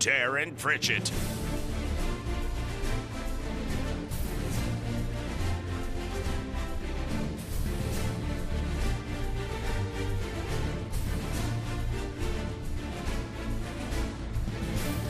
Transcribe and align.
Darin 0.00 0.54
Pritchett. 0.54 1.12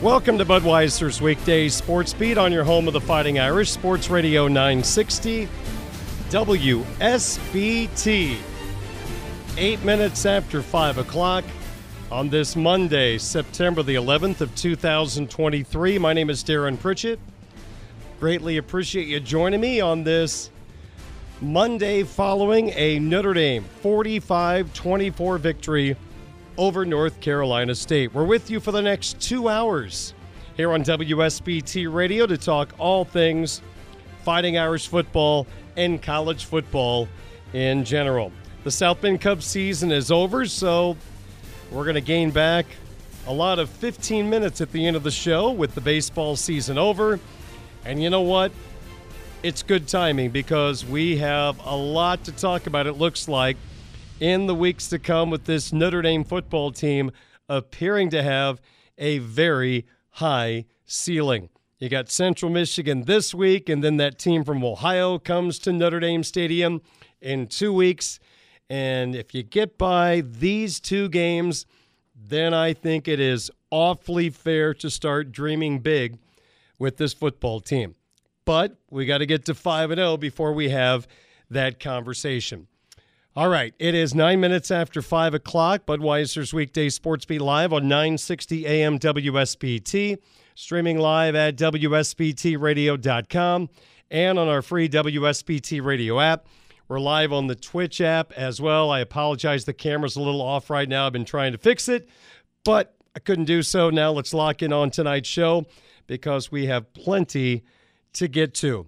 Welcome 0.01 0.37
to 0.39 0.45
Budweiser's 0.45 1.21
weekday 1.21 1.69
sports 1.69 2.13
beat 2.13 2.37
on 2.37 2.51
your 2.51 2.65
home 2.65 2.89
of 2.89 2.93
the 2.93 2.99
Fighting 2.99 3.39
Irish, 3.39 3.71
Sports 3.71 4.09
Radio 4.09 4.49
960, 4.49 5.47
WSBT. 6.31 8.37
Eight 9.57 9.83
minutes 9.85 10.25
after 10.25 10.61
5 10.61 10.97
o'clock 10.97 11.45
on 12.11 12.27
this 12.27 12.57
Monday, 12.57 13.17
September 13.17 13.81
the 13.81 13.95
11th 13.95 14.41
of 14.41 14.53
2023. 14.55 15.97
My 15.97 16.11
name 16.11 16.29
is 16.29 16.43
Darin 16.43 16.75
Pritchett. 16.75 17.17
Greatly 18.19 18.57
appreciate 18.57 19.07
you 19.07 19.21
joining 19.21 19.61
me 19.61 19.79
on 19.79 20.03
this 20.03 20.49
Monday 21.39 22.03
following 22.03 22.69
a 22.75 22.99
Notre 22.99 23.33
Dame 23.33 23.63
45 23.81 24.73
24 24.73 25.37
victory 25.37 25.95
over 26.57 26.85
North 26.85 27.21
Carolina 27.21 27.73
State. 27.73 28.13
We're 28.13 28.25
with 28.25 28.51
you 28.51 28.59
for 28.59 28.73
the 28.73 28.81
next 28.81 29.21
two 29.21 29.47
hours 29.47 30.13
here 30.57 30.73
on 30.73 30.83
WSBT 30.83 31.91
Radio 31.93 32.27
to 32.27 32.37
talk 32.37 32.73
all 32.77 33.05
things 33.05 33.61
Fighting 34.25 34.57
Irish 34.57 34.89
football 34.89 35.47
and 35.77 36.01
college 36.01 36.43
football 36.43 37.07
in 37.53 37.85
general. 37.85 38.33
The 38.65 38.71
South 38.71 38.99
Bend 38.99 39.21
Cubs 39.21 39.45
season 39.45 39.93
is 39.93 40.11
over, 40.11 40.45
so 40.45 40.97
we're 41.71 41.83
going 41.83 41.95
to 41.95 42.01
gain 42.01 42.31
back 42.31 42.65
a 43.27 43.33
lot 43.33 43.57
of 43.57 43.69
15 43.69 44.29
minutes 44.29 44.59
at 44.59 44.71
the 44.73 44.85
end 44.85 44.97
of 44.97 45.03
the 45.03 45.11
show 45.11 45.51
with 45.51 45.73
the 45.73 45.81
baseball 45.81 46.35
season 46.35 46.77
over. 46.77 47.19
And 47.85 48.03
you 48.03 48.09
know 48.09 48.21
what? 48.21 48.51
It's 49.41 49.63
good 49.63 49.87
timing 49.87 50.31
because 50.31 50.85
we 50.85 51.17
have 51.17 51.59
a 51.65 51.75
lot 51.75 52.25
to 52.25 52.31
talk 52.33 52.67
about, 52.67 52.87
it 52.87 52.93
looks 52.93 53.27
like 53.27 53.55
in 54.19 54.47
the 54.47 54.53
weeks 54.53 54.89
to 54.89 54.99
come 54.99 55.29
with 55.29 55.45
this 55.45 55.71
Notre 55.71 56.01
Dame 56.01 56.25
football 56.25 56.71
team 56.71 57.11
appearing 57.47 58.09
to 58.11 58.21
have 58.21 58.61
a 58.97 59.19
very 59.19 59.85
high 60.09 60.65
ceiling. 60.85 61.49
You 61.79 61.89
got 61.89 62.11
Central 62.11 62.51
Michigan 62.51 63.05
this 63.05 63.33
week, 63.33 63.67
and 63.69 63.83
then 63.83 63.97
that 63.97 64.19
team 64.19 64.43
from 64.43 64.63
Ohio 64.63 65.17
comes 65.17 65.57
to 65.59 65.73
Notre 65.73 65.99
Dame 65.99 66.23
Stadium 66.23 66.81
in 67.21 67.47
two 67.47 67.73
weeks. 67.73 68.19
And 68.71 69.15
if 69.17 69.33
you 69.33 69.43
get 69.43 69.77
by 69.77 70.23
these 70.25 70.79
two 70.79 71.09
games, 71.09 71.65
then 72.15 72.53
I 72.53 72.71
think 72.71 73.09
it 73.09 73.19
is 73.19 73.51
awfully 73.69 74.29
fair 74.29 74.73
to 74.75 74.89
start 74.89 75.33
dreaming 75.33 75.79
big 75.79 76.17
with 76.79 76.95
this 76.95 77.11
football 77.11 77.59
team. 77.59 77.95
But 78.45 78.77
we 78.89 79.05
got 79.05 79.17
to 79.17 79.25
get 79.25 79.43
to 79.47 79.53
5 79.53 79.91
and 79.91 79.99
0 79.99 80.15
before 80.15 80.53
we 80.53 80.69
have 80.69 81.05
that 81.49 81.81
conversation. 81.81 82.67
All 83.35 83.49
right, 83.49 83.73
it 83.77 83.93
is 83.93 84.15
nine 84.15 84.39
minutes 84.39 84.71
after 84.71 85.01
five 85.01 85.33
o'clock. 85.33 85.85
Budweiser's 85.85 86.53
weekday 86.53 86.87
sports 86.87 87.25
beat 87.25 87.41
live 87.41 87.73
on 87.73 87.89
960 87.89 88.65
AM 88.65 88.99
WSBT, 88.99 90.17
streaming 90.55 90.97
live 90.97 91.35
at 91.35 91.57
WSBTradio.com 91.57 93.69
and 94.09 94.39
on 94.39 94.47
our 94.47 94.61
free 94.61 94.87
WSBT 94.87 95.83
radio 95.83 96.21
app. 96.21 96.45
We're 96.91 96.99
live 96.99 97.31
on 97.31 97.47
the 97.47 97.55
Twitch 97.55 98.01
app 98.01 98.33
as 98.33 98.59
well. 98.59 98.91
I 98.91 98.99
apologize, 98.99 99.63
the 99.63 99.71
camera's 99.71 100.17
a 100.17 100.21
little 100.21 100.41
off 100.41 100.69
right 100.69 100.89
now. 100.89 101.05
I've 101.07 101.13
been 101.13 101.23
trying 101.23 101.53
to 101.53 101.57
fix 101.57 101.87
it, 101.87 102.09
but 102.65 102.97
I 103.15 103.19
couldn't 103.19 103.45
do 103.45 103.63
so. 103.63 103.89
Now 103.89 104.11
let's 104.11 104.33
lock 104.33 104.61
in 104.61 104.73
on 104.73 104.91
tonight's 104.91 105.29
show 105.29 105.65
because 106.05 106.51
we 106.51 106.65
have 106.65 106.91
plenty 106.91 107.63
to 108.11 108.27
get 108.27 108.53
to. 108.55 108.87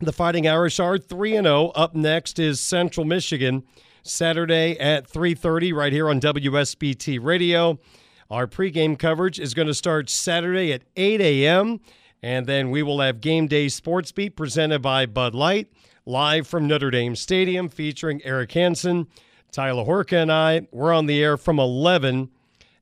The 0.00 0.10
Fighting 0.10 0.48
Irish 0.48 0.80
are 0.80 0.98
3 0.98 1.34
0. 1.34 1.68
Up 1.76 1.94
next 1.94 2.40
is 2.40 2.60
Central 2.60 3.06
Michigan, 3.06 3.62
Saturday 4.02 4.76
at 4.76 5.06
3:30 5.08 5.72
right 5.72 5.92
here 5.92 6.10
on 6.10 6.18
WSBT 6.20 7.20
Radio. 7.22 7.78
Our 8.32 8.48
pregame 8.48 8.98
coverage 8.98 9.38
is 9.38 9.54
going 9.54 9.68
to 9.68 9.74
start 9.74 10.10
Saturday 10.10 10.72
at 10.72 10.82
8 10.96 11.20
a.m. 11.20 11.78
And 12.20 12.48
then 12.48 12.72
we 12.72 12.82
will 12.82 12.98
have 12.98 13.20
Game 13.20 13.46
Day 13.46 13.68
Sports 13.68 14.10
Beat 14.10 14.34
presented 14.34 14.82
by 14.82 15.06
Bud 15.06 15.36
Light, 15.36 15.68
live 16.08 16.46
from 16.46 16.66
Notre 16.66 16.90
Dame 16.90 17.14
Stadium, 17.14 17.68
featuring 17.68 18.22
Eric 18.24 18.52
Hansen, 18.52 19.06
Tyler 19.52 19.84
Horka, 19.84 20.22
and 20.22 20.32
I. 20.32 20.66
We're 20.72 20.94
on 20.94 21.04
the 21.04 21.22
air 21.22 21.36
from 21.36 21.60
11. 21.60 22.30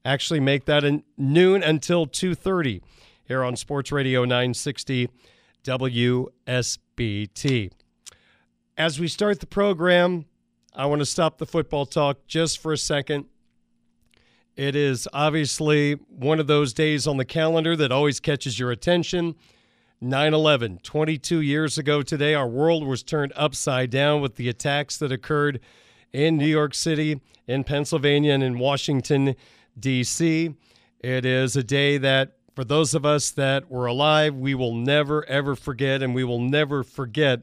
Actually, 0.04 0.38
make 0.38 0.66
that 0.66 0.84
a 0.84 1.02
noon 1.18 1.64
until 1.64 2.06
2:30 2.06 2.80
here 3.26 3.42
on 3.42 3.56
Sports 3.56 3.90
Radio 3.90 4.24
960 4.24 5.08
WSBT. 5.64 7.72
As 8.78 9.00
we 9.00 9.08
start 9.08 9.40
the 9.40 9.46
program, 9.46 10.26
I 10.72 10.86
want 10.86 11.00
to 11.00 11.06
stop 11.06 11.38
the 11.38 11.46
football 11.46 11.84
talk 11.84 12.28
just 12.28 12.58
for 12.58 12.72
a 12.72 12.78
second. 12.78 13.24
It 14.54 14.76
is 14.76 15.08
obviously 15.12 15.94
one 15.94 16.38
of 16.38 16.46
those 16.46 16.72
days 16.72 17.08
on 17.08 17.16
the 17.16 17.24
calendar 17.24 17.74
that 17.74 17.90
always 17.90 18.20
catches 18.20 18.60
your 18.60 18.70
attention. 18.70 19.34
9 20.08 20.34
11, 20.34 20.78
22 20.84 21.40
years 21.40 21.78
ago 21.78 22.00
today, 22.00 22.32
our 22.32 22.46
world 22.46 22.86
was 22.86 23.02
turned 23.02 23.32
upside 23.34 23.90
down 23.90 24.20
with 24.20 24.36
the 24.36 24.48
attacks 24.48 24.96
that 24.98 25.10
occurred 25.10 25.58
in 26.12 26.36
New 26.36 26.46
York 26.46 26.74
City, 26.74 27.20
in 27.48 27.64
Pennsylvania, 27.64 28.32
and 28.32 28.42
in 28.42 28.56
Washington, 28.56 29.34
D.C. 29.78 30.54
It 31.00 31.24
is 31.24 31.56
a 31.56 31.64
day 31.64 31.98
that 31.98 32.36
for 32.54 32.64
those 32.64 32.94
of 32.94 33.04
us 33.04 33.32
that 33.32 33.68
were 33.68 33.86
alive, 33.86 34.36
we 34.36 34.54
will 34.54 34.74
never, 34.74 35.24
ever 35.26 35.56
forget, 35.56 36.04
and 36.04 36.14
we 36.14 36.22
will 36.22 36.40
never 36.40 36.84
forget 36.84 37.42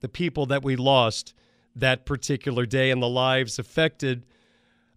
the 0.00 0.08
people 0.08 0.46
that 0.46 0.62
we 0.62 0.76
lost 0.76 1.34
that 1.74 2.06
particular 2.06 2.66
day 2.66 2.92
and 2.92 3.02
the 3.02 3.08
lives 3.08 3.58
affected 3.58 4.24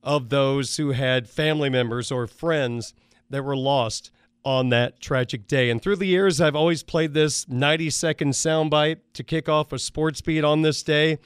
of 0.03 0.29
those 0.29 0.77
who 0.77 0.91
had 0.91 1.27
family 1.27 1.69
members 1.69 2.11
or 2.11 2.27
friends 2.27 2.93
that 3.31 3.43
were 3.43 3.57
lost 3.57 4.11
on 4.43 4.69
that 4.69 4.99
tragic 4.99 5.47
day. 5.47 5.69
And 5.69 5.81
through 5.81 5.97
the 5.97 6.05
years, 6.05 6.39
I've 6.39 6.55
always 6.55 6.83
played 6.83 7.13
this 7.13 7.47
90 7.47 7.89
second 7.89 8.31
soundbite 8.31 8.97
to 9.13 9.23
kick 9.23 9.49
off 9.49 9.71
a 9.73 9.79
sports 9.79 10.21
beat 10.21 10.43
on 10.43 10.61
this 10.61 10.83
day. 10.83 11.17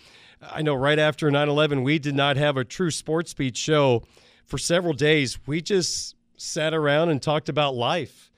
I 0.41 0.61
know 0.61 0.75
right 0.75 0.99
after 0.99 1.29
9 1.29 1.47
11, 1.47 1.83
we 1.83 1.99
did 1.99 2.15
not 2.15 2.37
have 2.37 2.57
a 2.57 2.63
true 2.63 2.91
sports 2.91 3.33
beat 3.33 3.55
show 3.55 4.03
for 4.45 4.57
several 4.57 4.93
days. 4.93 5.39
We 5.45 5.61
just 5.61 6.15
sat 6.37 6.73
around 6.73 7.09
and 7.09 7.21
talked 7.21 7.49
about 7.49 7.75
life. 7.75 8.31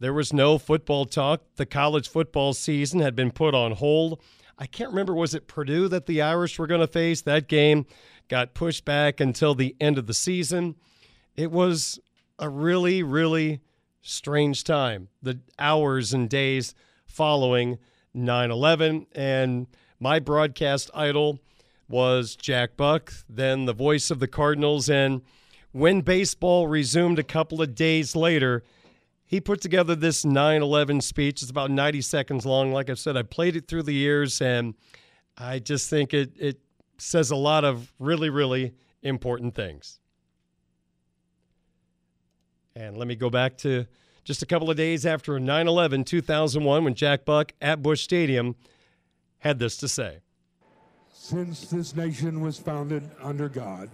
There 0.00 0.12
was 0.12 0.32
no 0.32 0.58
football 0.58 1.04
talk. 1.04 1.42
The 1.56 1.66
college 1.66 2.08
football 2.08 2.54
season 2.54 3.00
had 3.00 3.14
been 3.14 3.30
put 3.30 3.54
on 3.54 3.72
hold. 3.72 4.20
I 4.58 4.66
can't 4.66 4.90
remember, 4.90 5.14
was 5.14 5.34
it 5.34 5.46
Purdue 5.46 5.88
that 5.88 6.06
the 6.06 6.20
Irish 6.22 6.58
were 6.58 6.66
going 6.66 6.80
to 6.80 6.86
face? 6.86 7.22
That 7.22 7.48
game 7.48 7.86
got 8.28 8.54
pushed 8.54 8.84
back 8.84 9.20
until 9.20 9.54
the 9.54 9.76
end 9.80 9.98
of 9.98 10.06
the 10.06 10.14
season. 10.14 10.74
It 11.36 11.50
was 11.50 12.00
a 12.38 12.48
really, 12.48 13.02
really 13.02 13.60
strange 14.02 14.64
time, 14.64 15.08
the 15.22 15.38
hours 15.58 16.12
and 16.12 16.28
days 16.28 16.74
following 17.06 17.78
9 18.12 18.50
11. 18.50 19.06
And 19.12 19.66
my 19.98 20.18
broadcast 20.18 20.90
idol 20.92 21.38
was 21.88 22.36
Jack 22.36 22.76
Buck, 22.76 23.12
then 23.28 23.64
the 23.64 23.72
voice 23.72 24.10
of 24.10 24.18
the 24.18 24.28
Cardinals. 24.28 24.90
And 24.90 25.22
when 25.70 26.00
baseball 26.00 26.66
resumed 26.66 27.18
a 27.18 27.24
couple 27.24 27.62
of 27.62 27.74
days 27.74 28.14
later, 28.14 28.62
he 29.24 29.40
put 29.40 29.60
together 29.60 29.94
this 29.94 30.24
9 30.24 30.62
11 30.62 31.00
speech. 31.00 31.40
It's 31.40 31.50
about 31.50 31.70
90 31.70 32.02
seconds 32.02 32.44
long. 32.44 32.72
Like 32.72 32.90
I 32.90 32.94
said, 32.94 33.16
I 33.16 33.22
played 33.22 33.56
it 33.56 33.66
through 33.66 33.84
the 33.84 33.94
years, 33.94 34.42
and 34.42 34.74
I 35.38 35.58
just 35.58 35.88
think 35.88 36.12
it, 36.12 36.32
it 36.38 36.60
says 36.98 37.30
a 37.30 37.36
lot 37.36 37.64
of 37.64 37.92
really, 37.98 38.28
really 38.28 38.74
important 39.02 39.54
things. 39.54 40.00
And 42.74 42.96
let 42.96 43.06
me 43.06 43.14
go 43.14 43.28
back 43.28 43.58
to 43.58 43.86
just 44.24 44.42
a 44.42 44.46
couple 44.46 44.70
of 44.70 44.76
days 44.76 45.04
after 45.04 45.38
9 45.38 45.68
11, 45.68 46.04
2001, 46.04 46.84
when 46.84 46.94
Jack 46.94 47.24
Buck 47.24 47.52
at 47.60 47.82
Busch 47.82 48.02
Stadium 48.02 48.56
had 49.40 49.58
this 49.58 49.76
to 49.78 49.88
say 49.88 50.20
Since 51.12 51.66
this 51.66 51.94
nation 51.94 52.40
was 52.40 52.58
founded 52.58 53.10
under 53.20 53.48
God 53.48 53.90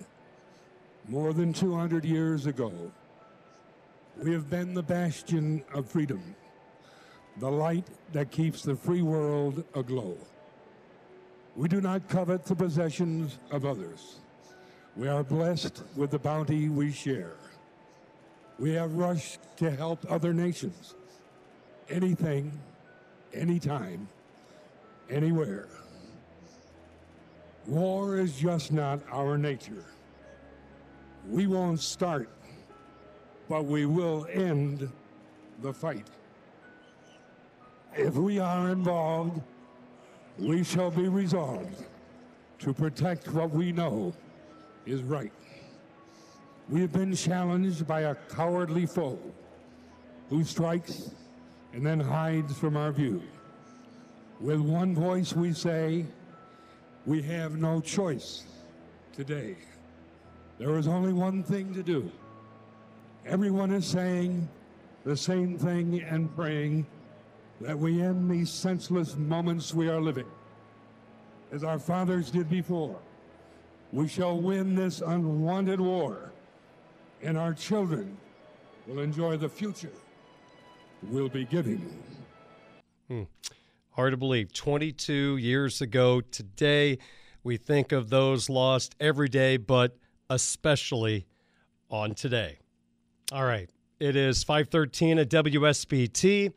more 1.09 1.33
than 1.33 1.53
200 1.53 2.05
years 2.05 2.47
ago, 2.47 2.73
we 4.23 4.33
have 4.33 4.51
been 4.51 4.75
the 4.75 4.83
bastion 4.83 5.65
of 5.75 5.89
freedom, 5.89 6.37
the 7.39 7.51
light 7.51 7.87
that 8.13 8.31
keeps 8.31 8.63
the 8.63 8.77
free 8.77 9.03
world 9.03 9.65
aglow. 9.75 10.17
We 11.57 11.69
do 11.69 11.81
not 11.81 12.09
covet 12.09 12.45
the 12.45 12.55
possessions 12.55 13.39
of 13.51 13.65
others. 13.65 14.17
We 14.97 15.09
are 15.09 15.25
blessed 15.25 15.83
with 15.97 16.11
the 16.11 16.19
bounty 16.19 16.69
we 16.69 16.93
share. 16.93 17.35
We 18.59 18.73
have 18.73 18.93
rushed 18.95 19.39
to 19.59 19.71
help 19.71 20.05
other 20.11 20.35
nations. 20.35 20.95
Anything, 21.89 22.53
anytime, 23.33 24.09
anywhere. 25.09 25.69
War 27.67 28.19
is 28.19 28.37
just 28.37 28.73
not 28.73 29.01
our 29.13 29.39
nature. 29.39 29.85
We 31.29 31.47
won't 31.47 31.81
start, 31.81 32.29
but 33.49 33.65
we 33.65 33.87
will 33.87 34.27
end 34.33 34.91
the 35.63 35.73
fight. 35.73 36.07
If 37.95 38.15
we 38.15 38.39
are 38.39 38.71
involved, 38.71 39.41
we 40.39 40.65
shall 40.65 40.91
be 40.91 41.09
resolved 41.09 41.85
to 42.61 42.73
protect 42.73 43.29
what 43.29 43.51
we 43.51 43.73
know 43.73 44.15
is 44.87 45.03
right. 45.03 45.33
We 46.69 46.83
have 46.83 46.93
been 46.93 47.15
challenged 47.15 47.87
by 47.87 48.03
a 48.03 48.15
cowardly 48.15 48.85
foe 48.85 49.19
who 50.29 50.45
strikes 50.45 51.11
and 51.73 51.85
then 51.85 51.99
hides 51.99 52.59
from 52.59 52.77
our 52.77 52.93
view. 52.93 53.23
With 54.39 54.61
one 54.61 54.95
voice, 54.95 55.35
we 55.35 55.55
say, 55.55 56.05
we 57.07 57.23
have 57.23 57.57
no 57.57 57.81
choice 57.81 58.45
today. 59.15 59.57
There 60.59 60.77
is 60.77 60.87
only 60.87 61.15
one 61.15 61.43
thing 61.43 61.73
to 61.73 61.83
do. 61.83 62.11
Everyone 63.25 63.73
is 63.73 63.87
saying 63.87 64.47
the 65.05 65.17
same 65.17 65.57
thing 65.59 66.03
and 66.03 66.35
praying 66.37 66.87
that 67.63 67.79
we 67.79 68.03
end 68.03 68.31
these 68.31 68.51
senseless 68.51 69.17
moments 69.17 69.73
we 69.73 69.89
are 69.89 70.01
living. 70.01 70.27
As 71.51 71.65
our 71.65 71.79
fathers 71.79 72.31
did 72.31 72.51
before, 72.51 72.99
we 73.91 74.07
shall 74.07 74.39
win 74.39 74.75
this 74.75 75.01
unwanted 75.01 75.81
war 75.81 76.31
and 77.23 77.37
our 77.37 77.55
children 77.55 78.17
will 78.87 79.01
enjoy 79.01 79.37
the 79.37 79.49
future 79.49 79.93
we'll 81.03 81.29
be 81.29 81.45
giving. 81.45 81.91
Hmm. 83.09 83.23
Hard 83.91 84.13
to 84.13 84.17
believe. 84.17 84.53
22 84.53 85.37
years 85.39 85.81
ago 85.81 86.21
today, 86.21 86.99
we 87.43 87.57
think 87.57 87.93
of 87.93 88.11
those 88.11 88.49
lost 88.49 88.95
every 89.01 89.29
day, 89.29 89.57
but 89.57 89.97
especially 90.31 91.27
on 91.91 92.15
today. 92.15 92.59
All 93.33 93.45
right. 93.45 93.71
It 93.99 94.15
is 94.15 94.45
513 94.45 95.19
at 95.19 95.29
WSBT. 95.29 96.53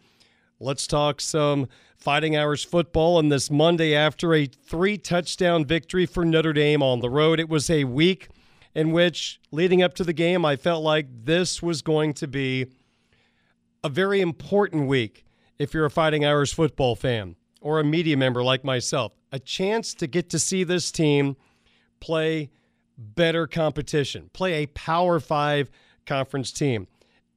Let's 0.60 0.86
talk 0.86 1.22
some 1.22 1.68
Fighting 1.98 2.36
Irish 2.36 2.66
football 2.66 3.18
on 3.18 3.30
this 3.30 3.52
Monday 3.52 3.96
after 3.96 4.34
a 4.34 4.48
three 4.48 4.98
touchdown 4.98 5.66
victory 5.66 6.08
for 6.08 6.26
Notre 6.26 6.54
Dame 6.54 6.82
on 6.82 7.00
the 7.00 7.10
road. 7.12 7.40
It 7.40 7.48
was 7.48 7.70
a 7.70 7.84
week 7.84 8.30
in 8.74 8.92
which, 8.92 9.40
leading 9.52 9.82
up 9.82 9.94
to 9.96 10.04
the 10.04 10.14
game, 10.14 10.46
I 10.46 10.56
felt 10.56 10.84
like 10.84 11.08
this 11.26 11.62
was 11.62 11.82
going 11.82 12.14
to 12.16 12.28
be 12.28 12.68
a 13.84 13.90
very 13.90 14.22
important 14.22 14.88
week 14.88 15.26
if 15.60 15.74
you're 15.74 15.86
a 15.86 15.92
Fighting 15.92 16.26
Irish 16.26 16.54
football 16.54 16.96
fan 16.96 17.36
or 17.62 17.80
a 17.80 17.84
media 17.84 18.18
member 18.18 18.44
like 18.44 18.64
myself. 18.64 19.14
A 19.32 19.40
chance 19.40 19.94
to 19.96 20.08
get 20.08 20.30
to 20.30 20.40
see 20.40 20.64
this 20.64 20.92
team 20.92 21.36
play 22.00 22.50
better 22.98 23.48
competition, 23.48 24.30
play 24.34 24.64
a 24.64 24.68
Power 24.68 25.20
Five 25.20 25.70
conference 26.06 26.52
team, 26.52 26.88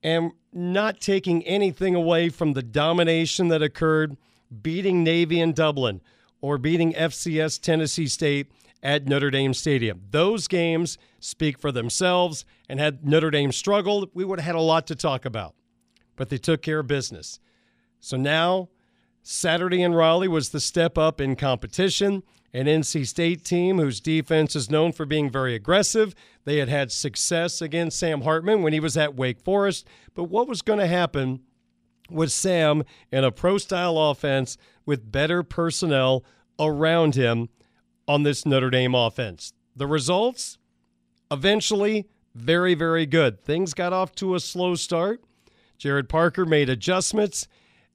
and 0.03 0.33
not 0.53 1.01
taking 1.01 1.43
anything 1.45 1.95
away 1.95 2.29
from 2.29 2.53
the 2.53 2.63
domination 2.63 3.49
that 3.49 3.63
occurred 3.63 4.17
beating 4.63 5.03
Navy 5.03 5.41
in 5.41 5.53
Dublin 5.53 6.01
or 6.41 6.59
beating 6.59 6.93
FCS 6.93 7.61
Tennessee 7.61 8.07
State 8.07 8.51
at 8.83 9.07
Notre 9.07 9.31
Dame 9.31 9.55
Stadium. 9.55 10.03
Those 10.11 10.47
games 10.47 10.99
speak 11.25 11.59
for 11.59 11.73
themselves, 11.73 12.45
and 12.69 12.79
had 12.79 13.07
Notre 13.07 13.31
Dame 13.31 13.51
struggled, 13.51 14.11
we 14.13 14.25
would 14.25 14.39
have 14.39 14.47
had 14.47 14.55
a 14.55 14.61
lot 14.61 14.87
to 14.89 14.95
talk 14.95 15.25
about. 15.25 15.55
But 16.17 16.29
they 16.29 16.37
took 16.37 16.61
care 16.61 16.81
of 16.81 16.87
business. 16.87 17.41
So 17.99 18.17
now, 18.19 18.69
Saturday 19.23 19.83
in 19.83 19.95
Raleigh 19.95 20.29
was 20.29 20.51
the 20.51 20.61
step 20.61 20.99
up 20.99 21.21
in 21.21 21.35
competition. 21.35 22.23
An 22.53 22.67
NC 22.67 23.07
State 23.07 23.43
team 23.43 23.79
whose 23.79 24.01
defense 24.01 24.55
is 24.55 24.71
known 24.71 24.93
for 24.93 25.07
being 25.07 25.31
very 25.31 25.55
aggressive. 25.55 26.15
They 26.45 26.59
had 26.59 26.69
had 26.69 26.93
success 26.93 27.63
against 27.63 27.99
Sam 27.99 28.21
Hartman 28.21 28.63
when 28.63 28.75
he 28.75 28.79
was 28.81 28.97
at 28.97 29.17
Wake 29.17 29.41
Forest. 29.41 29.89
But 30.15 30.25
what 30.25 30.47
was 30.47 30.63
going 30.63 30.79
to 30.79 30.87
happen 30.87 31.41
with 32.11 32.33
Sam 32.33 32.85
in 33.11 33.25
a 33.25 33.33
pro 33.33 33.57
style 33.57 33.99
offense 33.99 34.59
with 34.85 35.11
better 35.11 35.43
personnel 35.43 36.23
around 36.61 37.15
him 37.15 37.49
on 38.07 38.23
this 38.23 38.45
Notre 38.45 38.71
Dame 38.71 38.95
offense. 38.95 39.55
The 39.75 39.87
results 39.87 40.59
eventually 41.35 42.09
very, 42.35 42.75
very 42.75 43.05
good. 43.05 43.43
Things 43.45 43.75
got 43.75 43.93
off 43.93 44.15
to 44.17 44.35
a 44.35 44.41
slow 44.41 44.75
start. 44.75 45.23
Gerad 45.79 46.09
Parker 46.09 46.47
made 46.47 46.69
adjustments. 46.69 47.47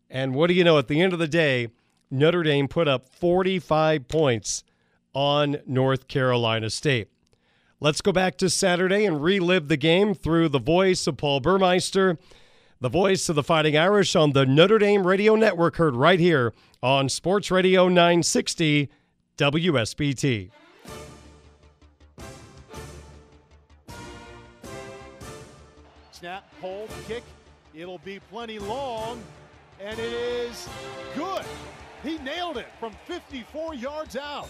And 0.10 0.36
what 0.36 0.48
do 0.48 0.53
you 0.53 0.63
know? 0.63 0.77
At 0.77 0.88
the 0.88 1.01
end 1.01 1.13
of 1.13 1.19
the 1.19 1.27
day, 1.27 1.69
Notre 2.12 2.43
Dame 2.43 2.67
put 2.67 2.88
up 2.88 3.10
45 3.10 4.08
points 4.08 4.63
on 5.13 5.58
North 5.65 6.08
Carolina 6.08 6.69
State. 6.69 7.10
Let's 7.79 8.01
go 8.01 8.12
back 8.12 8.38
to 8.39 8.50
Saturday 8.50 9.05
and 9.05 9.24
relive 9.24 9.67
the 9.67 9.77
game 9.77 10.13
through 10.13 10.50
the 10.50 10.60
voice 10.60 11.08
of 11.08 11.17
Paul 11.17 11.39
Burmeister, 11.39 12.17
the 12.81 12.89
voice 12.89 13.29
of 13.29 13.36
the 13.36 13.43
Fighting 13.43 13.77
Irish 13.77 14.15
on 14.15 14.34
the 14.34 14.46
Notre 14.46 14.79
Dame 14.79 15.08
Radio 15.08 15.36
Network, 15.36 15.77
heard 15.77 15.96
right 15.96 16.19
here 16.19 16.53
on 16.84 17.08
Sports 17.08 17.51
Radio 17.51 17.88
960 17.88 18.89
WSBT. 19.38 20.51
Snap, 26.20 26.44
hold, 26.60 26.90
kick. 27.08 27.24
It'll 27.74 28.00
be 28.00 28.20
plenty 28.20 28.60
long, 28.60 29.24
and 29.80 29.98
it 29.98 30.12
is 30.12 30.68
good. 31.16 31.46
He 32.04 32.18
nailed 32.18 32.58
it 32.58 32.68
from 32.78 32.92
54 33.06 33.74
yards 33.74 34.18
out. 34.18 34.50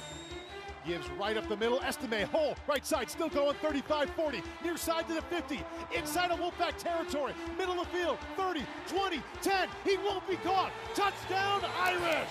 Gives 0.87 1.07
right 1.11 1.37
up 1.37 1.47
the 1.47 1.55
middle. 1.55 1.79
Estime, 1.81 2.25
hole, 2.29 2.55
right 2.67 2.83
side, 2.83 3.07
still 3.11 3.29
going 3.29 3.53
35 3.57 4.09
40. 4.09 4.41
Near 4.63 4.77
side 4.77 5.07
to 5.09 5.13
the 5.13 5.21
50. 5.21 5.59
Inside 5.95 6.31
of 6.31 6.39
Wolfpack 6.39 6.77
territory. 6.79 7.33
Middle 7.55 7.79
of 7.79 7.91
the 7.91 7.97
field, 7.97 8.17
30, 8.35 8.63
20, 8.87 9.21
10. 9.43 9.67
He 9.85 9.97
won't 9.97 10.27
be 10.27 10.37
caught. 10.37 10.71
Touchdown, 10.95 11.61
Irish! 11.81 12.29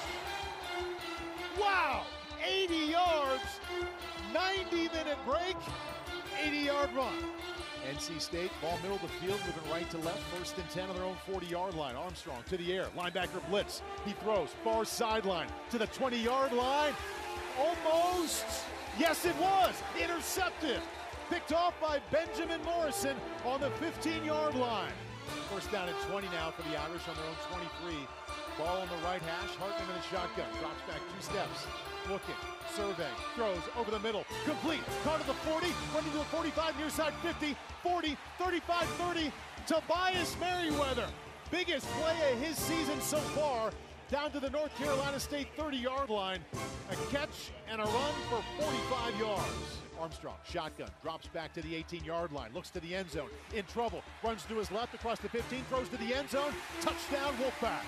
Wow! 1.60 2.02
80 2.44 2.74
yards, 2.74 3.60
90 4.34 4.76
minute 4.88 5.18
break, 5.24 5.56
80 6.44 6.56
yard 6.56 6.90
run. 6.96 7.14
NC 7.88 8.20
State, 8.20 8.50
ball 8.60 8.78
middle 8.82 8.96
of 8.96 9.02
the 9.02 9.08
field, 9.08 9.40
moving 9.46 9.70
right 9.70 9.88
to 9.90 9.98
left, 9.98 10.20
first 10.36 10.56
and 10.58 10.68
10 10.70 10.90
on 10.90 10.96
their 10.96 11.04
own 11.04 11.16
40 11.30 11.46
yard 11.46 11.74
line. 11.74 11.96
Armstrong 11.96 12.42
to 12.48 12.56
the 12.56 12.72
air, 12.72 12.86
linebacker 12.96 13.40
blitz. 13.48 13.82
He 14.04 14.12
throws, 14.12 14.50
far 14.62 14.84
sideline 14.84 15.48
to 15.70 15.78
the 15.78 15.86
20 15.88 16.18
yard 16.18 16.52
line. 16.52 16.92
Almost, 17.58 18.44
yes, 18.98 19.24
it 19.24 19.36
was 19.40 19.74
intercepted. 20.00 20.80
Picked 21.30 21.52
off 21.52 21.74
by 21.80 22.00
Benjamin 22.10 22.62
Morrison 22.64 23.16
on 23.44 23.60
the 23.60 23.70
15 23.82 24.24
yard 24.24 24.54
line. 24.54 24.92
First 25.52 25.72
down 25.72 25.88
at 25.88 25.94
20 26.10 26.26
now 26.28 26.50
for 26.50 26.62
the 26.68 26.76
Irish 26.76 27.08
on 27.08 27.16
their 27.16 27.24
own 27.24 27.60
23. 27.80 28.06
Ball 28.58 28.80
on 28.82 28.88
the 28.88 29.04
right 29.04 29.22
hash. 29.22 29.54
Hartman 29.56 29.88
in 29.88 29.96
the 29.96 30.02
shotgun. 30.08 30.48
Drops 30.60 30.82
back 30.88 31.00
two 31.00 31.22
steps. 31.22 31.66
Looking. 32.10 32.34
Surveying. 32.74 33.10
Throws 33.34 33.60
over 33.76 33.90
the 33.90 33.98
middle. 33.98 34.24
Complete. 34.44 34.80
Caught 35.04 35.20
at 35.20 35.26
the 35.26 35.34
40. 35.34 35.66
Running 35.94 36.10
to 36.12 36.18
the 36.18 36.24
45. 36.24 36.78
Near 36.78 36.90
side 36.90 37.12
50. 37.22 37.56
40. 37.82 38.16
35 38.38 38.86
30. 38.86 39.32
Tobias 39.66 40.36
Merriweather. 40.40 41.06
Biggest 41.50 41.86
play 41.92 42.32
of 42.32 42.38
his 42.40 42.56
season 42.56 43.00
so 43.00 43.18
far. 43.18 43.70
Down 44.10 44.30
to 44.30 44.40
the 44.40 44.48
North 44.48 44.74
Carolina 44.76 45.20
State 45.20 45.48
30 45.56 45.76
yard 45.76 46.08
line. 46.08 46.40
A 46.90 46.96
catch 47.12 47.50
and 47.70 47.80
a 47.80 47.84
run 47.84 48.14
for 48.30 48.42
45 48.62 49.20
yards. 49.20 49.78
Armstrong, 50.00 50.36
shotgun, 50.48 50.88
drops 51.02 51.26
back 51.28 51.52
to 51.52 51.60
the 51.60 51.74
18 51.74 52.04
yard 52.04 52.30
line, 52.30 52.50
looks 52.54 52.70
to 52.70 52.78
the 52.80 52.94
end 52.94 53.10
zone, 53.10 53.28
in 53.52 53.64
trouble, 53.64 54.02
runs 54.22 54.44
to 54.44 54.54
his 54.54 54.70
left 54.70 54.94
across 54.94 55.18
the 55.18 55.28
15, 55.28 55.64
throws 55.68 55.88
to 55.88 55.96
the 55.96 56.14
end 56.14 56.30
zone, 56.30 56.52
touchdown, 56.80 57.34
Wolfpack. 57.42 57.82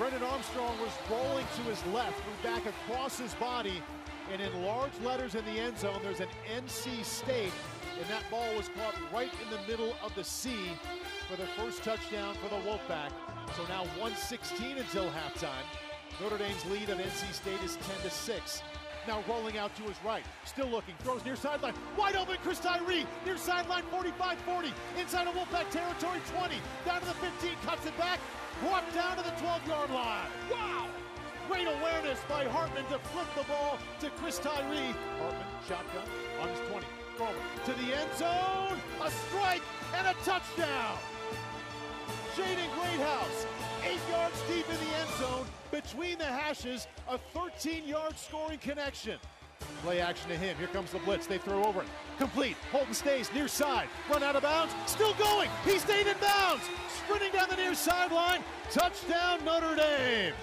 Brennan 0.00 0.22
Armstrong 0.22 0.80
was 0.80 0.92
rolling 1.10 1.44
to 1.56 1.62
his 1.68 1.84
left, 1.92 2.18
threw 2.22 2.50
back 2.50 2.64
across 2.64 3.18
his 3.18 3.34
body, 3.34 3.82
and 4.32 4.40
in 4.40 4.62
large 4.62 4.98
letters 5.04 5.34
in 5.34 5.44
the 5.44 5.60
end 5.60 5.76
zone, 5.76 6.00
there's 6.02 6.20
an 6.20 6.28
NC 6.56 7.04
State, 7.04 7.52
and 8.00 8.08
that 8.08 8.22
ball 8.30 8.48
was 8.56 8.70
caught 8.70 8.94
right 9.12 9.30
in 9.44 9.50
the 9.50 9.60
middle 9.70 9.94
of 10.02 10.14
the 10.14 10.24
C 10.24 10.54
for 11.28 11.36
the 11.36 11.46
first 11.48 11.84
touchdown 11.84 12.34
for 12.36 12.48
the 12.48 12.62
Wolfpack. 12.62 13.10
So 13.54 13.62
now 13.68 13.84
116 14.00 14.78
until 14.78 15.04
halftime. 15.10 15.68
Notre 16.18 16.38
Dame's 16.38 16.64
lead 16.70 16.88
of 16.88 16.96
NC 16.96 17.34
State 17.34 17.62
is 17.62 17.76
10 17.76 18.00
to 18.00 18.10
6. 18.10 18.62
Now 19.06 19.22
rolling 19.28 19.58
out 19.58 19.76
to 19.76 19.82
his 19.82 19.96
right. 20.02 20.24
Still 20.46 20.68
looking. 20.68 20.94
Throws 21.00 21.22
near 21.26 21.36
sideline. 21.36 21.74
Wide 21.98 22.16
open. 22.16 22.36
Chris 22.42 22.58
Tyree. 22.58 23.06
Near 23.26 23.36
sideline 23.36 23.82
45 23.90 24.38
40. 24.38 24.72
Inside 24.98 25.26
of 25.26 25.34
Wolfpack 25.34 25.70
territory 25.70 26.20
20. 26.38 26.54
Down 26.86 27.00
to 27.00 27.06
the 27.06 27.14
15. 27.14 27.50
Cuts 27.66 27.86
it 27.86 27.96
back. 27.98 28.18
Brought 28.60 28.94
down 28.94 29.16
to 29.16 29.22
the 29.22 29.30
12 29.40 29.66
yard 29.66 29.90
line. 29.90 30.28
Wow. 30.50 30.86
Great 31.48 31.66
awareness 31.66 32.20
by 32.28 32.44
Hartman 32.44 32.84
to 32.86 32.98
flip 33.10 33.26
the 33.34 33.44
ball 33.44 33.78
to 34.00 34.10
Chris 34.10 34.38
Tyree. 34.38 34.94
Hartman, 35.18 35.46
shotgun 35.66 36.08
on 36.40 36.48
his 36.48 36.60
20. 36.70 36.86
Forward 37.16 37.36
to 37.64 37.72
the 37.72 37.96
end 37.96 38.10
zone. 38.16 38.78
A 39.02 39.10
strike 39.10 39.62
and 39.96 40.06
a 40.06 40.14
touchdown. 40.24 40.98
Jaden 42.36 42.70
Greathouse, 42.74 43.46
eight 43.84 43.98
yards 44.10 44.40
deep 44.48 44.68
in 44.68 44.76
the 44.76 44.96
end 44.96 45.10
zone, 45.18 45.46
between 45.70 46.18
the 46.18 46.24
hashes, 46.24 46.86
a 47.08 47.18
13-yard 47.36 48.16
scoring 48.16 48.58
connection. 48.58 49.18
Play 49.82 50.00
action 50.00 50.28
to 50.28 50.36
him. 50.36 50.56
Here 50.58 50.66
comes 50.68 50.92
the 50.92 50.98
blitz. 51.00 51.26
They 51.26 51.38
throw 51.38 51.64
over. 51.64 51.84
Complete. 52.18 52.56
Holden 52.70 52.92
Staes 52.92 53.32
near 53.32 53.48
side. 53.48 53.88
Run 54.10 54.22
out 54.22 54.36
of 54.36 54.42
bounds. 54.42 54.74
Still 54.86 55.14
going. 55.14 55.48
He 55.64 55.78
stayed 55.78 56.06
in 56.06 56.16
bounds. 56.20 56.62
Sprinting 57.04 57.32
down 57.32 57.48
the 57.48 57.56
near 57.56 57.74
sideline. 57.74 58.42
Touchdown, 58.70 59.42
Notre 59.44 59.74
Dame. 59.74 60.34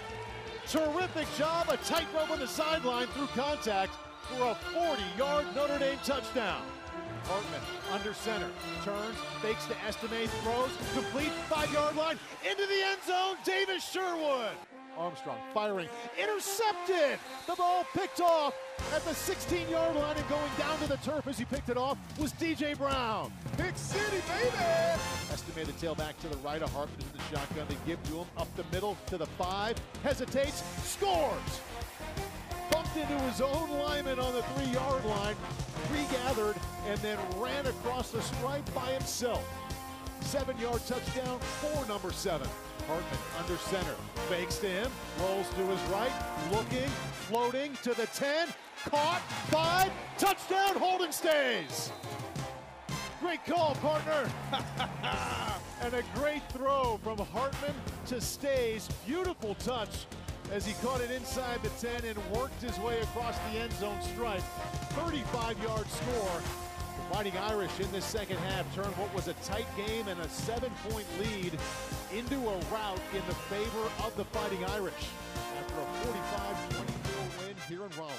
Terrific 0.68 1.28
job. 1.38 1.68
A 1.70 1.78
tight 1.78 2.08
tightrope 2.12 2.32
on 2.32 2.40
the 2.40 2.48
sideline 2.48 3.08
through 3.08 3.28
contact 3.28 3.94
for 4.24 4.44
a 4.44 4.56
40-yard 4.74 5.46
Notre 5.56 5.78
Dame 5.78 6.00
touchdown. 6.04 6.64
Hartman 7.26 7.62
under 7.92 8.14
center, 8.14 8.50
turns, 8.86 9.18
fakes 9.42 9.66
to 9.66 9.76
Estime, 9.86 10.28
throws, 10.44 10.70
complete, 10.94 11.32
five-yard 11.50 11.96
line, 11.96 12.18
into 12.50 12.66
the 12.66 12.82
end 12.86 13.00
zone, 13.06 13.36
Davis 13.44 13.84
Sherwood. 13.84 14.56
Armstrong 14.98 15.38
firing, 15.54 15.88
intercepted! 16.22 17.20
The 17.46 17.56
ball 17.56 17.86
picked 17.94 18.20
off 18.20 18.54
at 18.94 19.04
the 19.06 19.12
16-yard 19.12 19.96
line 19.96 20.18
and 20.18 20.28
going 20.28 20.52
down 20.58 20.78
to 20.80 20.88
the 20.88 20.98
turf 20.98 21.28
as 21.28 21.38
he 21.38 21.46
picked 21.46 21.70
it 21.70 21.78
off 21.78 21.98
was 22.20 22.34
DJ 22.34 22.78
Brown. 22.78 23.32
Big 23.58 23.78
City, 23.78 24.22
baby! 24.28 24.58
Estime 25.32 25.66
the 25.66 25.74
tailback 25.74 26.18
to 26.22 26.28
the 26.28 26.38
right 26.38 26.62
of 26.62 26.72
Hartman 26.74 27.00
in 27.02 27.18
the 27.18 27.38
shotgun. 27.38 27.68
They 27.70 27.78
give 27.86 28.02
to 28.10 28.20
him 28.20 28.28
up 28.38 28.48
the 28.56 28.66
middle 28.72 28.98
to 29.08 29.18
the 29.18 29.28
five, 29.28 29.78
hesitates, 30.04 30.64
scores! 30.84 31.62
bumped 32.72 32.98
into 32.98 33.14
his 33.24 33.42
own 33.42 33.70
lineman 33.80 34.20
on 34.20 34.34
the 34.34 34.44
three-yard 34.44 35.06
line, 35.06 35.36
regathered, 35.92 36.56
and 36.88 36.98
then 37.00 37.18
ran 37.38 37.66
across 37.66 38.12
the 38.12 38.22
stripe 38.22 38.74
by 38.74 38.92
himself. 38.92 39.44
Seven-yard 40.22 40.82
touchdown 40.86 41.40
for 41.40 41.88
number 41.88 42.12
seven. 42.12 42.48
Hartman 42.88 43.20
under 43.40 43.58
center, 43.58 43.96
fakes 44.30 44.58
to 44.60 44.68
him, 44.68 44.92
rolls 45.20 45.50
to 45.50 45.66
his 45.66 45.82
right, 45.90 46.12
looking, 46.52 46.90
floating 47.28 47.74
to 47.84 47.94
the 47.94 48.08
10, 48.08 48.48
caught, 48.90 49.22
five, 49.50 49.92
touchdown, 50.18 50.76
Holden 50.76 51.12
Staes. 51.12 51.92
Great 53.20 53.44
call, 53.46 53.76
partner. 53.76 54.30
and 55.82 55.94
a 55.94 56.04
great 56.16 56.42
throw 56.50 57.00
from 57.04 57.18
Hartman 57.18 57.74
to 58.06 58.22
Staes. 58.22 58.88
Beautiful 59.06 59.56
touch 59.56 60.06
as 60.52 60.66
he 60.66 60.74
caught 60.86 61.02
it 61.02 61.12
inside 61.12 61.62
the 61.64 61.70
10 61.70 62.06
and 62.06 62.32
worked 62.32 62.62
his 62.62 62.78
way 62.80 63.00
across 63.02 63.38
the 63.52 63.60
end 63.60 63.74
zone 63.74 64.02
stripe. 64.02 64.44
35-yard 64.96 65.88
score. 65.90 66.67
Fighting 67.12 67.38
Irish 67.38 67.80
in 67.80 67.92
this 67.92 68.06
second 68.06 68.38
half 68.38 68.76
turned 68.76 68.96
what 68.98 69.14
was 69.16 69.28
a 69.28 69.34
tight 69.46 69.66
game 69.76 70.08
and 70.08 70.20
a 70.20 70.30
seven-point 70.30 71.06
lead 71.20 71.58
into 72.14 72.36
a 72.36 72.58
rout 72.72 73.00
in 73.14 73.22
the 73.28 73.36
favor 73.50 74.06
of 74.06 74.16
the 74.18 74.26
Fighting 74.26 74.64
Irish 74.66 75.08
after 75.58 75.76
a 75.76 75.86
45-24 76.76 77.48
win 77.48 77.56
here 77.68 77.86
in 77.86 77.92
Raleigh. 77.98 78.14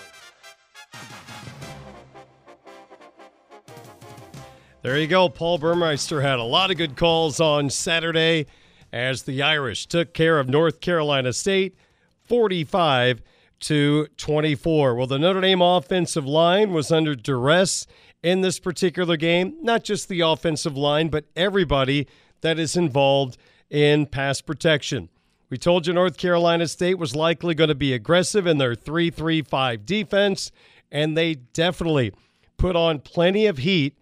There 4.83 4.99
you 4.99 5.07
go. 5.07 5.29
Paul 5.29 5.59
Burmeister 5.59 6.23
had 6.23 6.39
a 6.39 6.45
lot 6.45 6.71
of 6.71 6.77
good 6.77 6.97
calls 6.97 7.41
on 7.41 7.69
Saturday 7.69 8.47
as 8.93 9.25
the 9.25 9.43
Irish 9.43 9.87
took 9.87 10.15
care 10.15 10.39
of 10.39 10.49
North 10.49 10.81
Carolina 10.81 11.33
State 11.33 11.77
45 12.23 13.23
to 13.61 14.07
24. 14.17 14.95
Well, 14.95 15.07
the 15.07 15.19
Notre 15.19 15.41
Dame 15.41 15.63
offensive 15.63 16.27
line 16.27 16.73
was 16.73 16.93
under 16.93 17.15
duress 17.15 17.87
in 18.23 18.41
this 18.41 18.59
particular 18.59 19.17
game. 19.17 19.57
Not 19.63 19.85
just 19.85 20.09
the 20.09 20.21
offensive 20.21 20.77
line, 20.77 21.09
but 21.09 21.25
everybody 21.37 22.07
that 22.41 22.59
is 22.59 22.77
involved 22.77 23.37
in 23.71 24.07
pass 24.07 24.41
protection. 24.41 25.09
We 25.51 25.59
told 25.59 25.87
you 25.87 25.93
North 25.93 26.19
Carolina 26.19 26.69
State 26.69 26.99
was 26.99 27.17
likely 27.17 27.55
going 27.55 27.69
to 27.69 27.75
be 27.75 27.93
aggressive 27.93 28.47
in 28.47 28.59
their 28.59 28.75
3 28.75 29.11
3 29.11 29.43
5 29.43 29.87
defense, 29.87 30.53
and 30.91 31.17
they 31.17 31.35
definitely 31.35 32.13
put 32.59 32.77
on 32.77 33.01
plenty 33.01 33.47
of 33.47 33.59
heat 33.59 33.95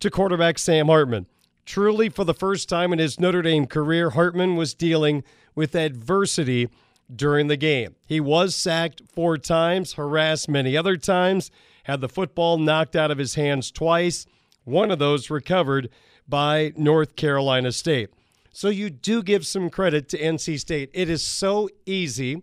to 0.00 0.10
quarterback 0.10 0.58
Sam 0.58 0.86
Hartman. 0.86 1.26
Truly, 1.64 2.08
for 2.08 2.24
the 2.24 2.34
first 2.34 2.68
time 2.68 2.92
in 2.92 2.98
his 2.98 3.20
Notre 3.20 3.42
Dame 3.42 3.66
career, 3.66 4.10
Hartman 4.10 4.56
was 4.56 4.74
dealing 4.74 5.22
with 5.54 5.74
adversity 5.74 6.68
during 7.14 7.48
the 7.48 7.56
game. 7.56 7.94
He 8.06 8.20
was 8.20 8.54
sacked 8.54 9.02
four 9.12 9.38
times, 9.38 9.94
harassed 9.94 10.48
many 10.48 10.76
other 10.76 10.96
times, 10.96 11.50
had 11.88 12.02
the 12.02 12.08
football 12.08 12.58
knocked 12.58 12.94
out 12.94 13.10
of 13.10 13.16
his 13.16 13.34
hands 13.34 13.70
twice, 13.70 14.26
one 14.64 14.90
of 14.90 14.98
those 14.98 15.30
recovered 15.30 15.88
by 16.28 16.74
North 16.76 17.16
Carolina 17.16 17.72
State. 17.72 18.10
So 18.52 18.68
you 18.68 18.90
do 18.90 19.22
give 19.22 19.46
some 19.46 19.70
credit 19.70 20.06
to 20.10 20.18
NC 20.18 20.60
State. 20.60 20.90
It 20.92 21.08
is 21.08 21.22
so 21.22 21.70
easy 21.86 22.42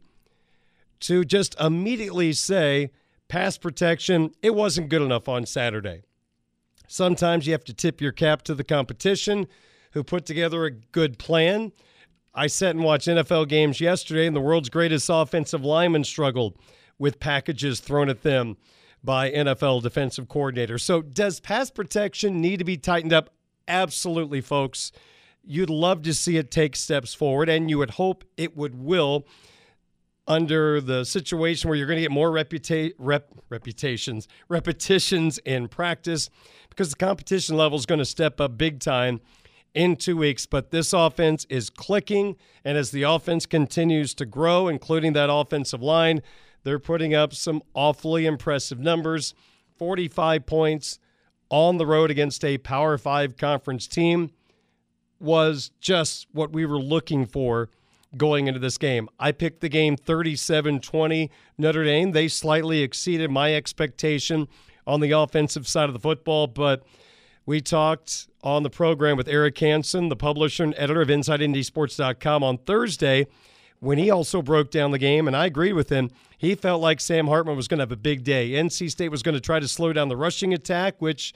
to 1.02 1.24
just 1.24 1.56
immediately 1.60 2.34
say 2.34 2.90
pass 3.28 3.58
protection, 3.58 4.32
it 4.42 4.56
wasn't 4.56 4.90
good 4.90 5.04
enough 5.04 5.30
on 5.30 5.46
Saturday. 5.46 6.02
Sometimes 6.88 7.46
you 7.46 7.54
have 7.54 7.66
to 7.66 7.74
tip 7.74 8.02
your 8.02 8.12
cap 8.12 8.42
to 8.44 8.56
the 8.56 8.64
competition 8.64 9.48
who 9.92 10.04
put 10.04 10.26
together 10.26 10.66
a 10.66 10.72
good 10.72 11.20
plan. 11.20 11.72
I 12.34 12.48
sat 12.48 12.76
and 12.76 12.84
watched 12.84 13.08
NFL 13.08 13.48
games 13.48 13.80
yesterday, 13.80 14.26
and 14.26 14.36
the 14.36 14.42
world's 14.42 14.70
greatest 14.70 15.10
offensive 15.12 15.64
linemen 15.64 16.04
struggled 16.04 16.58
with 16.98 17.20
packages 17.20 17.80
thrown 17.80 18.10
at 18.10 18.24
them 18.24 18.58
by 19.06 19.32
NFL 19.32 19.84
defensive 19.84 20.28
coordinator. 20.28 20.78
So, 20.78 21.02
does 21.02 21.40
pass 21.40 21.70
protection 21.70 22.42
need 22.42 22.58
to 22.58 22.66
be 22.66 22.78
tightened 22.78 23.14
up? 23.14 23.30
Absolutely, 23.68 24.42
folks. 24.42 24.92
You'd 25.44 25.70
love 25.70 26.02
to 26.04 26.14
see 26.14 26.38
it 26.38 26.50
take 26.50 26.76
steps 26.76 27.14
forward, 27.14 27.50
and 27.50 27.70
you 27.70 27.78
would 27.78 27.92
hope 27.92 28.24
it 28.36 28.58
would 28.58 28.76
will 28.76 29.28
under 30.28 30.82
the 30.82 31.04
situation 31.04 31.70
where 31.70 31.78
you're 31.78 31.88
going 31.88 31.98
to 31.98 32.02
get 32.02 32.12
more 32.12 32.32
reputa- 32.32 32.94
rep- 32.98 33.32
reputations, 33.50 34.28
repetitions 34.50 35.38
in 35.40 35.68
practice 35.68 36.30
because 36.70 36.90
the 36.90 36.96
competition 36.96 37.56
level 37.56 37.78
is 37.78 37.86
going 37.86 38.00
to 38.00 38.06
step 38.06 38.42
up 38.42 38.58
big 38.58 38.80
time 38.80 39.22
in 39.74 39.96
two 39.96 40.18
weeks. 40.18 40.46
But 40.46 40.72
this 40.72 40.94
offense 40.94 41.46
is 41.50 41.70
clicking. 41.70 42.38
And 42.64 42.78
as 42.78 42.92
the 42.92 43.04
offense 43.04 43.46
continues 43.46 44.16
to 44.16 44.26
grow, 44.26 44.68
including 44.68 45.14
that 45.14 45.30
offensive 45.32 45.84
line, 45.84 46.22
They're 46.66 46.80
putting 46.80 47.14
up 47.14 47.34
some 47.34 47.62
awfully 47.76 48.26
impressive 48.26 48.80
numbers 48.80 49.36
45 49.78 50.46
points 50.48 51.00
on 51.50 51.78
the 51.78 51.86
road 51.86 52.10
against 52.10 52.44
a 52.44 52.58
Power 52.58 52.98
Five 52.98 53.38
conference 53.38 53.88
team 53.88 54.32
was 55.20 55.70
just 55.80 56.28
what 56.32 56.52
we 56.52 56.66
were 56.66 56.80
looking 56.80 57.26
for 57.28 57.70
going 58.18 58.48
into 58.48 58.60
this 58.60 58.80
game. 58.80 59.08
I 59.20 59.32
picked 59.32 59.62
the 59.62 59.70
game 59.70 59.96
37 59.96 60.80
20 60.80 61.30
Notre 61.60 61.84
Dame. 61.84 62.12
They 62.14 62.28
slightly 62.28 62.82
exceeded 62.82 63.30
my 63.30 63.54
expectation 63.54 64.48
on 64.88 65.02
the 65.02 65.12
offensive 65.12 65.68
side 65.68 65.88
of 65.88 65.94
the 65.94 66.00
football, 66.00 66.48
but 66.48 66.84
we 67.46 67.62
talked 67.62 68.28
on 68.44 68.64
the 68.64 68.72
program 68.72 69.18
with 69.18 69.28
Eric 69.28 69.60
Hansen, 69.60 70.10
the 70.10 70.16
publisher 70.16 70.64
and 70.64 70.74
editor 70.78 71.02
of 71.02 71.10
InsideNDSports.com 71.10 72.44
on 72.44 72.58
Thursday, 72.58 73.28
when 73.80 74.00
he 74.00 74.10
also 74.10 74.42
broke 74.42 74.72
down 74.72 74.90
the 74.90 74.98
game, 74.98 75.28
and 75.28 75.36
I 75.36 75.46
agreed 75.46 75.74
with 75.74 75.90
him. 75.90 76.10
He 76.46 76.54
felt 76.54 76.80
like 76.80 77.00
Sam 77.00 77.26
Hartman 77.26 77.56
was 77.56 77.68
going 77.68 77.80
to 77.80 77.82
have 77.82 77.92
a 77.92 77.96
big 77.96 78.24
day. 78.24 78.52
NC 78.52 78.92
State 78.92 79.10
was 79.10 79.24
going 79.24 79.34
to 79.34 79.42
try 79.42 79.60
to 79.60 79.68
slow 79.68 79.92
down 79.94 80.10
the 80.10 80.16
rushing 80.16 80.54
attack, 80.54 81.02
which 81.02 81.34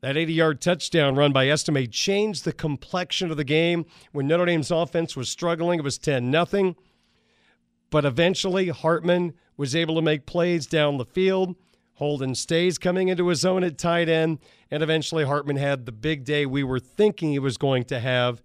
that 0.00 0.16
80 0.16 0.32
yard 0.32 0.60
touchdown 0.60 1.14
run 1.14 1.32
by 1.32 1.48
Estime 1.48 1.88
changed 1.88 2.44
the 2.44 2.52
complexion 2.52 3.30
of 3.30 3.36
the 3.36 3.44
game. 3.44 3.86
When 4.10 4.26
Notre 4.26 4.46
Dame's 4.46 4.72
offense 4.72 5.14
was 5.14 5.28
struggling, 5.28 5.78
it 5.78 5.84
was 5.84 5.96
10 5.96 6.32
0. 6.32 6.74
But 7.88 8.04
eventually, 8.04 8.66
Hartman 8.70 9.32
was 9.56 9.76
able 9.76 9.94
to 9.94 10.02
make 10.02 10.26
plays 10.26 10.66
down 10.66 10.98
the 10.98 11.04
field. 11.04 11.54
Holden 11.94 12.34
Staes 12.34 12.78
coming 12.78 13.06
into 13.06 13.28
his 13.28 13.44
own 13.44 13.62
at 13.62 13.78
tight 13.78 14.08
end, 14.08 14.40
and 14.72 14.82
eventually 14.82 15.22
Hartman 15.22 15.56
had 15.56 15.86
the 15.86 15.92
big 15.92 16.24
day 16.24 16.46
we 16.46 16.64
were 16.64 16.80
thinking 16.80 17.30
he 17.30 17.38
was 17.38 17.56
going 17.56 17.84
to 17.84 18.00
have 18.00 18.42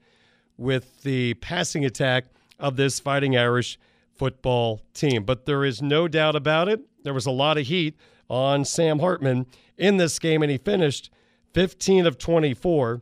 with 0.58 1.02
the 1.02 1.34
passing 1.36 1.84
attack 1.84 2.26
of 2.60 2.76
this 2.76 3.00
Fighting 3.00 3.36
Irish 3.36 3.80
football 4.22 4.84
team. 4.94 5.24
But 5.24 5.48
there 5.48 5.66
is 5.66 5.82
no 5.82 6.08
doubt 6.08 6.36
about 6.36 6.70
it. 6.70 6.80
There 7.04 7.12
was 7.12 7.26
a 7.26 7.32
lot 7.32 7.58
of 7.58 7.66
heat 7.66 7.98
on 8.30 8.64
Sam 8.66 9.00
Hartman 9.00 9.48
in 9.80 9.98
this 9.98 10.20
game, 10.20 10.44
and 10.44 10.52
he 10.52 10.60
finished 10.60 11.10
15 11.56 12.06
of 12.06 12.20
24 12.20 13.02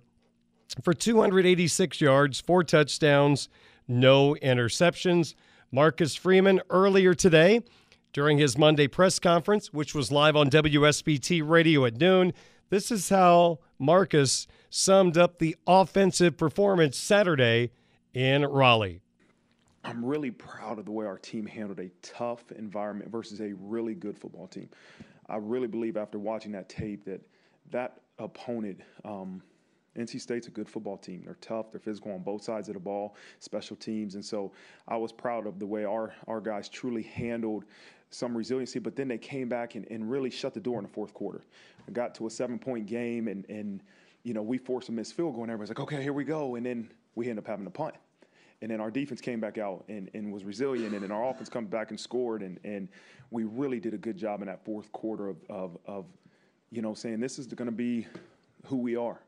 for 0.82 0.94
286 0.94 2.00
yards, 2.00 2.40
four 2.40 2.64
touchdowns, 2.64 3.50
no 3.86 4.38
interceptions. 4.42 5.36
Marcus 5.74 6.16
Freeman 6.16 6.62
earlier 6.70 7.14
today 7.14 7.64
during 8.14 8.38
his 8.38 8.58
Monday 8.58 8.88
press 8.88 9.20
conference, 9.20 9.74
which 9.74 9.94
was 9.94 10.14
live 10.14 10.38
on 10.38 10.50
WSBT 10.50 11.42
radio 11.46 11.84
at 11.84 11.98
noon. 11.98 12.32
This 12.70 12.92
is 12.92 13.10
how 13.10 13.60
Marcus 13.78 14.48
summed 14.70 15.18
up 15.18 15.40
the 15.40 15.58
offensive 15.68 16.38
performance 16.38 16.98
Saturday 16.98 17.72
in 18.14 18.46
Raleigh. 18.46 19.02
I'm 19.84 20.04
really 20.04 20.32
proud 20.32 20.80
of 20.80 20.86
the 20.86 20.92
way 20.92 21.06
our 21.06 21.18
team 21.18 21.46
handled 21.46 21.80
a 21.80 21.90
tough 22.02 22.52
environment 22.52 23.12
versus 23.12 23.40
a 23.40 23.54
really 23.60 23.96
good 23.96 24.18
football 24.18 24.48
team. 24.48 24.70
I 25.28 25.38
really 25.38 25.68
believe 25.68 25.96
after 25.96 26.20
watching 26.20 26.52
that 26.54 26.70
tape 26.70 27.06
that 27.06 27.22
that 27.72 28.02
opponent, 28.18 28.82
um, 29.06 29.42
NC 29.96 30.20
State's 30.20 30.48
a 30.48 30.52
good 30.52 30.68
football 30.68 30.98
team. 30.98 31.22
They're 31.24 31.36
tough. 31.36 31.72
They're 31.72 31.80
physical 31.80 32.12
on 32.12 32.24
both 32.24 32.44
sides 32.44 32.68
of 32.68 32.74
the 32.74 32.80
ball, 32.80 33.16
special 33.40 33.76
teams, 33.76 34.16
and 34.16 34.26
so 34.26 34.52
I 34.88 34.98
was 34.98 35.12
proud 35.12 35.48
of 35.48 35.60
the 35.60 35.66
way 35.66 35.86
our 35.86 36.14
our 36.28 36.42
guys 36.42 36.68
truly 36.68 37.04
handled 37.04 37.66
some 38.12 38.36
resiliency, 38.36 38.80
but 38.80 38.96
then 38.96 39.08
they 39.08 39.20
came 39.20 39.48
back 39.48 39.76
and, 39.76 39.86
and 39.92 40.10
really 40.10 40.32
shut 40.32 40.54
the 40.54 40.60
door 40.60 40.80
in 40.80 40.84
the 40.84 40.90
fourth 40.90 41.14
quarter. 41.14 41.44
I 41.88 41.92
got 41.92 42.16
to 42.16 42.28
a 42.28 42.30
seven 42.30 42.60
point 42.60 42.86
game 42.86 43.28
and 43.28 43.46
and 43.50 43.84
you 44.24 44.34
know, 44.34 44.42
we 44.42 44.58
forced 44.58 44.90
a 44.90 44.92
missed 44.92 45.14
field 45.16 45.34
goal 45.34 45.44
and 45.44 45.52
everybody's 45.52 45.70
like, 45.70 45.80
okay, 45.80 46.02
here 46.04 46.14
we 46.14 46.26
go. 46.26 46.56
And 46.56 46.66
then 46.66 46.90
we 47.16 47.30
end 47.30 47.40
up 47.40 47.48
having 47.48 47.66
to 47.66 47.72
punt. 47.72 47.96
And 48.62 48.70
then 48.70 48.82
our 48.82 48.92
defense 48.92 49.22
came 49.22 49.40
back 49.40 49.58
out 49.58 49.86
and, 49.88 50.10
and 50.14 50.34
was 50.34 50.44
resilient. 50.44 50.94
And 50.94 51.04
then 51.04 51.12
our 51.12 51.30
offense 51.30 51.48
come 51.48 51.66
back 51.66 51.92
and 51.92 52.00
scored. 52.00 52.42
And, 52.42 52.60
and 52.64 52.90
we 53.32 53.44
really 53.44 53.80
did 53.80 53.94
a 53.94 53.98
good 53.98 54.18
job 54.18 54.42
in 54.42 54.48
that 54.48 54.66
fourth 54.66 54.92
quarter 54.92 55.30
of, 55.30 55.38
of, 55.50 55.78
of 55.86 56.06
you 56.72 56.82
know, 56.82 56.94
saying 56.94 57.20
this 57.20 57.40
is 57.40 57.48
going 57.48 57.68
to 57.68 57.72
be 57.72 58.06
who 58.66 58.78
we 58.78 58.96
are. 58.96 59.20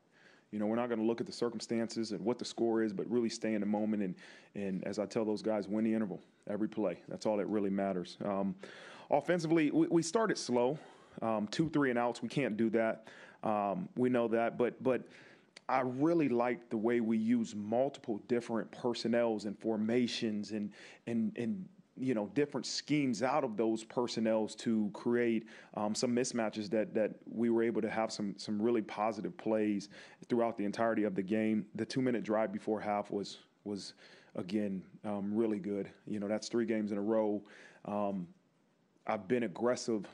You 0.51 0.59
know, 0.59 0.65
we're 0.65 0.75
not 0.75 0.89
going 0.89 0.99
to 0.99 1.05
look 1.05 1.21
at 1.21 1.27
the 1.27 1.33
circumstances 1.33 2.11
and 2.11 2.19
what 2.25 2.37
the 2.37 2.43
score 2.43 2.83
is, 2.83 2.91
but 2.91 3.09
really 3.09 3.29
stay 3.29 3.53
in 3.53 3.61
the 3.61 3.67
moment. 3.67 4.03
And, 4.03 4.15
and 4.53 4.83
as 4.83 4.99
I 4.99 5.05
tell 5.05 5.23
those 5.23 5.41
guys, 5.41 5.67
win 5.67 5.85
the 5.85 5.93
interval 5.93 6.19
every 6.49 6.67
play. 6.67 6.99
That's 7.07 7.25
all 7.25 7.37
that 7.37 7.45
really 7.45 7.69
matters. 7.69 8.17
Um, 8.25 8.55
offensively, 9.09 9.71
we, 9.71 9.87
we, 9.87 10.01
started 10.01 10.37
slow, 10.37 10.77
um, 11.21 11.47
two, 11.47 11.69
three, 11.69 11.89
and 11.89 11.97
outs. 11.97 12.21
We 12.21 12.27
can't 12.27 12.57
do 12.57 12.69
that. 12.71 13.07
Um, 13.43 13.87
we 13.95 14.09
know 14.09 14.27
that, 14.27 14.57
but 14.57 14.81
but 14.83 15.03
I 15.69 15.81
really 15.81 16.29
like 16.29 16.69
the 16.69 16.77
way 16.77 16.99
we 16.99 17.17
use 17.17 17.55
multiple 17.55 18.21
different 18.27 18.71
personnels 18.71 19.45
and 19.45 19.57
formations 19.57 20.51
and 20.51 20.71
and 21.07 21.31
and 21.37 21.65
you 21.97 22.13
know 22.13 22.29
different 22.33 22.65
schemes 22.65 23.21
out 23.21 23.43
of 23.43 23.57
those 23.57 23.83
personnels 23.83 24.55
to 24.55 24.89
create 24.93 25.45
um, 25.75 25.93
some 25.93 26.15
mismatches 26.15 26.69
that 26.69 26.93
that 26.93 27.11
we 27.25 27.49
were 27.49 27.63
able 27.63 27.81
to 27.81 27.89
have 27.89 28.11
some 28.11 28.33
some 28.37 28.61
really 28.61 28.81
positive 28.81 29.37
plays 29.37 29.89
throughout 30.27 30.57
the 30.57 30.65
entirety 30.65 31.03
of 31.03 31.15
the 31.15 31.23
game. 31.23 31.65
The 31.75 31.85
two 31.85 32.01
minute 32.01 32.23
drive 32.23 32.51
before 32.51 32.79
half 32.79 33.11
was 33.11 33.39
was 33.63 33.93
again, 34.35 34.81
um, 35.03 35.33
really 35.33 35.59
good. 35.59 35.89
You 36.07 36.19
know, 36.19 36.27
that's 36.27 36.47
three 36.47 36.65
games 36.65 36.91
in 36.91 36.97
a 36.97 37.01
row. 37.01 37.41
Um, 37.85 38.27
I've 39.07 39.27
been 39.27 39.43
aggressive 39.43 40.05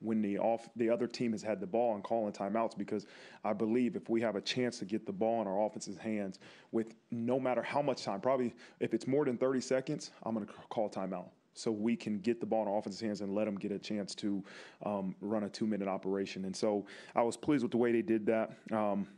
when 0.00 0.22
the 0.22 0.38
off 0.38 0.68
the 0.76 0.88
other 0.88 1.06
team 1.06 1.32
has 1.32 1.42
had 1.42 1.60
the 1.60 1.66
ball 1.66 1.94
and 1.94 2.04
calling 2.04 2.32
timeouts 2.32 2.76
because 2.76 3.06
I 3.44 3.52
believe 3.52 3.96
if 3.96 4.08
we 4.08 4.20
have 4.20 4.36
a 4.36 4.40
chance 4.40 4.78
to 4.78 4.84
get 4.84 5.06
the 5.06 5.12
ball 5.12 5.40
in 5.40 5.46
our 5.46 5.66
offense's 5.66 5.98
hands 5.98 6.38
with 6.72 6.94
no 7.10 7.40
matter 7.40 7.62
how 7.62 7.82
much 7.82 8.04
time, 8.04 8.20
probably 8.20 8.54
if 8.80 8.94
it's 8.94 9.06
more 9.06 9.24
than 9.24 9.36
30 9.36 9.60
seconds, 9.60 10.10
I'm 10.22 10.34
going 10.34 10.46
to 10.46 10.52
call 10.68 10.88
timeout 10.88 11.28
so 11.54 11.72
we 11.72 11.96
can 11.96 12.20
get 12.20 12.40
the 12.40 12.46
ball 12.46 12.62
in 12.62 12.68
our 12.68 12.78
offense's 12.78 13.00
hands 13.00 13.20
and 13.20 13.34
let 13.34 13.46
them 13.46 13.56
get 13.56 13.72
a 13.72 13.78
chance 13.78 14.14
to 14.14 14.44
um, 14.86 15.14
run 15.20 15.42
a 15.44 15.48
two 15.48 15.66
minute 15.66 15.88
operation. 15.88 16.44
And 16.44 16.54
so 16.54 16.86
I 17.16 17.22
was 17.22 17.36
pleased 17.36 17.64
with 17.64 17.72
the 17.72 17.78
way 17.78 17.90
they 17.90 18.02
did 18.02 18.26
that. 18.26 18.52
Um, 18.70 19.08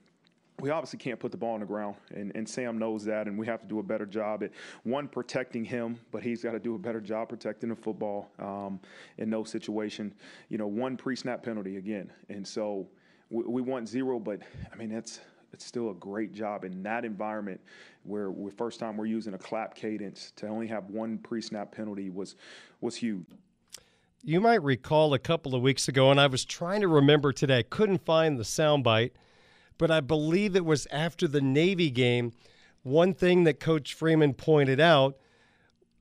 we 0.60 0.70
obviously 0.70 0.98
can't 0.98 1.18
put 1.18 1.30
the 1.30 1.36
ball 1.36 1.54
on 1.54 1.60
the 1.60 1.66
ground, 1.66 1.96
and, 2.14 2.32
and 2.34 2.48
Sam 2.48 2.78
knows 2.78 3.04
that, 3.04 3.26
and 3.26 3.38
we 3.38 3.46
have 3.46 3.60
to 3.60 3.66
do 3.66 3.78
a 3.78 3.82
better 3.82 4.06
job 4.06 4.42
at 4.42 4.50
one 4.82 5.08
protecting 5.08 5.64
him, 5.64 5.98
but 6.10 6.22
he's 6.22 6.42
got 6.42 6.52
to 6.52 6.58
do 6.58 6.74
a 6.74 6.78
better 6.78 7.00
job 7.00 7.28
protecting 7.28 7.68
the 7.68 7.76
football 7.76 8.30
um, 8.38 8.80
in 9.18 9.30
no 9.30 9.44
situation. 9.44 10.12
You 10.48 10.58
know, 10.58 10.66
one 10.66 10.96
pre-snap 10.96 11.42
penalty 11.42 11.76
again, 11.76 12.12
and 12.28 12.46
so 12.46 12.88
we, 13.30 13.44
we 13.44 13.62
want 13.62 13.88
zero, 13.88 14.18
but 14.18 14.40
I 14.72 14.76
mean 14.76 14.90
that's 14.90 15.20
it's 15.52 15.64
still 15.64 15.90
a 15.90 15.94
great 15.94 16.32
job 16.32 16.64
in 16.64 16.82
that 16.84 17.04
environment 17.04 17.60
where 18.04 18.30
the 18.30 18.52
first 18.56 18.78
time 18.78 18.96
we're 18.96 19.06
using 19.06 19.34
a 19.34 19.38
clap 19.38 19.74
cadence 19.74 20.32
to 20.36 20.46
only 20.46 20.68
have 20.68 20.90
one 20.90 21.18
pre-snap 21.18 21.72
penalty 21.72 22.10
was 22.10 22.36
was 22.80 22.96
huge. 22.96 23.26
You 24.22 24.40
might 24.40 24.62
recall 24.62 25.14
a 25.14 25.18
couple 25.18 25.54
of 25.54 25.62
weeks 25.62 25.88
ago, 25.88 26.10
and 26.10 26.20
I 26.20 26.26
was 26.26 26.44
trying 26.44 26.82
to 26.82 26.88
remember 26.88 27.32
today, 27.32 27.62
couldn't 27.62 28.04
find 28.04 28.38
the 28.38 28.42
soundbite 28.42 29.12
but 29.80 29.90
I 29.90 30.00
believe 30.00 30.54
it 30.54 30.66
was 30.66 30.86
after 30.92 31.26
the 31.26 31.40
Navy 31.40 31.90
game. 31.90 32.34
One 32.82 33.14
thing 33.14 33.44
that 33.44 33.60
Coach 33.60 33.94
Freeman 33.94 34.34
pointed 34.34 34.78
out, 34.78 35.16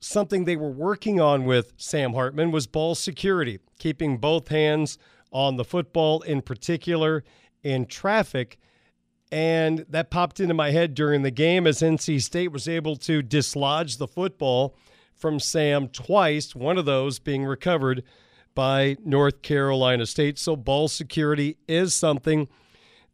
something 0.00 0.44
they 0.44 0.54
were 0.54 0.70
working 0.70 1.18
on 1.18 1.46
with 1.46 1.72
Sam 1.78 2.12
Hartman, 2.12 2.50
was 2.50 2.66
ball 2.66 2.94
security, 2.94 3.58
keeping 3.78 4.18
both 4.18 4.48
hands 4.48 4.98
on 5.32 5.56
the 5.56 5.64
football, 5.64 6.20
in 6.20 6.42
particular 6.42 7.24
in 7.62 7.86
traffic. 7.86 8.58
And 9.32 9.86
that 9.88 10.10
popped 10.10 10.40
into 10.40 10.52
my 10.52 10.72
head 10.72 10.92
during 10.92 11.22
the 11.22 11.30
game 11.30 11.66
as 11.66 11.80
NC 11.80 12.20
State 12.20 12.52
was 12.52 12.68
able 12.68 12.96
to 12.96 13.22
dislodge 13.22 13.96
the 13.96 14.08
football 14.08 14.76
from 15.14 15.40
Sam 15.40 15.88
twice, 15.88 16.54
one 16.54 16.76
of 16.76 16.84
those 16.84 17.18
being 17.18 17.46
recovered 17.46 18.02
by 18.54 18.98
North 19.02 19.40
Carolina 19.40 20.04
State. 20.04 20.38
So, 20.38 20.54
ball 20.54 20.88
security 20.88 21.56
is 21.66 21.94
something 21.94 22.46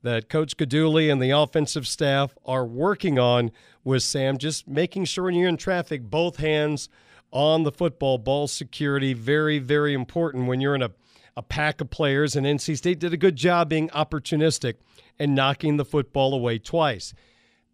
that 0.06 0.28
Coach 0.28 0.56
Guidugli 0.56 1.10
and 1.10 1.20
the 1.20 1.30
offensive 1.30 1.84
staff 1.84 2.32
are 2.44 2.64
working 2.64 3.18
on 3.18 3.50
with 3.82 4.04
Sam, 4.04 4.38
just 4.38 4.68
making 4.68 5.04
sure 5.06 5.24
when 5.24 5.34
you're 5.34 5.48
in 5.48 5.56
traffic, 5.56 6.02
both 6.04 6.36
hands 6.36 6.88
on 7.32 7.64
the 7.64 7.72
football, 7.72 8.16
ball 8.16 8.46
security, 8.46 9.14
very, 9.14 9.58
very 9.58 9.94
important 9.94 10.46
when 10.46 10.60
you're 10.60 10.76
in 10.76 10.82
a, 10.82 10.92
a 11.36 11.42
pack 11.42 11.80
of 11.80 11.90
players. 11.90 12.36
And 12.36 12.46
NC 12.46 12.76
State 12.76 13.00
did 13.00 13.12
a 13.12 13.16
good 13.16 13.34
job 13.34 13.68
being 13.68 13.88
opportunistic 13.88 14.74
and 15.18 15.34
knocking 15.34 15.76
the 15.76 15.84
football 15.84 16.34
away 16.34 16.60
twice. 16.60 17.12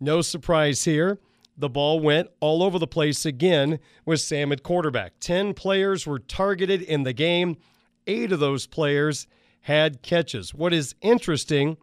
No 0.00 0.22
surprise 0.22 0.84
here. 0.84 1.18
The 1.58 1.68
ball 1.68 2.00
went 2.00 2.30
all 2.40 2.62
over 2.62 2.78
the 2.78 2.86
place 2.86 3.26
again 3.26 3.78
with 4.06 4.22
Sam 4.22 4.52
at 4.52 4.62
quarterback. 4.62 5.20
10 5.20 5.52
players 5.52 6.06
were 6.06 6.18
targeted 6.18 6.80
in 6.80 7.02
the 7.02 7.12
game, 7.12 7.58
eight 8.06 8.32
of 8.32 8.40
those 8.40 8.66
players 8.66 9.26
had 9.60 10.00
catches. 10.00 10.54
What 10.54 10.72
is 10.72 10.94
interesting 11.02 11.76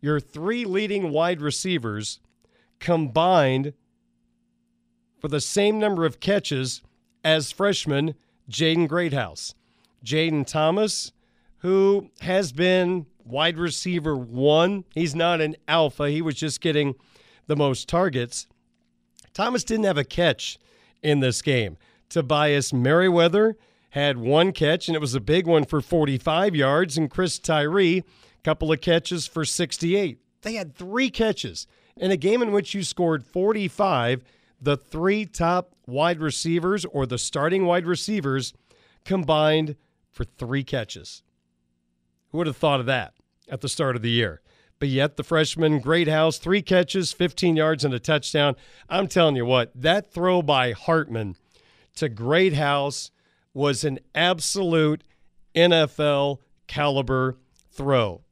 your 0.00 0.20
three 0.20 0.64
leading 0.64 1.10
wide 1.10 1.40
receivers 1.40 2.20
combined 2.78 3.74
for 5.20 5.28
the 5.28 5.40
same 5.40 5.78
number 5.78 6.04
of 6.04 6.20
catches 6.20 6.82
as 7.22 7.52
freshman 7.52 8.14
Jaden 8.50 8.88
Greathouse. 8.88 9.54
Jayden 10.04 10.46
Thomas, 10.46 11.12
who 11.58 12.10
has 12.20 12.52
been 12.52 13.06
wide 13.24 13.58
receiver 13.58 14.16
one, 14.16 14.84
he's 14.94 15.14
not 15.14 15.40
an 15.40 15.56
alpha, 15.68 16.08
he 16.08 16.22
was 16.22 16.36
just 16.36 16.60
getting 16.60 16.94
the 17.46 17.56
most 17.56 17.88
targets. 17.88 18.46
Thomas 19.34 19.62
didn't 19.62 19.84
have 19.84 19.98
a 19.98 20.04
catch 20.04 20.58
in 21.02 21.20
this 21.20 21.42
game. 21.42 21.76
Tobias 22.08 22.72
Merriweather 22.72 23.56
had 23.90 24.18
one 24.18 24.52
catch, 24.52 24.88
and 24.88 24.96
it 24.96 25.00
was 25.00 25.14
a 25.14 25.20
big 25.20 25.46
one 25.46 25.64
for 25.64 25.80
45 25.80 26.54
yards, 26.54 26.96
and 26.96 27.10
Chris 27.10 27.38
Tyree, 27.38 28.04
couple 28.42 28.72
of 28.72 28.80
catches 28.80 29.26
for 29.26 29.44
68. 29.44 30.18
They 30.42 30.54
had 30.54 30.74
three 30.74 31.10
catches 31.10 31.66
in 31.96 32.10
a 32.10 32.16
game 32.16 32.42
in 32.42 32.52
which 32.52 32.74
you 32.74 32.82
scored 32.82 33.24
45. 33.24 34.22
The 34.60 34.76
three 34.76 35.26
top 35.26 35.74
wide 35.86 36.20
receivers 36.20 36.84
or 36.86 37.06
the 37.06 37.18
starting 37.18 37.66
wide 37.66 37.86
receivers 37.86 38.52
combined 39.04 39.76
for 40.10 40.24
three 40.24 40.64
catches. 40.64 41.22
Who 42.30 42.38
would 42.38 42.46
have 42.46 42.56
thought 42.56 42.80
of 42.80 42.86
that 42.86 43.14
at 43.48 43.60
the 43.60 43.68
start 43.68 43.96
of 43.96 44.02
the 44.02 44.10
year? 44.10 44.40
But 44.78 44.88
yet, 44.88 45.16
the 45.16 45.24
freshman 45.24 45.80
Greathouse, 45.80 46.38
three 46.38 46.62
catches, 46.62 47.12
15 47.12 47.54
yards, 47.54 47.84
and 47.84 47.92
a 47.92 47.98
touchdown. 47.98 48.56
I'm 48.88 49.08
telling 49.08 49.36
you 49.36 49.44
what, 49.44 49.70
that 49.74 50.10
throw 50.10 50.40
by 50.40 50.72
Hartman 50.72 51.36
to 51.96 52.08
Greathouse 52.08 53.10
was 53.52 53.84
an 53.84 53.98
absolute 54.14 55.04
NFL 55.54 56.38
caliber 56.66 57.36
throw. 57.70 58.22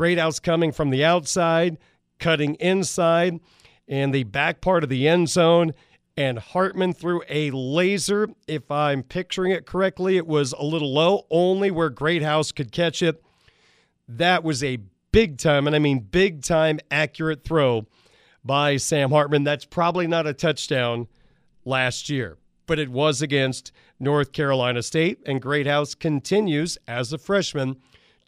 Greathouse 0.00 0.40
coming 0.40 0.72
from 0.72 0.88
the 0.88 1.04
outside, 1.04 1.76
cutting 2.18 2.54
inside 2.54 3.38
in 3.86 4.12
the 4.12 4.24
back 4.24 4.62
part 4.62 4.82
of 4.82 4.88
the 4.88 5.06
end 5.06 5.28
zone, 5.28 5.74
and 6.16 6.38
Hartman 6.38 6.94
threw 6.94 7.20
a 7.28 7.50
laser. 7.50 8.30
If 8.48 8.70
I'm 8.70 9.02
picturing 9.02 9.52
it 9.52 9.66
correctly, 9.66 10.16
it 10.16 10.26
was 10.26 10.54
a 10.54 10.64
little 10.64 10.94
low, 10.94 11.26
only 11.30 11.70
where 11.70 11.90
Greathouse 11.90 12.50
could 12.50 12.72
catch 12.72 13.02
it. 13.02 13.22
That 14.08 14.42
was 14.42 14.64
a 14.64 14.78
big 15.12 15.36
time, 15.36 15.66
and 15.66 15.76
I 15.76 15.78
mean 15.78 15.98
big 15.98 16.42
time 16.42 16.80
accurate 16.90 17.44
throw 17.44 17.84
by 18.42 18.78
Sam 18.78 19.10
Hartman. 19.10 19.44
That's 19.44 19.66
probably 19.66 20.06
not 20.06 20.26
a 20.26 20.32
touchdown 20.32 21.08
last 21.66 22.08
year, 22.08 22.38
but 22.66 22.78
it 22.78 22.88
was 22.88 23.20
against 23.20 23.70
North 23.98 24.32
Carolina 24.32 24.82
State, 24.82 25.18
and 25.26 25.42
Greathouse 25.42 25.94
continues 25.94 26.78
as 26.88 27.12
a 27.12 27.18
freshman 27.18 27.76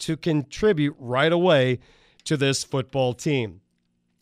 to 0.03 0.17
contribute 0.17 0.97
right 0.99 1.33
away 1.33 1.79
to 2.25 2.37
this 2.37 2.65
football 2.65 3.15
team. 3.15 3.61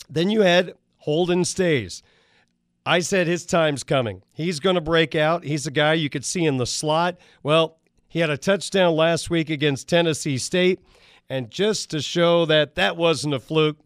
Then 0.09 0.31
you 0.31 0.43
had 0.43 0.75
Holden 0.99 1.45
Staes. 1.45 2.03
I 2.87 3.01
said 3.01 3.27
his 3.27 3.45
time's 3.45 3.85
coming. 3.85 4.23
He's 4.33 4.61
going 4.61 4.75
to 4.75 4.81
break 4.81 5.15
out. 5.15 5.45
He's 5.45 5.67
a 5.67 5.71
guy 5.71 5.95
you 5.95 6.09
could 6.09 6.25
see 6.25 6.45
in 6.45 6.57
the 6.57 6.67
slot. 6.67 7.19
Well, 7.43 7.79
he 8.09 8.21
had 8.21 8.31
a 8.31 8.39
touchdown 8.39 8.97
last 8.97 9.31
week 9.31 9.51
against 9.51 9.89
Tennessee 9.89 10.39
State. 10.39 10.81
And 11.29 11.51
just 11.51 11.91
to 11.91 12.01
show 12.01 12.45
that 12.47 12.75
that 12.75 12.97
wasn't 12.97 13.35
a 13.35 13.39
fluke, 13.39 13.79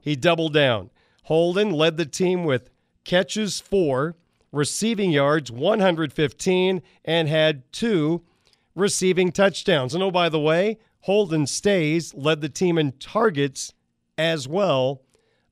he 0.00 0.16
doubled 0.16 0.54
down. 0.54 0.90
Holden 1.24 1.70
led 1.70 1.96
the 1.96 2.06
team 2.06 2.44
with 2.44 2.70
catches 3.04 3.60
four, 3.60 4.16
receiving 4.50 5.12
yards 5.12 5.52
115, 5.52 6.82
and 7.04 7.28
had 7.28 7.72
two 7.72 8.24
receiving 8.74 9.30
touchdowns. 9.30 9.94
And 9.94 10.02
oh, 10.02 10.10
by 10.10 10.28
the 10.28 10.40
way, 10.40 10.78
Holden 11.00 11.46
Staes 11.46 12.14
led 12.14 12.40
the 12.40 12.48
team 12.48 12.76
in 12.76 12.92
targets 12.92 13.72
as 14.18 14.46
well 14.46 15.02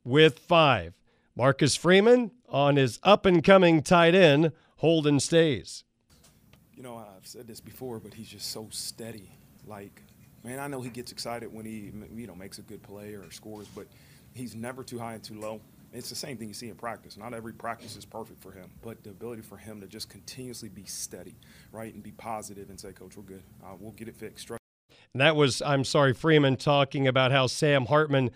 with 0.04 0.38
five. 0.38 0.94
Marcus 1.34 1.74
Freeman 1.74 2.32
on 2.48 2.76
his 2.76 2.98
up 3.02 3.24
and 3.24 3.42
coming 3.42 3.82
tight 3.82 4.14
end, 4.14 4.52
Holden 4.76 5.20
Staes. 5.20 5.84
You 6.74 6.82
know, 6.82 6.96
I've 6.96 7.26
said 7.26 7.46
this 7.46 7.60
before, 7.60 7.98
but 7.98 8.12
he's 8.12 8.28
just 8.28 8.50
so 8.50 8.68
steady. 8.70 9.30
Like, 9.66 10.02
man, 10.44 10.58
I 10.58 10.66
know 10.66 10.80
he 10.80 10.90
gets 10.90 11.12
excited 11.12 11.52
when 11.52 11.64
he 11.64 11.92
you 12.14 12.26
know 12.26 12.34
makes 12.34 12.58
a 12.58 12.62
good 12.62 12.82
play 12.82 13.14
or 13.14 13.30
scores, 13.30 13.68
but 13.68 13.86
he's 14.34 14.54
never 14.54 14.84
too 14.84 14.98
high 14.98 15.14
and 15.14 15.22
too 15.22 15.40
low. 15.40 15.60
It's 15.92 16.10
the 16.10 16.14
same 16.14 16.36
thing 16.36 16.48
you 16.48 16.54
see 16.54 16.68
in 16.68 16.74
practice. 16.74 17.16
Not 17.16 17.32
every 17.32 17.54
practice 17.54 17.96
is 17.96 18.04
perfect 18.04 18.42
for 18.42 18.52
him, 18.52 18.70
but 18.82 19.02
the 19.02 19.10
ability 19.10 19.40
for 19.40 19.56
him 19.56 19.80
to 19.80 19.86
just 19.86 20.10
continuously 20.10 20.68
be 20.68 20.84
steady, 20.84 21.36
right, 21.72 21.94
and 21.94 22.02
be 22.02 22.12
positive 22.12 22.68
and 22.68 22.78
say, 22.78 22.92
"Coach, 22.92 23.16
we're 23.16 23.22
good. 23.22 23.42
Uh, 23.64 23.74
we'll 23.80 23.92
get 23.92 24.08
it 24.08 24.16
fixed." 24.16 24.57
And 25.12 25.20
that 25.20 25.36
was, 25.36 25.62
I'm 25.62 25.84
sorry, 25.84 26.14
Freeman 26.14 26.56
talking 26.56 27.06
about 27.08 27.32
how 27.32 27.46
Sam 27.46 27.86
Hartman 27.86 28.30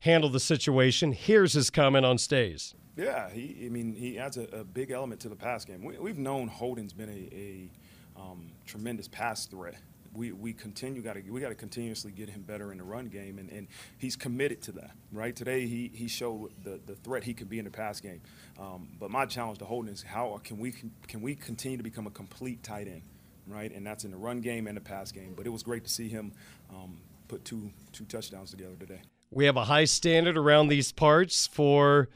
handled 0.00 0.32
the 0.32 0.40
situation. 0.40 1.12
Here's 1.12 1.52
his 1.52 1.70
comment 1.70 2.06
on 2.06 2.18
Staes. 2.18 2.74
Yeah, 2.96 3.28
he. 3.28 3.64
I 3.66 3.68
mean, 3.68 3.94
he 3.94 4.18
adds 4.18 4.38
a, 4.38 4.44
a 4.44 4.64
big 4.64 4.90
element 4.90 5.20
to 5.22 5.28
the 5.28 5.36
pass 5.36 5.66
game. 5.66 5.84
We, 5.84 6.08
have 6.08 6.18
known 6.18 6.48
Holden's 6.48 6.94
been 6.94 7.10
a, 7.10 7.34
a 7.34 7.70
um, 8.18 8.52
tremendous 8.64 9.06
pass 9.06 9.44
threat 9.44 9.76
we, 10.16 10.32
we 10.32 10.52
continue 10.52 11.02
got 11.02 11.14
to 11.14 11.20
we 11.30 11.40
got 11.40 11.50
to 11.50 11.54
continuously 11.54 12.10
get 12.10 12.28
him 12.28 12.42
better 12.42 12.72
in 12.72 12.78
the 12.78 12.84
run 12.84 13.06
game, 13.06 13.38
and, 13.38 13.50
and 13.50 13.68
he's 13.98 14.16
committed 14.16 14.62
to 14.62 14.72
that. 14.72 14.92
Right 15.12 15.34
today, 15.34 15.66
he 15.66 15.90
he 15.94 16.08
showed 16.08 16.50
the, 16.64 16.80
the 16.86 16.94
threat 16.96 17.24
he 17.24 17.34
could 17.34 17.48
be 17.48 17.58
in 17.58 17.64
the 17.64 17.70
pass 17.70 18.00
game. 18.00 18.20
Um, 18.58 18.88
but 18.98 19.10
my 19.10 19.26
challenge 19.26 19.58
to 19.58 19.64
Holden 19.64 19.92
is 19.92 20.02
how 20.02 20.40
can 20.42 20.58
we 20.58 20.72
can 21.06 21.20
we 21.20 21.34
continue 21.34 21.76
to 21.76 21.84
become 21.84 22.06
a 22.06 22.10
complete 22.10 22.62
tight 22.62 22.88
end, 22.88 23.02
right? 23.46 23.72
And 23.72 23.86
that's 23.86 24.04
in 24.04 24.10
the 24.10 24.16
run 24.16 24.40
game 24.40 24.66
and 24.66 24.76
the 24.76 24.80
pass 24.80 25.12
game. 25.12 25.34
But 25.36 25.46
it 25.46 25.50
was 25.50 25.62
great 25.62 25.84
to 25.84 25.90
see 25.90 26.08
him 26.08 26.32
um, 26.70 26.98
put 27.28 27.44
two 27.44 27.70
two 27.92 28.04
touchdowns 28.04 28.50
together 28.50 28.76
today. 28.78 29.00
We 29.30 29.44
have 29.46 29.56
a 29.56 29.64
high 29.64 29.84
standard 29.84 30.36
around 30.36 30.68
these 30.68 30.92
parts 30.92 31.46
for 31.46 32.08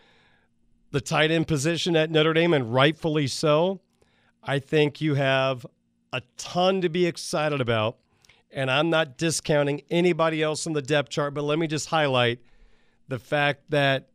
the 0.90 1.00
tight 1.00 1.30
end 1.30 1.46
position 1.46 1.96
at 1.96 2.10
Notre 2.10 2.32
Dame, 2.32 2.54
and 2.54 2.72
rightfully 2.72 3.26
so. 3.26 3.80
I 4.42 4.58
think 4.58 5.00
you 5.00 5.14
have 5.14 5.66
a 6.12 6.22
ton 6.36 6.80
to 6.80 6.88
be 6.88 7.06
excited 7.06 7.60
about. 7.60 7.98
And 8.52 8.70
I'm 8.70 8.90
not 8.90 9.16
discounting 9.16 9.82
anybody 9.90 10.42
else 10.42 10.66
on 10.66 10.72
the 10.72 10.82
depth 10.82 11.10
chart, 11.10 11.34
but 11.34 11.44
let 11.44 11.58
me 11.58 11.68
just 11.68 11.88
highlight 11.88 12.40
the 13.06 13.18
fact 13.18 13.70
that 13.70 14.08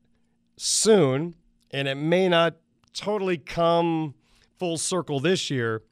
soon, 0.58 1.36
and 1.71 1.88
it 1.88 1.95
may 1.95 2.28
not 2.28 2.56
totally 2.93 3.38
come 3.38 4.13
full 4.58 4.78
circle 4.78 5.21
this 5.21 5.49
year, 5.49 5.84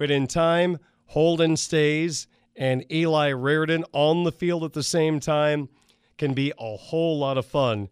but 0.00 0.10
in 0.10 0.26
time, 0.26 0.78
Holden 1.08 1.58
Staes 1.58 2.26
and 2.56 2.90
Eli 2.90 3.32
Raridon 3.32 3.84
on 3.92 4.24
the 4.24 4.32
field 4.32 4.64
at 4.64 4.72
the 4.72 4.82
same 4.82 5.20
time 5.20 5.68
can 6.16 6.32
be 6.32 6.54
a 6.58 6.76
whole 6.78 7.18
lot 7.18 7.36
of 7.36 7.44
fun 7.44 7.90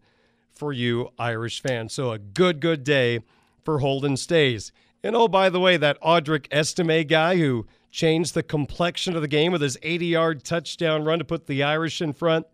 for 0.51 0.73
you 0.73 1.09
Irish 1.19 1.61
fans. 1.61 1.93
So 1.93 2.11
a 2.11 2.17
good, 2.17 2.61
good 2.61 2.83
day 2.83 3.19
for 3.63 3.77
Holden 3.77 4.17
Staes. 4.17 4.71
And 5.03 5.15
oh, 5.15 5.27
by 5.27 5.51
the 5.51 5.59
way, 5.59 5.77
that 5.77 6.01
Audric 6.01 6.47
Estime 6.51 7.05
guy 7.05 7.37
who 7.37 7.67
changed 7.91 8.33
the 8.33 8.41
complexion 8.41 9.15
of 9.15 9.21
the 9.21 9.27
game 9.27 9.51
with 9.51 9.61
his 9.61 9.77
80 9.83 10.07
yard 10.07 10.43
touchdown 10.43 11.05
run 11.05 11.19
to 11.19 11.25
put 11.25 11.45
the 11.45 11.61
Irish 11.61 12.01
in 12.01 12.13
front 12.13 12.47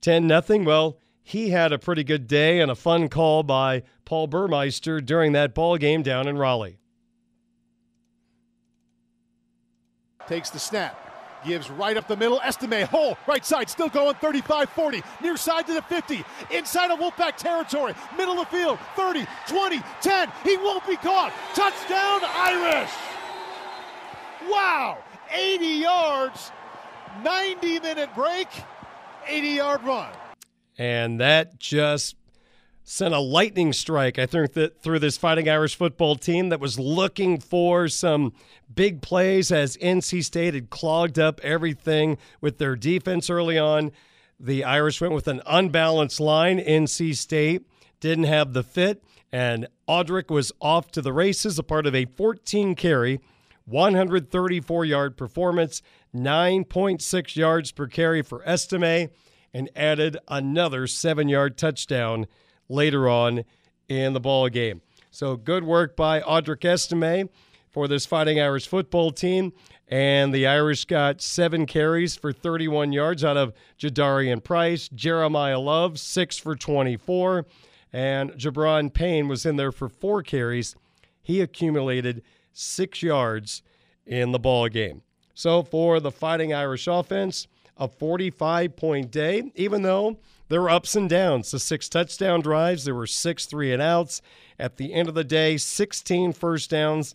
10 0.00 0.26
0. 0.26 0.64
Well, 0.64 0.98
he 1.22 1.50
had 1.50 1.70
a 1.70 1.78
pretty 1.78 2.02
good 2.02 2.26
day 2.26 2.60
and 2.60 2.70
a 2.70 2.74
fun 2.74 3.10
call 3.10 3.42
by 3.42 3.82
Paul 4.06 4.26
Burmeister 4.26 5.02
during 5.02 5.32
that 5.32 5.54
ball 5.54 5.76
game 5.76 6.02
down 6.02 6.26
in 6.26 6.38
Raleigh. 6.38 6.78
Takes 10.26 10.50
the 10.50 10.58
snap 10.58 11.06
gives 11.46 11.70
right 11.70 11.96
up 11.96 12.08
the 12.08 12.16
middle. 12.16 12.40
Estime, 12.40 12.86
hole, 12.86 13.16
right 13.26 13.44
side, 13.44 13.70
still 13.70 13.88
going 13.88 14.14
35 14.16 14.68
40. 14.70 15.02
Near 15.22 15.36
side 15.36 15.66
to 15.66 15.74
the 15.74 15.82
50. 15.82 16.24
Inside 16.50 16.90
of 16.90 16.98
Wolfpack 16.98 17.36
territory. 17.36 17.94
Middle 18.16 18.40
of 18.40 18.50
the 18.50 18.56
field, 18.56 18.78
30, 18.96 19.26
20, 19.46 19.80
10. 20.00 20.32
He 20.44 20.56
won't 20.56 20.86
be 20.86 20.96
caught. 20.96 21.32
Touchdown, 21.54 22.20
Irish! 22.24 22.90
Wow! 24.48 24.98
80 25.30 25.66
yards, 25.66 26.52
90 27.22 27.80
minute 27.80 28.14
break, 28.14 28.48
80 29.26 29.48
yard 29.48 29.82
run. 29.82 30.12
And 30.78 31.20
that 31.20 31.58
just 31.58 32.16
sent 32.88 33.12
a 33.12 33.18
lightning 33.18 33.72
strike, 33.72 34.16
I 34.16 34.26
think, 34.26 34.52
that 34.52 34.80
through 34.80 35.00
this 35.00 35.18
Fighting 35.18 35.48
Irish 35.48 35.74
football 35.74 36.14
team 36.14 36.50
that 36.50 36.60
was 36.60 36.78
looking 36.78 37.40
for 37.40 37.88
some 37.88 38.32
big 38.72 39.02
plays 39.02 39.50
as 39.50 39.76
NC 39.78 40.24
State 40.24 40.54
had 40.54 40.70
clogged 40.70 41.18
up 41.18 41.40
everything 41.42 42.16
with 42.40 42.58
their 42.58 42.76
defense 42.76 43.28
early 43.28 43.58
on. 43.58 43.90
The 44.38 44.62
Irish 44.62 45.00
went 45.00 45.14
with 45.14 45.26
an 45.26 45.42
unbalanced 45.46 46.20
line. 46.20 46.60
NC 46.60 47.16
State 47.16 47.66
didn't 47.98 48.24
have 48.24 48.52
the 48.52 48.62
fit, 48.62 49.02
and 49.32 49.66
Audric 49.88 50.30
was 50.30 50.52
off 50.60 50.92
to 50.92 51.02
the 51.02 51.12
races, 51.12 51.58
a 51.58 51.64
part 51.64 51.88
of 51.88 51.94
a 51.94 52.04
14 52.04 52.76
carry, 52.76 53.18
134 53.64 54.84
yard 54.84 55.16
performance, 55.16 55.82
9.6 56.14 57.34
yards 57.34 57.72
per 57.72 57.88
carry 57.88 58.22
for 58.22 58.48
Estime, 58.48 59.10
and 59.52 59.70
added 59.74 60.18
another 60.28 60.86
seven 60.86 61.28
yard 61.28 61.58
touchdown 61.58 62.28
later 62.68 63.08
on 63.08 63.44
in 63.88 64.12
the 64.12 64.20
ball 64.20 64.48
game. 64.48 64.82
So 65.10 65.36
good 65.36 65.64
work 65.64 65.96
by 65.96 66.20
Audric 66.20 66.64
Estime 66.64 67.30
for 67.70 67.88
this 67.88 68.06
Fighting 68.06 68.40
Irish 68.40 68.66
football 68.66 69.10
team. 69.10 69.52
And 69.88 70.34
the 70.34 70.46
Irish 70.46 70.84
got 70.84 71.22
seven 71.22 71.64
carries 71.64 72.16
for 72.16 72.32
31 72.32 72.92
yards 72.92 73.24
out 73.24 73.36
of 73.36 73.52
Jadarian 73.78 74.42
Price. 74.42 74.88
Jeremiyah 74.88 75.62
Love, 75.62 76.00
six 76.00 76.38
for 76.38 76.56
24. 76.56 77.46
And 77.92 78.32
Gi'Bran 78.32 78.92
Payne 78.92 79.28
was 79.28 79.46
in 79.46 79.56
there 79.56 79.72
for 79.72 79.88
four 79.88 80.22
carries. 80.22 80.74
He 81.22 81.40
accumulated 81.40 82.22
six 82.52 83.02
yards 83.02 83.62
in 84.04 84.32
the 84.32 84.38
ball 84.38 84.68
game. 84.68 85.02
So 85.34 85.62
for 85.62 86.00
the 86.00 86.10
Fighting 86.10 86.52
Irish 86.52 86.86
offense, 86.86 87.46
a 87.76 87.88
45 87.88 88.74
point 88.76 89.10
day, 89.10 89.52
even 89.54 89.82
though 89.82 90.18
there 90.48 90.62
were 90.62 90.70
ups 90.70 90.94
and 90.94 91.08
downs. 91.08 91.50
The 91.50 91.58
six 91.58 91.88
touchdown 91.88 92.40
drives, 92.40 92.84
there 92.84 92.94
were 92.94 93.06
six 93.06 93.46
three 93.46 93.72
and 93.72 93.82
outs. 93.82 94.22
At 94.58 94.76
the 94.76 94.94
end 94.94 95.08
of 95.08 95.14
the 95.14 95.24
day, 95.24 95.56
16 95.56 96.32
first 96.32 96.70
downs 96.70 97.14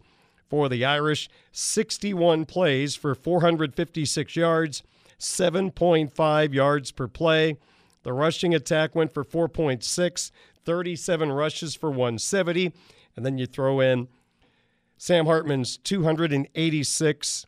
for 0.50 0.70
the 0.70 0.86
Irish. 0.86 1.30
61 1.52 2.46
plays 2.46 2.96
for 2.96 3.16
456 3.16 4.36
yards, 4.36 4.84
7.5 5.20 6.54
yards 6.54 6.92
per 6.92 7.08
play. 7.08 7.58
The 8.04 8.14
rushing 8.14 8.54
attack 8.54 8.96
went 8.96 9.14
for 9.14 9.24
4.6, 9.24 10.32
37 10.66 11.32
rushes 11.32 11.76
for 11.76 11.90
170. 11.90 12.74
And 13.16 13.26
then 13.26 13.38
you 13.38 13.46
throw 13.46 13.80
in 13.80 14.10
Sam 14.98 15.26
Hartman's 15.26 15.78
286 15.78 17.46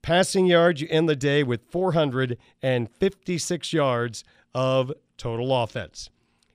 passing 0.00 0.46
yards. 0.46 0.80
You 0.80 0.86
end 0.90 1.08
the 1.08 1.16
day 1.16 1.42
with 1.42 1.62
456 1.70 3.72
yards 3.72 4.22
of 4.54 4.92
total 5.18 5.62
offense. 5.62 6.08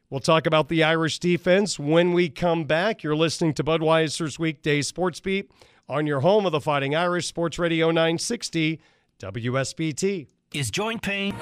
We'll 0.09 0.19
talk 0.19 0.45
about 0.47 0.69
the 0.69 0.83
Irish 0.83 1.19
defense 1.19 1.77
when 1.79 2.13
we 2.13 2.29
come 2.29 2.65
back. 2.65 3.03
You're 3.03 3.15
listening 3.15 3.53
to 3.55 3.63
Budweiser's 3.63 4.39
Weekday 4.39 4.81
Sports 4.81 5.19
Beat 5.19 5.51
on 5.89 6.07
your 6.07 6.21
home 6.21 6.45
of 6.45 6.51
the 6.51 6.61
Fighting 6.61 6.95
Irish 6.95 7.27
Sports 7.27 7.59
Radio 7.59 7.87
960 7.87 8.79
WSBT. 9.19 10.27
Is 10.53 10.69
joint 10.69 11.01
pain. 11.01 11.35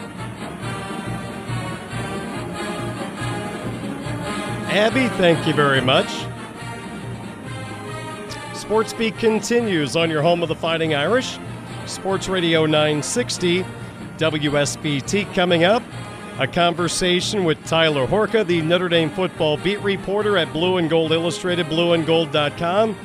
Abby, 4.73 5.09
thank 5.17 5.45
you 5.45 5.53
very 5.53 5.81
much. 5.81 6.07
Sports 8.53 8.93
Beat 8.93 9.17
continues 9.17 9.97
on 9.97 10.09
your 10.09 10.21
home 10.21 10.41
of 10.43 10.47
the 10.47 10.55
Fighting 10.55 10.95
Irish. 10.95 11.37
Sports 11.87 12.29
Radio 12.29 12.65
960 12.65 13.65
WSBT 14.17 15.33
coming 15.33 15.65
up. 15.65 15.83
A 16.41 16.47
conversation 16.47 17.43
with 17.43 17.63
Tyler 17.67 18.07
Horka, 18.07 18.43
the 18.43 18.63
Notre 18.63 18.89
Dame 18.89 19.11
football 19.11 19.57
beat 19.57 19.79
reporter 19.81 20.37
at 20.37 20.51
Blue 20.51 20.77
and 20.77 20.89
Gold 20.89 21.11
Illustrated, 21.11 21.67
blueandgold.com. 21.67 22.95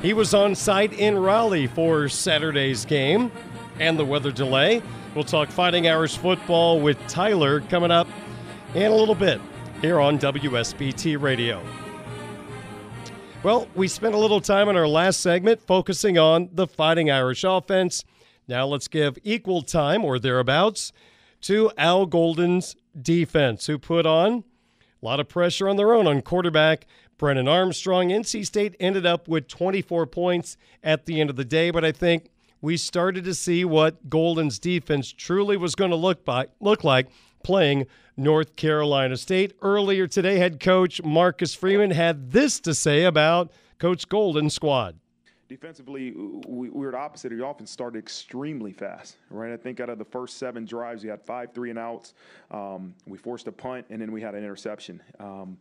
He 0.00 0.14
was 0.14 0.32
on 0.32 0.54
site 0.54 0.94
in 0.94 1.18
Raleigh 1.18 1.66
for 1.66 2.08
Saturday's 2.08 2.86
game 2.86 3.30
and 3.78 3.98
the 3.98 4.04
weather 4.06 4.32
delay. 4.32 4.82
We'll 5.14 5.24
talk 5.24 5.50
Fighting 5.50 5.86
Irish 5.86 6.16
football 6.16 6.80
with 6.80 6.96
Tyler 7.06 7.60
coming 7.60 7.90
up 7.90 8.08
in 8.74 8.90
a 8.90 8.96
little 8.96 9.14
bit 9.14 9.42
here 9.82 10.00
on 10.00 10.18
WSBT 10.18 11.20
Radio. 11.20 11.62
Well, 13.42 13.68
we 13.74 13.88
spent 13.88 14.14
a 14.14 14.18
little 14.18 14.40
time 14.40 14.70
in 14.70 14.76
our 14.76 14.88
last 14.88 15.20
segment 15.20 15.60
focusing 15.60 16.16
on 16.16 16.48
the 16.50 16.66
Fighting 16.66 17.10
Irish 17.10 17.44
offense. 17.44 18.06
Now 18.48 18.66
let's 18.66 18.88
give 18.88 19.18
equal 19.22 19.60
time 19.60 20.02
or 20.02 20.18
thereabouts 20.18 20.94
to 21.42 21.70
Al 21.76 22.06
Golden's 22.06 22.74
defense, 23.02 23.66
who 23.66 23.78
put 23.78 24.06
on 24.06 24.44
a 25.02 25.04
lot 25.04 25.20
of 25.20 25.28
pressure 25.28 25.68
on 25.68 25.76
their 25.76 25.92
own 25.92 26.06
on 26.06 26.22
quarterback 26.22 26.86
Brennan 27.18 27.48
Armstrong. 27.48 28.08
NC 28.08 28.46
State 28.46 28.76
ended 28.80 29.06
up 29.06 29.28
with 29.28 29.48
24 29.48 30.06
points 30.06 30.56
at 30.82 31.06
the 31.06 31.20
end 31.20 31.30
of 31.30 31.36
the 31.36 31.44
day, 31.44 31.70
but 31.70 31.84
I 31.84 31.92
think 31.92 32.30
we 32.60 32.76
started 32.76 33.24
to 33.24 33.34
see 33.34 33.64
what 33.64 34.08
Golden's 34.08 34.58
defense 34.58 35.12
truly 35.12 35.56
was 35.56 35.74
going 35.74 35.90
to 35.90 35.96
look 35.96 36.24
by 36.24 36.48
look 36.60 36.84
like 36.84 37.08
playing 37.42 37.86
North 38.16 38.56
Carolina 38.56 39.16
State. 39.16 39.52
Earlier 39.62 40.06
today, 40.06 40.38
head 40.38 40.58
coach 40.58 41.02
Marcus 41.02 41.54
Freeman 41.54 41.90
had 41.90 42.32
this 42.32 42.58
to 42.60 42.74
say 42.74 43.04
about 43.04 43.52
Coach 43.78 44.08
Golden's 44.08 44.54
squad. 44.54 44.98
Defensively, 45.48 46.12
we, 46.48 46.70
were 46.70 46.90
the 46.90 46.98
opposite. 46.98 47.30
Of 47.30 47.38
the 47.38 47.46
offense 47.46 47.70
started 47.70 47.98
extremely 47.98 48.72
fast, 48.72 49.16
right? 49.30 49.52
I 49.52 49.56
think 49.56 49.78
out 49.78 49.88
of 49.88 49.98
the 49.98 50.04
first 50.04 50.38
seven 50.38 50.64
drives, 50.64 51.04
we 51.04 51.08
had 51.08 51.22
five 51.22 51.52
three 51.54 51.70
and 51.70 51.78
outs. 51.78 52.14
Um, 52.50 52.94
we 53.06 53.16
forced 53.16 53.46
a 53.46 53.52
punt, 53.52 53.86
and 53.90 54.00
then 54.02 54.10
we 54.10 54.20
had 54.20 54.34
an 54.34 54.42
interception. 54.42 55.00
Um, 55.20 55.56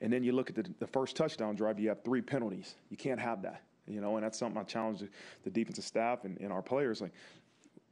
and 0.00 0.12
then 0.12 0.24
you 0.24 0.32
look 0.32 0.50
at 0.50 0.56
the, 0.56 0.64
the 0.80 0.86
first 0.86 1.14
touchdown 1.14 1.54
drive, 1.54 1.78
you 1.78 1.88
have 1.88 2.02
three 2.02 2.20
penalties. 2.20 2.74
You 2.90 2.96
can't 2.96 3.20
have 3.20 3.42
that, 3.42 3.62
you 3.86 4.00
know, 4.00 4.16
and 4.16 4.24
that's 4.24 4.38
something 4.38 4.60
I 4.60 4.64
challenge 4.64 5.00
the, 5.00 5.08
the 5.44 5.50
defensive 5.50 5.84
staff 5.84 6.24
and, 6.24 6.36
and 6.40 6.52
our 6.52 6.62
players. 6.62 7.00
Like, 7.00 7.12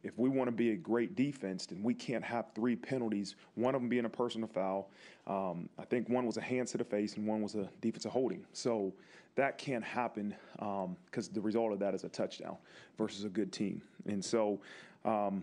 if 0.06 0.16
we 0.16 0.28
want 0.28 0.46
to 0.46 0.52
be 0.52 0.70
a 0.70 0.76
great 0.76 1.16
defense, 1.16 1.66
then 1.66 1.82
we 1.82 1.92
can't 1.92 2.24
have 2.24 2.46
three 2.54 2.76
penalties, 2.76 3.34
one 3.56 3.74
of 3.74 3.80
them 3.80 3.88
being 3.88 4.04
a 4.04 4.08
personal 4.08 4.46
foul. 4.46 4.88
Um, 5.26 5.68
I 5.78 5.84
think 5.84 6.08
one 6.08 6.26
was 6.26 6.36
a 6.36 6.40
hands 6.40 6.70
to 6.72 6.78
the 6.78 6.84
face 6.84 7.16
and 7.16 7.26
one 7.26 7.42
was 7.42 7.56
a 7.56 7.68
defensive 7.80 8.12
holding. 8.12 8.46
So 8.52 8.92
that 9.34 9.58
can't 9.58 9.84
happen 9.84 10.34
because 10.54 11.28
um, 11.28 11.34
the 11.34 11.40
result 11.40 11.72
of 11.72 11.80
that 11.80 11.92
is 11.92 12.04
a 12.04 12.08
touchdown 12.08 12.56
versus 12.96 13.24
a 13.24 13.28
good 13.28 13.52
team. 13.52 13.82
And 14.06 14.24
so 14.24 14.60
um, 15.04 15.42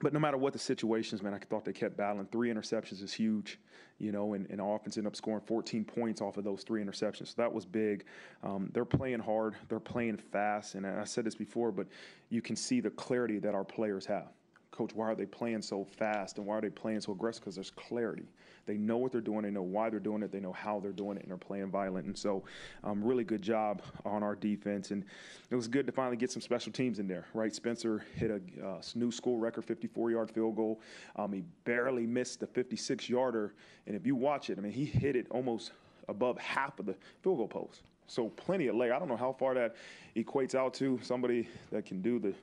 but 0.00 0.12
no 0.12 0.18
matter 0.18 0.36
what 0.36 0.52
the 0.52 0.58
situations, 0.58 1.22
man, 1.22 1.32
I 1.32 1.38
thought 1.38 1.64
they 1.64 1.72
kept 1.72 1.96
battling. 1.96 2.26
Three 2.30 2.50
interceptions 2.52 3.02
is 3.02 3.12
huge, 3.12 3.58
you 3.98 4.12
know, 4.12 4.34
and, 4.34 4.46
and 4.50 4.60
offense 4.60 4.96
ended 4.96 5.10
up 5.10 5.16
scoring 5.16 5.40
14 5.46 5.84
points 5.84 6.20
off 6.20 6.36
of 6.36 6.44
those 6.44 6.62
three 6.62 6.82
interceptions. 6.82 7.28
So 7.28 7.34
that 7.38 7.52
was 7.52 7.64
big. 7.64 8.04
Um, 8.42 8.68
they're 8.74 8.84
playing 8.84 9.20
hard, 9.20 9.54
they're 9.68 9.80
playing 9.80 10.18
fast, 10.18 10.74
and 10.74 10.86
I 10.86 11.04
said 11.04 11.24
this 11.24 11.34
before, 11.34 11.72
but 11.72 11.86
you 12.28 12.42
can 12.42 12.56
see 12.56 12.80
the 12.80 12.90
clarity 12.90 13.38
that 13.38 13.54
our 13.54 13.64
players 13.64 14.04
have. 14.06 14.28
Coach, 14.70 14.94
why 14.94 15.06
are 15.06 15.14
they 15.14 15.24
playing 15.24 15.62
so 15.62 15.84
fast 15.84 16.36
and 16.36 16.46
why 16.46 16.58
are 16.58 16.60
they 16.60 16.68
playing 16.68 17.00
so 17.00 17.12
aggressive? 17.12 17.42
Because 17.42 17.54
there's 17.54 17.70
clarity. 17.70 18.28
They 18.66 18.76
know 18.76 18.96
what 18.96 19.12
they're 19.12 19.20
doing. 19.20 19.42
They 19.42 19.50
know 19.50 19.62
why 19.62 19.90
they're 19.90 20.00
doing 20.00 20.22
it. 20.22 20.32
They 20.32 20.40
know 20.40 20.52
how 20.52 20.80
they're 20.80 20.92
doing 20.92 21.16
it, 21.16 21.22
and 21.22 21.30
they're 21.30 21.38
playing 21.38 21.70
violent. 21.70 22.06
And 22.06 22.18
so, 22.18 22.44
um, 22.84 23.02
really 23.02 23.24
good 23.24 23.42
job 23.42 23.82
on 24.04 24.22
our 24.22 24.34
defense. 24.34 24.90
And 24.90 25.04
it 25.50 25.54
was 25.54 25.68
good 25.68 25.86
to 25.86 25.92
finally 25.92 26.16
get 26.16 26.30
some 26.30 26.42
special 26.42 26.72
teams 26.72 26.98
in 26.98 27.06
there, 27.06 27.26
right? 27.32 27.54
Spencer 27.54 28.04
hit 28.14 28.30
a 28.30 28.66
uh, 28.66 28.82
new 28.94 29.12
school 29.12 29.38
record 29.38 29.64
54 29.64 30.10
yard 30.10 30.30
field 30.30 30.56
goal. 30.56 30.80
Um, 31.14 31.32
he 31.32 31.44
barely 31.64 32.06
missed 32.06 32.40
the 32.40 32.46
56 32.46 33.08
yarder. 33.08 33.54
And 33.86 33.94
if 33.94 34.04
you 34.04 34.16
watch 34.16 34.50
it, 34.50 34.58
I 34.58 34.60
mean, 34.60 34.72
he 34.72 34.84
hit 34.84 35.14
it 35.14 35.26
almost 35.30 35.70
above 36.08 36.38
half 36.38 36.78
of 36.80 36.86
the 36.86 36.94
field 37.22 37.38
goal 37.38 37.48
post. 37.48 37.82
So 38.08 38.28
plenty 38.30 38.68
of 38.68 38.76
leg. 38.76 38.90
I 38.90 38.98
don't 38.98 39.08
know 39.08 39.16
how 39.16 39.32
far 39.32 39.54
that 39.54 39.76
equates 40.16 40.54
out 40.54 40.74
to. 40.74 40.98
Somebody 41.02 41.48
that 41.70 41.86
can 41.86 42.02
do 42.02 42.18
the 42.18 42.34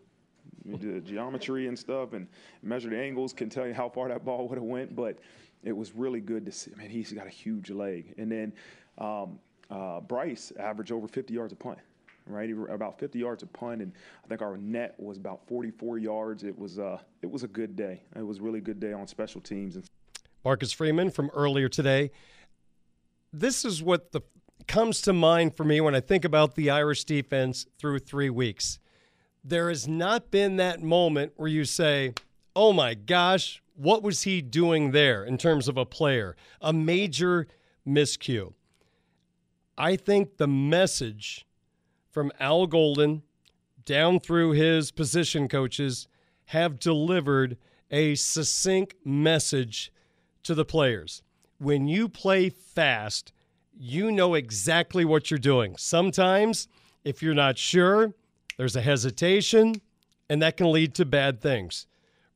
the 0.65 1.01
geometry 1.01 1.67
and 1.67 1.77
stuff 1.77 2.13
and 2.13 2.27
measure 2.61 2.89
the 2.89 2.97
angles 2.97 3.33
can 3.33 3.49
tell 3.49 3.67
you 3.67 3.73
how 3.73 3.89
far 3.89 4.07
that 4.07 4.23
ball 4.23 4.47
would 4.49 4.57
have 4.57 4.63
went. 4.63 4.95
But 4.95 5.19
it 5.63 5.75
was 5.75 5.95
really 5.95 6.21
good 6.21 6.45
to 6.45 6.51
see. 6.51 6.71
Man, 6.75 6.89
he's 6.89 7.11
got 7.11 7.27
a 7.27 7.31
huge 7.31 7.69
leg. 7.71 8.13
And 8.17 8.31
then 8.31 8.53
um, 8.97 9.39
uh, 9.69 10.01
Bryce 10.01 10.51
averaged 10.59 10.91
over 10.91 11.07
50 11.07 11.33
yards 11.33 11.53
a 11.53 11.55
punt. 11.55 11.79
Right, 12.25 12.49
about 12.69 12.99
50 12.99 13.19
yards 13.19 13.43
a 13.43 13.47
punt, 13.47 13.81
and 13.81 13.91
I 14.23 14.27
think 14.29 14.41
our 14.41 14.55
net 14.55 14.95
was 14.97 15.17
about 15.17 15.45
44 15.45 15.97
yards. 15.97 16.45
It 16.45 16.57
was 16.57 16.79
uh, 16.79 16.97
it 17.21 17.29
was 17.29 17.43
a 17.43 17.49
good 17.49 17.75
day. 17.75 18.01
It 18.15 18.25
was 18.25 18.39
a 18.39 18.41
really 18.41 18.61
good 18.61 18.79
day 18.79 18.93
on 18.93 19.07
special 19.07 19.41
teams. 19.41 19.77
Marcus 20.45 20.71
Freeman 20.71 21.09
from 21.09 21.29
earlier 21.33 21.67
today. 21.67 22.11
This 23.33 23.65
is 23.65 23.83
what 23.83 24.13
the 24.13 24.21
comes 24.67 25.01
to 25.01 25.11
mind 25.11 25.55
for 25.55 25.63
me 25.65 25.81
when 25.81 25.95
I 25.95 25.99
think 25.99 26.23
about 26.23 26.55
the 26.55 26.69
Irish 26.69 27.03
defense 27.03 27.65
through 27.77 27.99
three 27.99 28.29
weeks. 28.29 28.79
There 29.43 29.67
has 29.67 29.87
not 29.87 30.31
been 30.31 30.55
that 30.57 30.81
moment 30.81 31.33
where 31.35 31.49
you 31.49 31.65
say, 31.65 32.13
"Oh 32.55 32.73
my 32.73 32.93
gosh, 32.93 33.61
what 33.75 34.03
was 34.03 34.23
he 34.23 34.41
doing 34.41 34.91
there 34.91 35.23
in 35.23 35.37
terms 35.37 35.67
of 35.67 35.77
a 35.77 35.85
player? 35.85 36.35
A 36.61 36.73
major 36.73 37.47
miscue. 37.87 38.53
I 39.77 39.95
think 39.95 40.37
the 40.37 40.47
message 40.47 41.45
from 42.11 42.31
Al 42.39 42.67
Golden 42.67 43.23
down 43.85 44.19
through 44.19 44.51
his 44.51 44.91
position 44.91 45.47
coaches 45.47 46.07
have 46.47 46.79
delivered 46.79 47.57
a 47.89 48.15
succinct 48.15 48.95
message 49.05 49.91
to 50.43 50.53
the 50.53 50.65
players. 50.65 51.21
When 51.57 51.87
you 51.87 52.07
play 52.07 52.49
fast, 52.49 53.33
you 53.75 54.11
know 54.11 54.35
exactly 54.35 55.05
what 55.05 55.31
you're 55.31 55.37
doing. 55.39 55.75
Sometimes, 55.77 56.67
if 57.03 57.23
you're 57.23 57.33
not 57.33 57.57
sure, 57.57 58.13
there's 58.57 58.75
a 58.75 58.81
hesitation, 58.81 59.81
and 60.29 60.41
that 60.41 60.57
can 60.57 60.71
lead 60.71 60.93
to 60.95 61.05
bad 61.05 61.41
things. 61.41 61.87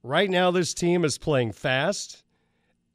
Right 0.08 0.30
now, 0.30 0.52
this 0.52 0.74
team 0.74 1.04
is 1.04 1.18
playing 1.18 1.52
fast 1.52 2.24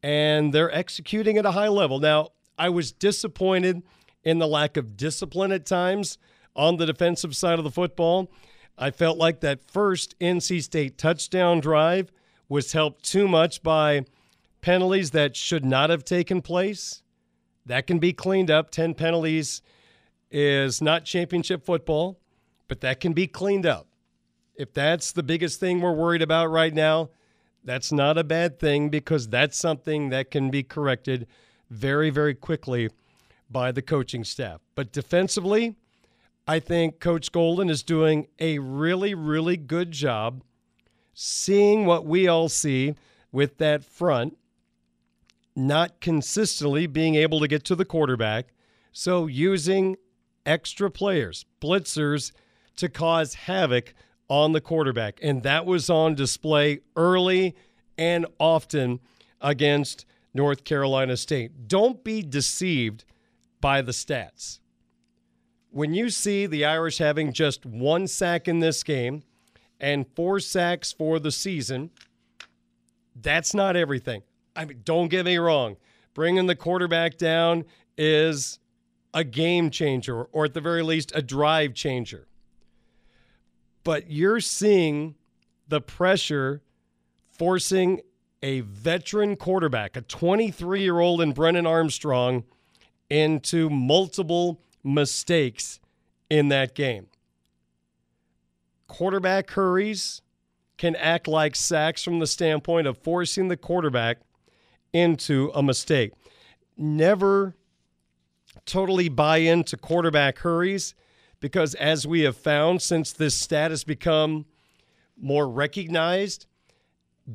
and 0.02 0.50
they're 0.50 0.74
executing 0.74 1.36
at 1.36 1.44
a 1.44 1.50
high 1.50 1.68
level. 1.68 2.00
Now, 2.00 2.28
I 2.56 2.70
was 2.70 2.90
disappointed 2.90 3.82
in 4.24 4.38
the 4.38 4.46
lack 4.46 4.78
of 4.78 4.96
discipline 4.96 5.52
at 5.52 5.66
times 5.66 6.16
on 6.56 6.78
the 6.78 6.86
defensive 6.86 7.36
side 7.36 7.58
of 7.58 7.64
the 7.64 7.70
football. 7.70 8.32
I 8.78 8.92
felt 8.92 9.18
like 9.18 9.40
that 9.40 9.62
first 9.62 10.18
NC 10.20 10.62
State 10.62 10.96
touchdown 10.96 11.60
drive 11.60 12.10
was 12.48 12.72
helped 12.72 13.04
too 13.04 13.28
much 13.28 13.62
by 13.62 14.06
penalties 14.62 15.10
that 15.10 15.36
should 15.36 15.66
not 15.66 15.90
have 15.90 16.06
taken 16.06 16.40
place. 16.40 17.02
That 17.66 17.86
can 17.86 17.98
be 17.98 18.14
cleaned 18.14 18.50
up. 18.50 18.70
10 18.70 18.94
penalties 18.94 19.60
is 20.30 20.80
not 20.80 21.04
championship 21.04 21.62
football, 21.62 22.18
but 22.68 22.80
that 22.80 23.00
can 23.00 23.12
be 23.12 23.26
cleaned 23.26 23.66
up 23.66 23.91
if 24.56 24.72
that's 24.72 25.12
the 25.12 25.22
biggest 25.22 25.60
thing 25.60 25.80
we're 25.80 25.92
worried 25.92 26.22
about 26.22 26.46
right 26.50 26.74
now, 26.74 27.10
that's 27.64 27.92
not 27.92 28.18
a 28.18 28.24
bad 28.24 28.58
thing 28.58 28.88
because 28.88 29.28
that's 29.28 29.56
something 29.56 30.10
that 30.10 30.30
can 30.30 30.50
be 30.50 30.62
corrected 30.62 31.26
very, 31.70 32.10
very 32.10 32.34
quickly 32.34 32.90
by 33.50 33.72
the 33.72 33.82
coaching 33.82 34.24
staff. 34.24 34.60
But 34.74 34.92
defensively, 34.92 35.76
I 36.46 36.58
think 36.58 36.98
Coach 36.98 37.30
Golden 37.30 37.70
is 37.70 37.82
doing 37.82 38.26
a 38.40 38.58
really, 38.58 39.14
really 39.14 39.56
good 39.56 39.92
job 39.92 40.42
seeing 41.14 41.86
what 41.86 42.06
we 42.06 42.26
all 42.26 42.48
see 42.48 42.94
with 43.30 43.58
that 43.58 43.84
front, 43.84 44.36
not 45.54 46.00
consistently 46.00 46.86
being 46.86 47.14
able 47.14 47.38
to 47.40 47.48
get 47.48 47.64
to 47.64 47.76
the 47.76 47.84
quarterback. 47.84 48.48
So 48.92 49.26
using 49.26 49.96
extra 50.44 50.90
players, 50.90 51.44
blitzers, 51.60 52.32
to 52.76 52.88
cause 52.88 53.34
havoc 53.34 53.94
on 54.32 54.52
the 54.52 54.62
quarterback. 54.62 55.18
And 55.20 55.42
that 55.42 55.66
was 55.66 55.90
on 55.90 56.14
display 56.14 56.80
early 56.96 57.54
and 57.98 58.24
often 58.40 58.98
against 59.42 60.06
North 60.32 60.64
Carolina 60.64 61.18
State. 61.18 61.68
Don't 61.68 62.02
be 62.02 62.22
deceived 62.22 63.04
by 63.60 63.82
the 63.82 63.92
stats. 63.92 64.60
When 65.68 65.92
you 65.92 66.08
see 66.08 66.46
the 66.46 66.64
Irish 66.64 66.96
having 66.96 67.34
just 67.34 67.66
one 67.66 68.06
sack 68.06 68.48
in 68.48 68.60
this 68.60 68.82
game 68.82 69.22
and 69.78 70.06
four 70.16 70.40
sacks 70.40 70.92
for 70.92 71.18
the 71.18 71.30
season, 71.30 71.90
that's 73.14 73.52
not 73.52 73.76
everything. 73.76 74.22
I 74.56 74.64
mean, 74.64 74.80
don't 74.82 75.08
get 75.08 75.26
me 75.26 75.36
wrong. 75.36 75.76
Bringing 76.14 76.46
the 76.46 76.56
quarterback 76.56 77.18
down 77.18 77.66
is 77.98 78.58
a 79.12 79.24
game 79.24 79.68
changer, 79.68 80.22
or 80.24 80.46
at 80.46 80.54
the 80.54 80.62
very 80.62 80.82
least, 80.82 81.12
a 81.14 81.20
drive 81.20 81.74
changer. 81.74 82.28
But 83.84 84.10
you're 84.10 84.40
seeing 84.40 85.16
the 85.68 85.80
pressure 85.80 86.62
forcing 87.30 88.00
a 88.42 88.60
veteran 88.60 89.36
quarterback, 89.36 89.96
a 89.96 90.00
23 90.02 90.82
year 90.82 91.00
old 91.00 91.20
in 91.20 91.32
Brennan 91.32 91.66
Armstrong, 91.66 92.44
into 93.08 93.70
multiple 93.70 94.60
mistakes 94.82 95.80
in 96.28 96.48
that 96.48 96.74
game. 96.74 97.06
Quarterback 98.88 99.50
hurries 99.50 100.22
can 100.76 100.96
act 100.96 101.28
like 101.28 101.54
sacks 101.54 102.02
from 102.02 102.18
the 102.18 102.26
standpoint 102.26 102.86
of 102.86 102.98
forcing 102.98 103.48
the 103.48 103.56
quarterback 103.56 104.18
into 104.92 105.50
a 105.54 105.62
mistake. 105.62 106.12
Never 106.76 107.54
totally 108.66 109.08
buy 109.08 109.38
into 109.38 109.76
quarterback 109.76 110.38
hurries 110.38 110.94
because, 111.42 111.74
as 111.74 112.06
we 112.06 112.20
have 112.20 112.36
found 112.36 112.80
since 112.80 113.12
this 113.12 113.34
stat 113.34 113.72
has 113.72 113.82
become 113.82 114.46
more 115.20 115.48
recognized, 115.48 116.46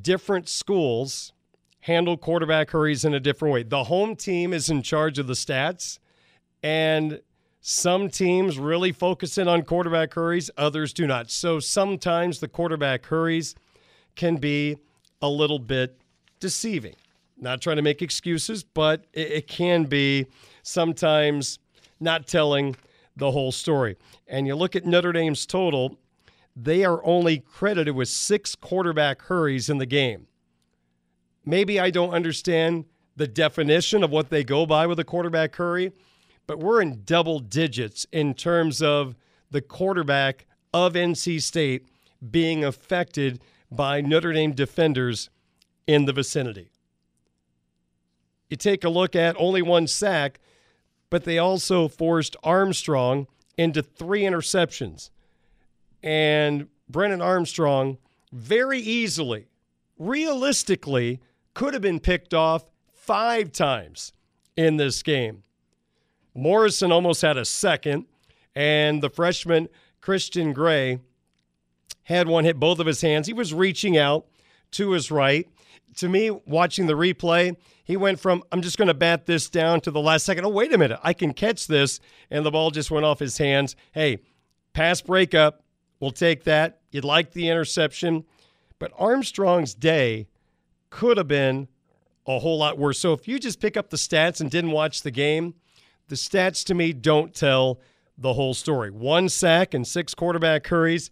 different 0.02 0.48
schools 0.48 1.34
handle 1.82 2.16
quarterback 2.18 2.72
hurries 2.72 3.04
in 3.04 3.14
a 3.14 3.20
different 3.20 3.54
way. 3.54 3.64
The 3.64 3.84
home 3.84 4.16
team 4.16 4.54
is 4.54 4.70
in 4.70 4.82
charge 4.82 5.20
of 5.20 5.28
the 5.28 5.34
stats, 5.34 6.00
and 6.64 7.20
some 7.60 8.10
teams 8.10 8.58
really 8.58 8.94
focus 8.94 9.38
in 9.38 9.50
on 9.50 9.64
quarterback 9.64 10.14
hurries, 10.14 10.50
others 10.58 10.94
do 10.94 11.06
not. 11.06 11.30
So 11.30 11.60
sometimes 11.60 12.40
the 12.40 12.48
quarterback 12.48 13.06
hurries 13.06 13.56
can 14.16 14.38
be 14.38 14.78
a 15.22 15.28
little 15.28 15.60
bit 15.60 16.00
deceiving. 16.40 16.96
Not 17.38 17.62
trying 17.62 17.76
to 17.76 17.82
make 17.82 18.02
excuses, 18.02 18.64
but 18.64 19.06
it, 19.12 19.48
can 19.48 19.84
be 19.84 20.28
sometimes 20.64 21.60
not 22.00 22.26
telling 22.26 22.78
the 23.18 23.32
whole 23.32 23.52
story. 23.52 23.98
And 24.28 24.48
you 24.48 24.56
look 24.56 24.76
at 24.76 24.86
Notre 24.86 25.12
Dame's 25.12 25.46
total, 25.46 25.98
they 26.56 26.84
are 26.84 27.04
only 27.06 27.40
credited 27.40 27.96
with 27.96 28.10
six 28.10 28.56
quarterback 28.56 29.22
hurries 29.24 29.70
in 29.70 29.78
the 29.78 29.86
game. 29.86 30.28
Maybe 31.46 31.80
I 31.80 31.92
don't 31.92 32.12
understand 32.12 32.86
the 33.16 33.28
definition 33.28 34.04
of 34.04 34.12
what 34.12 34.30
they 34.30 34.44
go 34.44 34.66
by 34.66 34.86
with 34.88 35.00
a 35.00 35.04
quarterback 35.04 35.56
hurry, 35.56 35.92
but 36.46 36.60
we're 36.60 36.82
in 36.82 37.02
double 37.04 37.40
digits 37.40 38.06
in 38.12 38.34
terms 38.34 38.82
of 38.82 39.16
the 39.50 39.62
quarterback 39.62 40.46
of 40.74 40.94
NC 40.94 41.42
State 41.42 41.88
being 42.32 42.64
affected 42.64 43.42
by 43.72 44.02
Notre 44.02 44.34
Dame 44.34 44.54
defenders 44.54 45.30
in 45.88 46.06
the 46.06 46.14
vicinity. 46.14 46.70
You 48.50 48.58
take 48.58 48.84
a 48.84 48.90
look 48.90 49.16
at 49.16 49.36
only 49.40 49.62
one 49.62 49.88
sack, 49.88 50.40
but 51.10 51.24
they 51.24 51.38
also 51.38 51.88
forced 51.88 52.36
Armstrong 52.44 53.28
into 53.58 53.82
three 53.82 54.22
interceptions. 54.22 55.10
And 56.04 56.68
Brennan 56.90 57.22
Armstrong 57.22 57.98
very 58.32 58.80
easily, 58.80 59.48
realistically, 59.98 61.22
could 61.54 61.74
have 61.74 61.82
been 61.82 62.00
picked 62.00 62.34
off 62.34 62.66
five 62.94 63.52
times 63.52 64.14
in 64.56 64.78
this 64.78 65.02
game. 65.02 65.44
Morrison 66.34 66.92
almost 66.92 67.22
had 67.22 67.38
a 67.38 67.46
second, 67.46 68.06
and 68.56 69.02
the 69.02 69.10
freshman 69.10 69.70
Christian 70.02 70.54
Gray 70.54 71.00
had 72.04 72.28
one 72.28 72.46
hit 72.46 72.60
both 72.60 72.80
of 72.80 72.86
his 72.86 73.02
hands. 73.02 73.28
He 73.28 73.34
was 73.34 73.54
reaching 73.54 73.98
out 73.98 74.28
to 74.72 74.92
his 74.92 75.10
right. 75.10 75.48
To 75.98 76.08
me, 76.08 76.30
watching 76.30 76.86
the 76.86 76.94
replay, 76.94 77.56
he 77.88 77.96
went 77.96 78.20
from, 78.20 78.44
I'm 78.52 78.62
just 78.62 78.78
going 78.78 78.90
to 78.90 78.94
bat 78.94 79.28
this 79.28 79.50
down 79.50 79.80
to 79.82 79.92
the 79.92 80.02
last 80.02 80.26
second. 80.26 80.44
Oh, 80.44 80.50
wait 80.50 80.74
a 80.74 80.78
minute. 80.78 81.00
I 81.04 81.14
can 81.14 81.34
catch 81.34 81.68
this. 81.68 82.02
And 82.30 82.46
the 82.46 82.52
ball 82.52 82.70
just 82.70 82.92
went 82.92 83.06
off 83.06 83.20
his 83.20 83.38
hands. 83.38 83.78
Hey, 83.94 84.20
pass 84.74 85.00
breakup. 85.00 85.64
We'll 86.02 86.12
take 86.12 86.44
that. 86.44 86.82
You'd 86.92 87.06
like 87.06 87.32
the 87.32 87.48
interception. 87.48 88.26
But 88.78 88.92
Armstrong's 88.98 89.74
day 89.74 90.28
could 90.90 91.16
have 91.16 91.30
been 91.30 91.70
a 92.26 92.40
whole 92.40 92.58
lot 92.58 92.78
worse. 92.78 93.00
So 93.00 93.14
if 93.14 93.26
you 93.26 93.40
just 93.40 93.62
pick 93.62 93.78
up 93.78 93.90
the 93.90 93.96
stats 93.96 94.42
and 94.42 94.52
didn't 94.52 94.72
watch 94.72 95.04
the 95.04 95.10
game, 95.10 95.54
the 96.10 96.16
stats 96.16 96.66
to 96.66 96.74
me 96.74 96.92
don't 96.92 97.34
tell 97.34 97.80
the 98.18 98.34
whole 98.34 98.54
story. 98.54 98.92
One 98.92 99.30
sack 99.30 99.74
and 99.74 99.88
six 99.88 100.14
quarterback 100.14 100.68
hurries. 100.68 101.10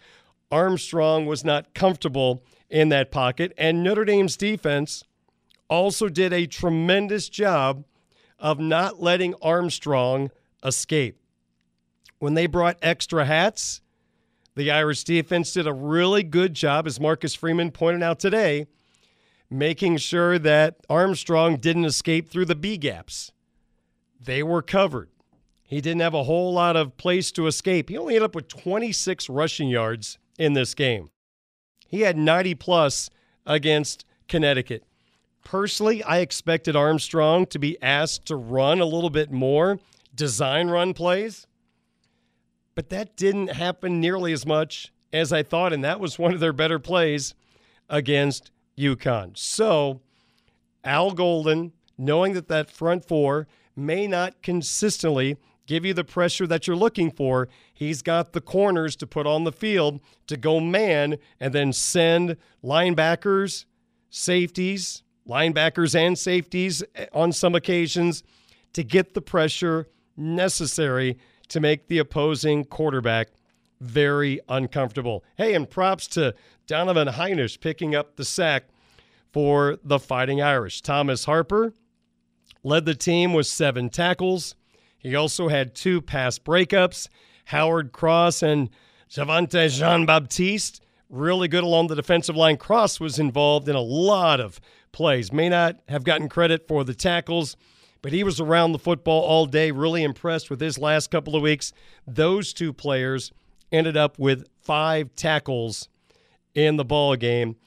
Armstrong 0.51 1.25
was 1.25 1.45
not 1.45 1.73
comfortable 1.73 2.43
in 2.69 2.89
that 2.89 3.11
pocket. 3.11 3.53
And 3.57 3.81
Notre 3.81 4.03
Dame's 4.03 4.35
defense 4.35 5.05
also 5.69 6.09
did 6.09 6.33
a 6.33 6.45
tremendous 6.45 7.29
job 7.29 7.85
of 8.39 8.59
not 8.59 9.01
letting 9.01 9.33
Armstrong 9.41 10.31
escape. 10.63 11.17
When 12.19 12.33
they 12.33 12.47
brought 12.47 12.77
extra 12.81 13.25
hats, 13.25 13.81
the 14.55 14.71
Irish 14.71 15.03
defense 15.03 15.53
did 15.53 15.67
a 15.67 15.73
really 15.73 16.23
good 16.23 16.53
job, 16.53 16.87
as 16.87 16.99
Marcus 16.99 17.35
Freeman 17.35 17.71
pointed 17.71 18.03
out 18.03 18.19
today, 18.19 18.67
making 19.49 19.97
sure 19.97 20.39
that 20.39 20.77
Armstrong 20.89 21.57
didn't 21.57 21.85
escape 21.85 22.29
through 22.29 22.45
the 22.45 22.55
B 22.55 22.77
gaps. 22.77 23.31
They 24.19 24.41
were 24.41 24.61
covered. 24.61 25.09
He 25.63 25.81
didn't 25.81 26.01
have 26.01 26.13
a 26.13 26.23
whole 26.23 26.53
lot 26.53 26.75
of 26.75 26.95
place 26.97 27.31
to 27.33 27.47
escape. 27.47 27.89
He 27.89 27.97
only 27.97 28.15
ended 28.15 28.29
up 28.29 28.35
with 28.35 28.47
26 28.47 29.29
rushing 29.29 29.67
yards 29.67 30.17
in 30.37 30.53
this 30.53 30.73
game. 30.73 31.09
He 31.87 32.01
had 32.01 32.17
90 32.17 32.55
plus 32.55 33.09
against 33.45 34.05
Connecticut. 34.27 34.83
Personally, 35.45 36.03
I 36.03 36.17
expected 36.17 36.75
Armstrong 36.75 37.45
to 37.45 37.59
be 37.59 37.81
asked 37.81 38.25
to 38.25 38.35
run 38.35 38.81
a 38.81 38.85
little 38.85 39.11
bit 39.11 39.31
more, 39.31 39.79
design 40.13 40.69
run 40.69 40.93
plays, 40.93 41.45
but 42.73 42.89
that 42.89 43.15
didn't 43.15 43.51
happen 43.51 44.01
nearly 44.01 44.33
as 44.33 44.45
much 44.45 44.91
as 45.13 45.31
I 45.31 45.43
thought, 45.43 45.71
and 45.71 45.83
that 45.83 45.99
was 45.99 46.17
one 46.17 46.33
of 46.33 46.39
their 46.39 46.51
better 46.51 46.79
plays 46.79 47.35
against 47.87 48.49
UConn. 48.75 49.37
So, 49.37 50.01
Al 50.83 51.11
Golden, 51.11 51.73
knowing 51.95 52.33
that 52.33 52.47
that 52.47 52.71
front 52.71 53.05
four 53.05 53.47
may 53.75 54.07
not 54.07 54.41
consistently 54.41 55.37
give 55.67 55.85
you 55.85 55.93
the 55.93 56.03
pressure 56.03 56.47
that 56.47 56.65
you're 56.65 56.75
looking 56.75 57.11
for. 57.11 57.49
He's 57.71 58.01
got 58.01 58.33
the 58.33 58.41
corners 58.41 58.95
to 58.97 59.07
put 59.07 59.27
on 59.27 59.43
the 59.43 59.51
field 59.51 59.99
to 60.25 60.37
go 60.37 60.59
man 60.59 61.17
and 61.39 61.53
then 61.53 61.71
send 61.71 62.37
linebackers, 62.63 63.65
safeties, 64.09 65.03
linebackers 65.27 65.95
and 65.95 66.17
safeties 66.17 66.83
eh, 66.95 67.05
on 67.13 67.31
some 67.31 67.55
occasions 67.55 68.23
to 68.73 68.83
get 68.83 69.13
the 69.13 69.21
pressure 69.21 69.87
necessary 70.17 71.17
to 71.47 71.59
make 71.59 71.87
the 71.87 71.97
opposing 71.97 72.65
quarterback 72.65 73.29
very 73.79 74.39
uncomfortable. 74.49 75.23
Hey, 75.37 75.53
and 75.53 75.69
props 75.69 76.07
to 76.07 76.33
Donovan 76.67 77.07
Hinish 77.07 77.59
picking 77.59 77.95
up 77.95 78.15
the 78.15 78.25
sack 78.25 78.65
for 79.31 79.77
the 79.83 79.99
Fighting 79.99 80.41
Irish. 80.41 80.81
Thomas 80.81 81.25
Harper 81.25 81.73
led 82.63 82.85
the 82.85 82.95
team 82.95 83.33
with 83.33 83.47
seven 83.47 83.89
tackles. 83.89 84.55
He 84.97 85.15
also 85.15 85.49
had 85.49 85.75
two 85.75 86.01
pass 86.01 86.39
breakups. 86.39 87.07
Howard 87.45 87.91
Cross 87.91 88.41
and 88.41 88.69
Javontae 89.09 89.69
Jean 89.69 90.05
Baptiste, 90.05 90.81
really 91.09 91.47
good 91.47 91.63
along 91.63 91.87
the 91.87 91.95
defensive 91.95 92.35
line. 92.35 92.57
Cross 92.57 92.99
was 92.99 93.19
involved 93.19 93.69
in 93.69 93.75
a 93.75 93.81
lot 93.81 94.39
of 94.39 94.59
plays. 94.95 95.31
May 95.31 95.49
not 95.49 95.75
have 95.89 96.05
gotten 96.05 96.29
credit 96.29 96.67
for 96.67 96.85
the 96.85 96.95
tackles, 96.95 97.57
but 98.01 98.13
he 98.13 98.23
was 98.23 98.39
around 98.39 98.71
the 98.71 98.79
football 98.79 99.21
all 99.21 99.45
day, 99.45 99.69
really 99.69 100.03
impressed 100.03 100.49
with 100.49 100.61
his 100.61 100.79
last 100.79 101.11
couple 101.11 101.35
of 101.35 101.41
weeks. 101.41 101.73
Those 102.07 102.53
two 102.53 102.71
players 102.71 103.33
ended 103.73 103.97
up 103.97 104.17
with 104.17 104.47
five 104.61 105.13
tackles 105.15 105.89
in 106.55 106.77
the 106.77 106.85
ball 106.85 107.17
game. 107.17 107.57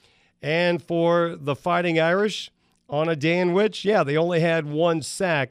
And 0.41 0.83
for 0.83 1.37
the 1.39 1.55
Fighting 1.55 2.01
Irish, 2.01 2.51
on 2.89 3.11
a 3.11 3.17
day 3.17 3.39
in 3.39 3.53
which, 3.53 3.85
yeah, 3.85 4.03
they 4.03 4.17
only 4.17 4.41
had 4.41 4.65
one 4.67 5.03
sack, 5.03 5.51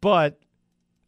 but 0.00 0.38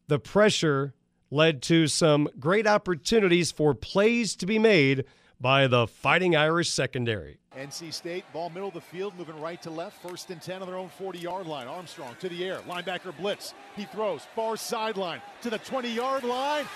the 0.09 0.19
pressure 0.19 0.95
led 1.31 1.63
to 1.63 1.87
some 1.87 2.29
great 2.41 2.67
opportunities 2.67 3.53
for 3.53 3.73
plays 3.73 4.35
to 4.35 4.47
be 4.47 4.59
made 4.59 5.05
by 5.41 5.67
the 5.67 5.87
Fighting 5.87 6.37
Irish 6.37 6.71
secondary. 6.71 7.39
NC 7.57 7.93
State, 7.93 8.25
ball 8.33 8.51
middle 8.51 8.69
of 8.69 8.75
the 8.75 8.81
field, 8.81 9.15
moving 9.17 9.41
right 9.41 9.61
to 9.63 9.71
left. 9.71 10.01
First 10.03 10.31
and 10.31 10.41
10 10.41 10.63
on 10.63 10.69
their 10.69 10.77
own 10.77 10.89
40 10.89 11.19
yard 11.19 11.47
line. 11.47 11.67
Armstrong 11.67 12.15
to 12.21 12.29
the 12.29 12.45
air. 12.45 12.59
Linebacker 12.69 13.17
blitz. 13.17 13.55
He 13.77 13.85
throws 13.85 14.23
far 14.35 14.57
sideline 14.57 15.21
to 15.43 15.51
the 15.51 15.59
20 15.59 15.91
yard 15.91 16.25
line. 16.25 16.67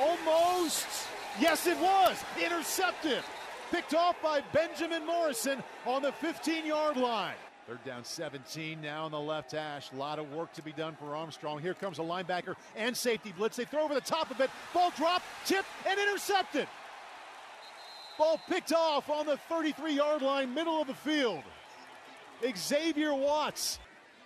Almost 0.00 0.86
Yes, 1.38 1.66
it 1.66 1.78
was. 1.78 2.22
Intercepted. 2.42 3.22
Picked 3.70 3.94
off 3.94 4.20
by 4.22 4.40
Benjamin 4.52 5.06
Morrison 5.06 5.62
on 5.86 6.02
the 6.02 6.12
15 6.12 6.66
yard 6.66 6.96
line. 6.96 7.36
They're 7.66 7.78
down 7.84 8.04
17 8.04 8.80
now 8.80 9.04
on 9.04 9.12
the 9.12 9.20
left 9.20 9.52
hash. 9.52 9.92
A 9.92 9.96
lot 9.96 10.18
of 10.18 10.32
work 10.32 10.52
to 10.54 10.62
be 10.62 10.72
done 10.72 10.96
for 10.98 11.14
Armstrong. 11.14 11.60
Here 11.60 11.74
comes 11.74 12.00
a 12.00 12.02
linebacker 12.02 12.56
and 12.74 12.96
safety 12.96 13.32
blitz. 13.36 13.56
They 13.56 13.64
throw 13.64 13.84
over 13.84 13.94
the 13.94 14.00
top 14.00 14.32
of 14.32 14.40
it. 14.40 14.50
Ball 14.74 14.90
dropped, 14.96 15.24
tipped, 15.46 15.68
and 15.86 16.00
intercepted. 16.00 16.66
Ball 18.20 18.38
picked 18.50 18.74
off 18.74 19.08
on 19.08 19.24
the 19.24 19.38
33 19.48 19.94
yard 19.94 20.20
line, 20.20 20.52
middle 20.52 20.78
of 20.78 20.86
the 20.86 20.92
field. 20.92 21.42
Xavier 22.54 23.14
Watts 23.14 23.78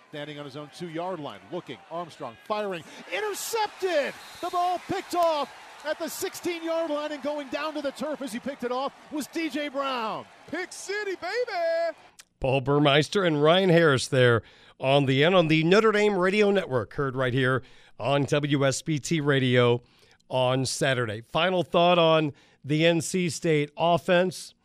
standing 0.09 0.37
on 0.37 0.43
his 0.43 0.57
own 0.57 0.69
two 0.77 0.89
yard 0.89 1.21
line, 1.21 1.39
looking. 1.49 1.77
Armstrong 1.89 2.35
firing. 2.43 2.83
Intercepted! 3.15 4.13
The 4.41 4.49
ball 4.49 4.81
picked 4.89 5.15
off 5.15 5.49
at 5.85 5.97
the 5.97 6.09
16 6.09 6.61
yard 6.61 6.91
line 6.91 7.13
and 7.13 7.23
going 7.23 7.47
down 7.47 7.73
to 7.75 7.81
the 7.81 7.91
turf 7.91 8.21
as 8.21 8.33
he 8.33 8.39
picked 8.39 8.65
it 8.65 8.71
off 8.73 8.91
was 9.13 9.29
DJ 9.29 9.71
Brown. 9.71 10.25
Pick 10.51 10.73
City, 10.73 11.15
baby! 11.15 11.97
Paul 12.41 12.59
Burmeister 12.59 13.23
and 13.23 13.41
Ryan 13.41 13.69
Harris 13.69 14.09
there 14.09 14.41
on 14.77 15.05
the 15.05 15.23
end 15.23 15.35
on 15.35 15.47
the 15.47 15.63
Notre 15.63 15.93
Dame 15.93 16.17
Radio 16.17 16.51
Network, 16.51 16.95
heard 16.95 17.15
right 17.15 17.33
here 17.33 17.63
on 17.97 18.25
WSBT 18.25 19.25
Radio 19.25 19.81
on 20.27 20.65
Saturday. 20.65 21.21
Final 21.31 21.63
thought 21.63 21.97
on 21.97 22.33
the 22.65 22.81
NC 22.81 23.31
State 23.31 23.69
offense. 23.77 24.55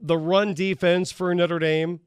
The 0.00 0.16
run 0.16 0.54
defense 0.54 1.12
for 1.12 1.34
Notre 1.34 1.58
Dame 1.58 2.00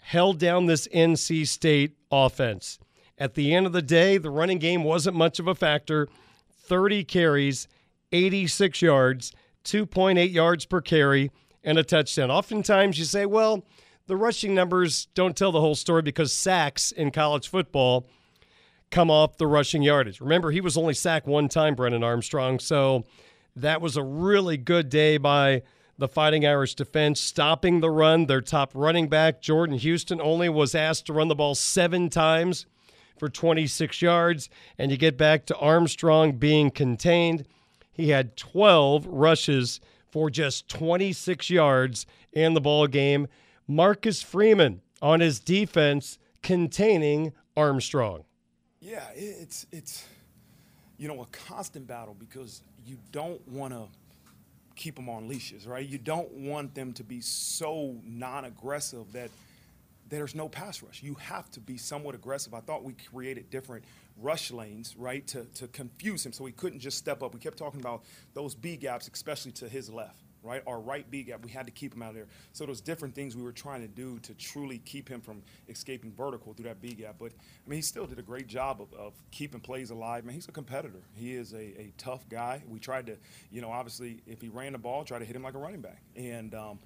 held 0.00 0.38
down 0.38 0.66
this 0.66 0.86
NC 0.88 1.46
State 1.46 1.96
offense. 2.10 2.78
At 3.18 3.34
the 3.34 3.54
end 3.54 3.66
of 3.66 3.72
the 3.72 3.82
day, 3.82 4.16
the 4.18 4.30
running 4.30 4.58
game 4.58 4.84
wasn't 4.84 5.16
much 5.16 5.38
of 5.38 5.48
a 5.48 5.54
factor. 5.54 6.08
30 6.64 7.04
carries, 7.04 7.68
86 8.12 8.80
yards, 8.80 9.32
2.8 9.64 10.32
yards 10.32 10.64
per 10.64 10.80
carry, 10.80 11.30
and 11.64 11.78
a 11.78 11.84
touchdown. 11.84 12.30
Oftentimes 12.30 12.98
you 12.98 13.04
say, 13.04 13.26
well, 13.26 13.64
the 14.06 14.16
rushing 14.16 14.54
numbers 14.54 15.06
don't 15.14 15.36
tell 15.36 15.52
the 15.52 15.60
whole 15.60 15.74
story 15.74 16.02
because 16.02 16.32
sacks 16.32 16.92
in 16.92 17.10
college 17.10 17.48
football 17.48 18.06
come 18.90 19.10
off 19.10 19.38
the 19.38 19.46
rushing 19.46 19.82
yardage. 19.82 20.20
Remember, 20.20 20.50
he 20.50 20.60
was 20.60 20.76
only 20.76 20.94
sacked 20.94 21.26
one 21.26 21.48
time, 21.48 21.74
Brennan 21.74 22.04
Armstrong. 22.04 22.58
So 22.58 23.04
that 23.56 23.80
was 23.80 23.96
a 23.96 24.02
really 24.02 24.56
good 24.56 24.88
day 24.88 25.16
by 25.18 25.62
the 25.98 26.08
Fighting 26.08 26.44
Irish 26.46 26.74
defense, 26.74 27.20
stopping 27.20 27.80
the 27.80 27.90
run. 27.90 28.26
Their 28.26 28.40
top 28.40 28.72
running 28.74 29.08
back, 29.08 29.40
Jordan 29.40 29.78
Houston, 29.78 30.20
only 30.20 30.48
was 30.48 30.74
asked 30.74 31.06
to 31.06 31.12
run 31.12 31.28
the 31.28 31.34
ball 31.34 31.54
seven 31.54 32.08
times 32.08 32.66
for 33.18 33.28
26 33.28 34.02
yards. 34.02 34.48
And 34.78 34.90
you 34.90 34.96
get 34.96 35.16
back 35.16 35.46
to 35.46 35.56
Armstrong 35.58 36.32
being 36.32 36.70
contained. 36.70 37.46
He 37.92 38.08
had 38.08 38.36
12 38.36 39.06
rushes 39.06 39.80
for 40.10 40.30
just 40.30 40.68
26 40.68 41.50
yards 41.50 42.06
in 42.32 42.54
the 42.54 42.60
ball 42.60 42.86
game. 42.86 43.28
Marcus 43.68 44.22
Freeman 44.22 44.80
on 45.00 45.20
his 45.20 45.38
defense 45.40 46.18
containing 46.42 47.32
Armstrong. 47.56 48.24
Yeah, 48.80 49.04
it's 49.14 49.66
it's 49.70 50.04
you 51.02 51.08
know 51.08 51.20
a 51.20 51.26
constant 51.48 51.88
battle 51.88 52.14
because 52.16 52.62
you 52.86 52.96
don't 53.10 53.46
want 53.48 53.72
to 53.72 53.88
keep 54.76 54.94
them 54.94 55.08
on 55.08 55.26
leashes, 55.26 55.66
right? 55.66 55.86
You 55.86 55.98
don't 55.98 56.30
want 56.32 56.76
them 56.76 56.92
to 56.92 57.02
be 57.02 57.20
so 57.20 57.96
non-aggressive 58.04 59.12
that 59.12 59.30
there's 60.08 60.36
no 60.36 60.48
pass 60.48 60.80
rush. 60.80 61.02
You 61.02 61.14
have 61.14 61.50
to 61.52 61.60
be 61.60 61.76
somewhat 61.76 62.14
aggressive. 62.14 62.54
I 62.54 62.60
thought 62.60 62.84
we 62.84 62.92
created 62.92 63.50
different 63.50 63.84
rush 64.20 64.52
lanes, 64.52 64.94
right, 64.96 65.26
to, 65.26 65.44
to 65.56 65.66
confuse 65.66 66.24
him 66.24 66.32
so 66.32 66.44
he 66.46 66.52
couldn't 66.52 66.78
just 66.78 66.98
step 66.98 67.20
up. 67.20 67.34
We 67.34 67.40
kept 67.40 67.58
talking 67.58 67.80
about 67.80 68.04
those 68.32 68.54
B 68.54 68.76
gaps, 68.76 69.10
especially 69.12 69.52
to 69.52 69.68
his 69.68 69.90
left, 69.90 70.21
right? 70.42 70.62
Our 70.66 70.80
right 70.80 71.08
B 71.10 71.22
gap, 71.22 71.44
we 71.44 71.50
had 71.50 71.66
to 71.66 71.72
keep 71.72 71.94
him 71.94 72.02
out 72.02 72.10
of 72.10 72.14
there. 72.14 72.26
So 72.52 72.66
those 72.66 72.80
different 72.80 73.14
things 73.14 73.36
we 73.36 73.42
were 73.42 73.52
trying 73.52 73.80
to 73.82 73.88
do 73.88 74.18
to 74.20 74.34
truly 74.34 74.78
keep 74.78 75.08
him 75.08 75.20
from 75.20 75.42
escaping 75.68 76.12
vertical 76.12 76.52
through 76.54 76.64
that 76.64 76.80
B 76.80 76.94
gap. 76.94 77.16
But 77.18 77.32
I 77.32 77.70
mean, 77.70 77.78
he 77.78 77.82
still 77.82 78.06
did 78.06 78.18
a 78.18 78.22
great 78.22 78.46
job 78.46 78.80
of, 78.80 78.92
of 78.98 79.12
keeping 79.30 79.60
plays 79.60 79.90
alive. 79.90 80.24
Man, 80.24 80.34
he's 80.34 80.48
a 80.48 80.52
competitor. 80.52 81.02
He 81.14 81.34
is 81.34 81.52
a, 81.52 81.56
a 81.56 81.92
tough 81.98 82.28
guy. 82.28 82.62
We 82.68 82.78
tried 82.78 83.06
to, 83.06 83.16
you 83.50 83.60
know, 83.60 83.70
obviously 83.70 84.22
if 84.26 84.40
he 84.40 84.48
ran 84.48 84.72
the 84.72 84.78
ball, 84.78 85.04
try 85.04 85.18
to 85.18 85.24
hit 85.24 85.36
him 85.36 85.42
like 85.42 85.54
a 85.54 85.58
running 85.58 85.80
back. 85.80 86.02
And 86.16 86.54
um, 86.54 86.78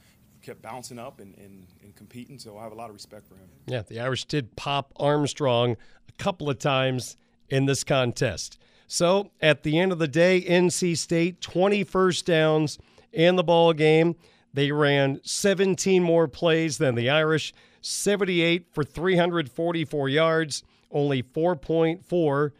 kept 0.43 0.63
bouncing 0.63 0.99
up 0.99 1.19
and, 1.19 1.35
and, 1.39 1.67
and 1.83 1.95
competing. 1.97 2.39
So 2.39 2.57
I 2.57 2.63
have 2.63 2.73
a 2.73 2.77
lot 2.77 2.89
of 2.89 2.95
respect 2.95 3.27
for 3.27 3.35
him. 3.35 3.49
Yeah, 3.67 3.83
the 3.83 4.01
Irish 4.01 4.27
did 4.27 4.55
pop 4.55 4.93
Armstrong 4.97 5.77
a 6.09 6.13
couple 6.23 6.49
of 6.49 6.59
times 6.59 7.17
in 7.49 7.67
this 7.67 7.83
contest. 7.83 8.59
So 8.87 9.31
at 9.41 9.65
the 9.65 9.79
end 9.79 9.93
of 9.93 9.99
the 9.99 10.09
day, 10.09 10.43
NC 10.43 10.97
State 10.97 11.41
20 11.41 11.83
first 11.85 12.27
downs 12.27 12.79
in 13.13 13.37
the 13.37 13.45
ball 13.45 13.73
game. 13.73 14.17
They 14.53 14.73
ran 14.73 15.21
17 15.23 16.03
more 16.03 16.29
plays 16.29 16.79
than 16.79 16.95
the 16.95 17.11
Irish, 17.11 17.53
78 17.83 18.69
for 18.73 18.83
344 18.85 20.09
yards, 20.09 20.63
only 20.91 21.23
4.4 21.23 22.53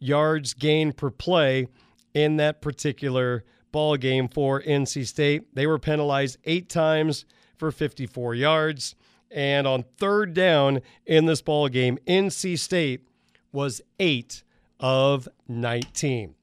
yards 0.00 0.54
gained 0.54 0.96
per 0.96 1.10
play 1.10 1.68
in 2.14 2.36
that 2.36 2.60
particular 2.60 3.44
ball 3.70 3.96
game 3.96 4.28
for 4.28 4.62
NC 4.62 5.06
State. 5.06 5.54
They 5.54 5.66
were 5.66 5.78
penalized 5.78 6.38
eight 6.44 6.68
times 6.68 7.24
for 7.56 7.70
54 7.70 8.34
yards. 8.34 8.94
And 9.30 9.66
on 9.66 9.84
third 9.98 10.32
down 10.34 10.80
in 11.04 11.26
this 11.26 11.42
ball 11.42 11.68
game, 11.68 11.98
NC 12.06 12.58
State 12.58 13.06
was 13.52 13.80
eight 13.98 14.42
of 14.80 15.28
19. 15.48 16.34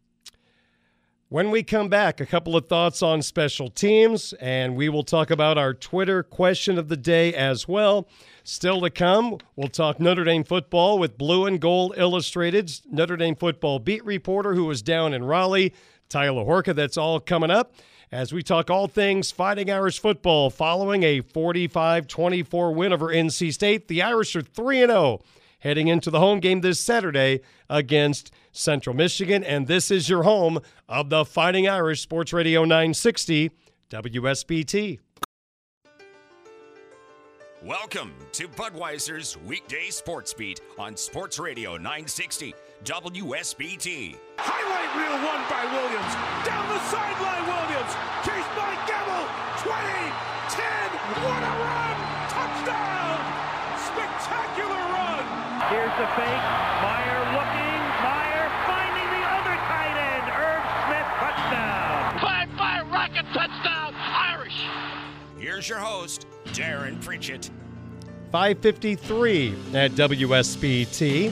When 1.36 1.52
we 1.52 1.64
come 1.64 1.90
back, 1.90 2.22
a 2.22 2.26
couple 2.26 2.56
of 2.56 2.70
thoughts 2.70 3.04
on 3.04 3.22
special 3.22 3.70
teams, 3.70 4.32
and 4.40 4.74
we 4.78 4.88
will 4.88 5.04
talk 5.04 5.30
about 5.30 5.58
our 5.58 5.74
Twitter 5.74 6.24
question 6.24 6.78
of 6.78 6.88
the 6.88 6.96
day 6.96 7.34
as 7.34 7.68
well. 7.68 8.08
Still 8.46 8.80
to 8.80 8.90
come, 8.90 9.40
we'll 9.58 9.68
talk 9.68 10.00
Notre 10.00 10.24
Dame 10.24 10.46
football 10.46 10.98
with 10.98 11.18
Blue 11.18 11.46
and 11.46 11.60
Gold 11.60 11.94
Illustrated's 11.98 12.84
Notre 12.90 13.18
Dame 13.18 13.36
football 13.36 13.80
beat 13.80 14.06
reporter 14.06 14.54
who 14.54 14.64
was 14.64 14.82
down 14.82 15.14
in 15.14 15.26
Raleigh, 15.26 15.74
Tyler 16.08 16.46
Horka. 16.46 16.74
That's 16.74 16.96
all 16.96 17.20
coming 17.20 17.52
up 17.52 17.74
as 18.14 18.32
we 18.32 18.42
talk 18.42 18.70
all 18.70 18.88
things 18.88 19.30
Fighting 19.30 19.70
Irish 19.70 20.00
football 20.00 20.50
following 20.50 21.04
a 21.04 21.20
45 21.20 22.08
24 22.08 22.72
win 22.72 22.94
over 22.94 23.08
NC 23.08 23.52
State. 23.52 23.90
The 23.90 24.02
Irish 24.02 24.38
are 24.38 24.42
3 24.42 24.88
0 24.88 25.22
heading 25.60 25.90
into 25.90 26.10
the 26.10 26.20
home 26.20 26.40
game 26.40 26.62
this 26.62 26.80
Saturday 26.80 27.42
against 27.70 28.32
Central 28.56 28.96
Michigan. 28.96 29.44
And 29.44 29.68
this 29.68 29.92
is 29.92 30.10
your 30.10 30.24
home 30.24 30.60
of 30.88 31.10
the 31.10 31.26
Fighting 31.26 31.68
Irish 31.68 32.02
Sports 32.02 32.34
Radio 32.34 32.64
960 32.64 33.52
WSBT. 33.90 35.00
Welcome 37.66 38.14
to 38.34 38.48
Budweiser's 38.48 39.38
weekday 39.42 39.90
sports 39.90 40.36
beat 40.36 40.62
on 40.78 40.96
Sports 40.96 41.40
Radio 41.40 41.78
960 41.78 42.54
WSBT. 42.84 44.16
Highlight 44.38 44.92
reel 44.94 45.18
one 45.26 45.42
by 45.50 45.66
Williams. 45.74 46.14
Down 46.46 46.62
the 46.70 46.78
sideline, 46.94 47.42
Williams. 47.50 47.94
Chased 48.22 48.54
by 48.54 48.70
Gamble. 48.86 49.26
20, 49.66 49.82
10. 50.54 50.62
What 51.26 51.42
a 51.42 51.54
run! 51.58 51.98
Touchdown! 52.30 53.18
Spectacular 53.82 54.82
run! 54.94 55.26
Here's 55.74 55.96
the 55.98 56.08
fake. 56.14 56.95
Here's 65.56 65.70
your 65.70 65.80
host, 65.80 66.28
Darin 66.52 67.00
Pritchett. 67.00 67.50
553 68.34 69.56
at 69.74 69.92
WSBT. 69.92 71.32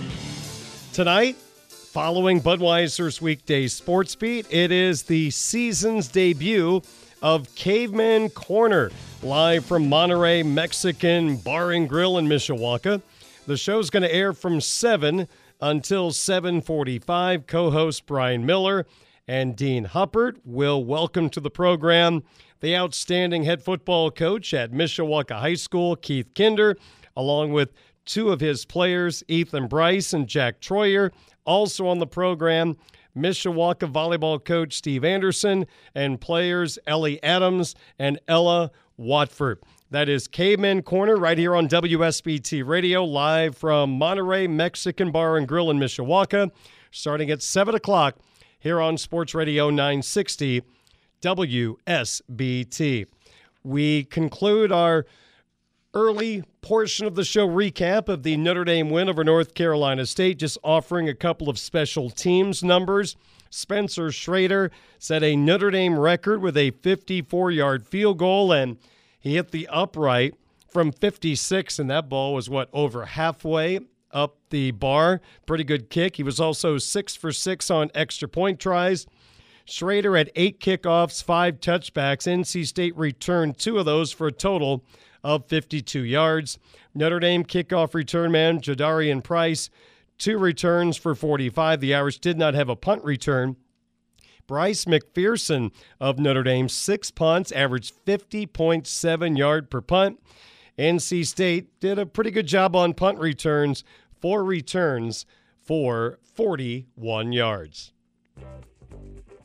Tonight, 0.94 1.36
following 1.36 2.40
Budweiser's 2.40 3.22
weekday 3.22 3.68
sports 3.68 4.16
beat, 4.16 4.48
it 4.50 4.72
is 4.72 5.04
the 5.04 5.30
season's 5.30 6.08
debut 6.08 6.82
of 7.22 7.54
Caveman 7.56 8.30
Corner, 8.30 8.92
live 9.22 9.66
from 9.66 9.90
Monterey 9.90 10.42
Mexican 10.42 11.36
Bar 11.36 11.72
and 11.72 11.90
Grill 11.90 12.18
in 12.18 12.26
Mishawaka. 12.26 13.02
The 13.46 13.58
show's 13.58 13.90
going 13.90 14.04
to 14.04 14.16
air 14.16 14.32
from 14.32 14.62
7 14.62 15.28
until 15.60 16.12
7:45. 16.12 17.46
Co-host 17.46 18.06
Brian 18.06 18.46
Miller 18.46 18.86
and 19.28 19.56
Dean 19.56 19.86
Huppert 19.86 20.38
will 20.44 20.84
welcome 20.84 21.30
to 21.30 21.40
the 21.40 21.50
program 21.50 22.24
the 22.60 22.78
outstanding 22.78 23.44
head 23.44 23.62
football 23.62 24.10
coach 24.10 24.54
at 24.54 24.72
Mishawaka 24.72 25.38
High 25.38 25.56
School, 25.56 25.98
Keith 25.98 26.34
Kinder, 26.34 26.78
along 27.18 27.52
with 27.52 27.74
two 28.06 28.32
of 28.32 28.40
his 28.40 28.64
players, 28.64 29.22
Ethan 29.28 29.68
Bryce 29.68 30.14
and 30.14 30.28
Jack 30.28 30.62
Troyer. 30.62 31.12
Also 31.46 31.86
on 31.88 32.00
the 32.00 32.08
program, 32.08 32.78
Mishawaka 33.18 33.92
volleyball 33.92 34.44
coach 34.44 34.76
Steve 34.76 35.04
Anderson 35.04 35.66
and 35.94 36.22
players 36.22 36.80
Ellie 36.88 37.22
Adams 37.22 37.76
and 38.00 38.18
Ella 38.30 38.72
Watford. 38.96 39.60
That 39.92 40.08
is 40.08 40.30
Caveman 40.30 40.84
Corner 40.84 41.18
right 41.18 41.38
here 41.38 41.56
on 41.56 41.68
WSBT 41.68 42.66
Radio, 42.66 43.04
live 43.04 43.58
from 43.58 43.92
Monterey 43.92 44.48
Mexican 44.48 45.12
Bar 45.12 45.36
and 45.36 45.48
Grill 45.48 45.70
in 45.70 45.80
Mishawaka, 45.80 46.50
starting 46.92 47.30
at 47.30 47.44
7 47.44 47.76
o'clock 47.76 48.16
here 48.64 48.80
on 48.80 48.98
Sports 48.98 49.36
Radio 49.36 49.70
960 49.70 50.64
WSBT. 51.22 53.06
We 53.62 54.06
conclude 54.06 54.72
our 54.72 55.06
early 55.94 56.46
portion 56.62 57.06
of 57.06 57.16
the 57.16 57.26
show 57.26 57.46
recap 57.46 58.08
of 58.08 58.24
the 58.24 58.38
Notre 58.38 58.64
Dame 58.64 58.90
win 58.90 59.10
over 59.10 59.26
North 59.26 59.54
Carolina 59.54 60.06
State, 60.06 60.40
just 60.40 60.58
offering 60.64 61.10
a 61.10 61.14
couple 61.14 61.50
of 61.50 61.60
special 61.60 62.10
teams 62.10 62.64
numbers. 62.64 63.18
Spencer 63.50 64.14
Schrader 64.14 64.72
set 64.98 65.24
a 65.24 65.36
Notre 65.36 65.70
Dame 65.70 66.00
record 66.00 66.42
with 66.42 66.56
a 66.56 66.72
54 66.72 67.52
yard 67.52 67.86
field 67.86 68.18
goal, 68.18 68.54
and 68.54 68.78
he 69.20 69.36
hit 69.36 69.52
the 69.52 69.68
upright 69.68 70.36
from 70.70 70.94
56, 70.94 71.80
and 71.80 71.90
that 71.90 72.08
ball 72.08 72.34
was 72.34 72.50
what, 72.50 72.70
over 72.72 73.08
halfway 73.08 73.82
up 74.14 74.38
the 74.50 74.72
bar. 74.72 75.22
Pretty 75.46 75.64
good 75.64 75.90
kick. 75.90 76.16
He 76.18 76.24
was 76.24 76.40
also 76.40 76.78
six 76.78 77.16
for 77.16 77.32
six 77.32 77.70
on 77.70 77.92
extra 77.94 78.28
point 78.28 78.60
tries. 78.60 79.06
Schrader 79.66 80.18
had 80.18 80.32
eight 80.36 80.60
kickoffs, 80.60 81.24
five 81.24 81.60
touchbacks. 81.60 82.28
NC 82.28 82.68
State 82.68 82.96
returned 82.98 83.58
two 83.58 83.78
of 83.78 83.86
those 83.86 84.12
for 84.12 84.28
a 84.28 84.32
total 84.32 84.84
of 85.24 85.48
52 85.48 86.02
yards. 86.02 86.60
Notre 86.94 87.20
Dame 87.20 87.44
kickoff 87.44 87.94
return 87.94 88.32
man 88.32 88.60
Jadarian 88.60 89.24
Price, 89.24 89.70
two 90.18 90.38
returns 90.38 90.98
for 90.98 91.16
45. 91.16 91.80
The 91.80 91.96
Irish 91.96 92.20
did 92.20 92.38
not 92.38 92.54
have 92.54 92.70
a 92.70 92.76
punt 92.76 93.04
return. 93.04 93.56
Bryce 94.46 94.84
McPherson 94.86 95.72
of 96.02 96.20
Notre 96.20 96.44
Dame, 96.44 96.68
six 96.68 97.12
punts, 97.12 97.52
averaged 97.54 97.94
50.7 98.06 99.38
yard 99.38 99.70
per 99.70 99.82
punt. 99.82 100.20
NC 100.78 101.26
State 101.26 101.80
did 101.80 102.00
a 102.00 102.06
pretty 102.06 102.32
good 102.32 102.48
job 102.48 102.76
on 102.76 102.94
punt 102.94 103.20
returns, 103.20 103.84
four 104.24 104.46
returns 104.46 105.26
for 105.60 106.18
41 106.24 107.34
yards. 107.34 107.92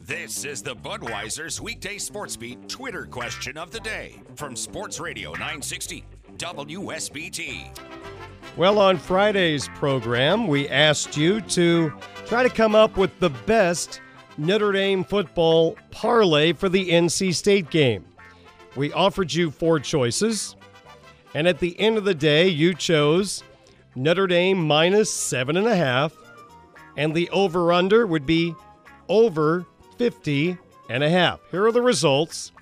This 0.00 0.44
is 0.44 0.62
the 0.62 0.76
Budweiser's 0.76 1.60
weekday 1.60 1.98
sports 1.98 2.36
beat 2.36 2.68
Twitter 2.68 3.04
question 3.04 3.58
of 3.58 3.72
the 3.72 3.80
day 3.80 4.22
from 4.36 4.54
Sports 4.54 5.00
Radio 5.00 5.32
960 5.32 6.04
WSBT. 6.36 7.76
Well, 8.56 8.78
on 8.78 8.98
Friday's 8.98 9.66
program, 9.74 10.46
we 10.46 10.68
asked 10.68 11.16
you 11.16 11.40
to 11.40 11.92
try 12.26 12.44
to 12.44 12.48
come 12.48 12.76
up 12.76 12.96
with 12.96 13.18
the 13.18 13.30
best 13.30 14.00
Notre 14.36 14.70
Dame 14.70 15.02
football 15.02 15.76
parlay 15.90 16.52
for 16.52 16.68
the 16.68 16.88
NC 16.88 17.34
State 17.34 17.68
game. 17.68 18.04
We 18.76 18.92
offered 18.92 19.32
you 19.32 19.50
four 19.50 19.80
choices, 19.80 20.54
and 21.34 21.48
at 21.48 21.58
the 21.58 21.76
end 21.80 21.98
of 21.98 22.04
the 22.04 22.14
day, 22.14 22.46
you 22.46 22.74
chose 22.74 23.42
Notre 23.94 24.26
Dame 24.26 24.58
minus 24.66 25.10
seven 25.10 25.56
and 25.56 25.66
a 25.66 25.76
half, 25.76 26.14
and 26.96 27.14
the 27.14 27.28
over 27.30 27.72
under 27.72 28.06
would 28.06 28.26
be 28.26 28.54
over 29.08 29.66
50 29.96 30.56
and 30.88 31.02
a 31.02 31.10
half. 31.10 31.40
Here 31.50 31.64
are 31.64 31.72
the 31.72 31.82
results. 31.82 32.52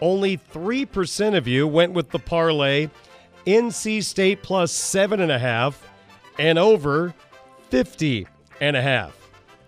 Only 0.00 0.36
3% 0.36 1.36
of 1.36 1.48
you 1.48 1.66
went 1.66 1.92
with 1.92 2.10
the 2.10 2.18
parlay 2.18 2.88
NC 3.46 4.04
State 4.04 4.42
plus 4.42 4.70
seven 4.70 5.20
and 5.20 5.32
a 5.32 5.38
half 5.38 5.82
and 6.38 6.58
over 6.58 7.14
50 7.70 8.26
and 8.60 8.76
a 8.76 8.82
half. 8.82 9.16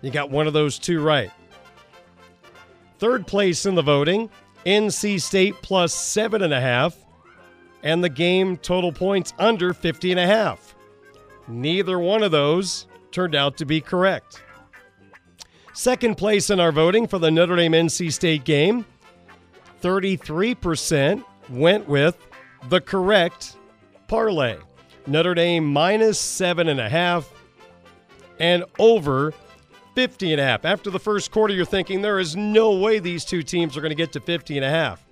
You 0.01 0.11
got 0.11 0.29
one 0.29 0.47
of 0.47 0.53
those 0.53 0.79
two 0.79 1.01
right. 1.01 1.31
Third 2.99 3.25
place 3.27 3.65
in 3.65 3.75
the 3.75 3.81
voting, 3.81 4.29
NC 4.65 5.21
State 5.21 5.55
plus 5.61 5.93
seven 5.93 6.43
and 6.43 6.53
a 6.53 6.61
half, 6.61 6.95
and 7.83 8.03
the 8.03 8.09
game 8.09 8.57
total 8.57 8.91
points 8.91 9.33
under 9.39 9.73
50 9.73 10.11
and 10.11 10.19
a 10.19 10.27
half. 10.27 10.75
Neither 11.47 11.99
one 11.99 12.23
of 12.23 12.31
those 12.31 12.87
turned 13.11 13.35
out 13.35 13.57
to 13.57 13.65
be 13.65 13.81
correct. 13.81 14.41
Second 15.73 16.15
place 16.15 16.49
in 16.49 16.59
our 16.59 16.71
voting 16.71 17.07
for 17.07 17.17
the 17.17 17.31
Notre 17.31 17.55
Dame 17.55 17.71
NC 17.71 18.11
State 18.11 18.43
game, 18.43 18.85
33% 19.81 21.23
went 21.49 21.87
with 21.87 22.17
the 22.69 22.81
correct 22.81 23.57
parlay. 24.07 24.57
Notre 25.07 25.33
Dame 25.33 25.65
minus 25.65 26.19
seven 26.19 26.67
and 26.67 26.79
a 26.79 26.89
half 26.89 27.31
and 28.39 28.63
over 28.79 29.33
50 29.95 30.33
and 30.33 30.41
a 30.41 30.43
half. 30.43 30.65
After 30.65 30.89
the 30.89 30.99
first 30.99 31.31
quarter, 31.31 31.53
you're 31.53 31.65
thinking 31.65 32.01
there 32.01 32.19
is 32.19 32.35
no 32.35 32.71
way 32.77 32.99
these 32.99 33.25
two 33.25 33.43
teams 33.43 33.75
are 33.75 33.81
going 33.81 33.91
to 33.91 33.95
get 33.95 34.11
to 34.13 34.19
50 34.19 34.57
and 34.57 34.65
a 34.65 34.69
half. 34.69 35.05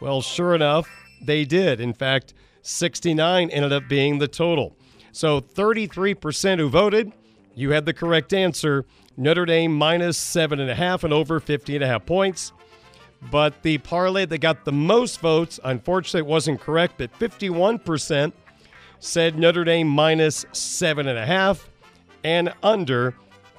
Well, 0.00 0.22
sure 0.22 0.54
enough, 0.54 0.88
they 1.22 1.44
did. 1.44 1.80
In 1.80 1.92
fact, 1.92 2.34
69 2.62 3.50
ended 3.50 3.72
up 3.72 3.88
being 3.88 4.18
the 4.18 4.28
total. 4.28 4.76
So 5.12 5.40
33% 5.40 6.58
who 6.58 6.68
voted, 6.68 7.12
you 7.54 7.70
had 7.70 7.86
the 7.86 7.94
correct 7.94 8.32
answer. 8.32 8.84
Notre 9.16 9.44
Dame 9.44 9.74
minus 9.74 10.16
seven 10.16 10.60
and 10.60 10.70
a 10.70 10.74
half 10.74 11.02
and 11.02 11.12
over 11.12 11.40
50 11.40 11.74
and 11.74 11.84
a 11.84 11.88
half 11.88 12.06
points. 12.06 12.52
But 13.30 13.62
the 13.62 13.78
parlay 13.78 14.26
that 14.26 14.38
got 14.38 14.64
the 14.64 14.72
most 14.72 15.20
votes, 15.20 15.58
unfortunately, 15.64 16.20
it 16.20 16.26
wasn't 16.26 16.60
correct, 16.60 16.94
but 16.98 17.12
51% 17.18 18.32
said 19.00 19.36
Notre 19.36 19.64
Dame 19.64 19.88
minus 19.88 20.46
seven 20.52 21.08
and 21.08 21.18
a 21.18 21.26
half 21.26 21.68
and 22.22 22.52
under 22.62 23.14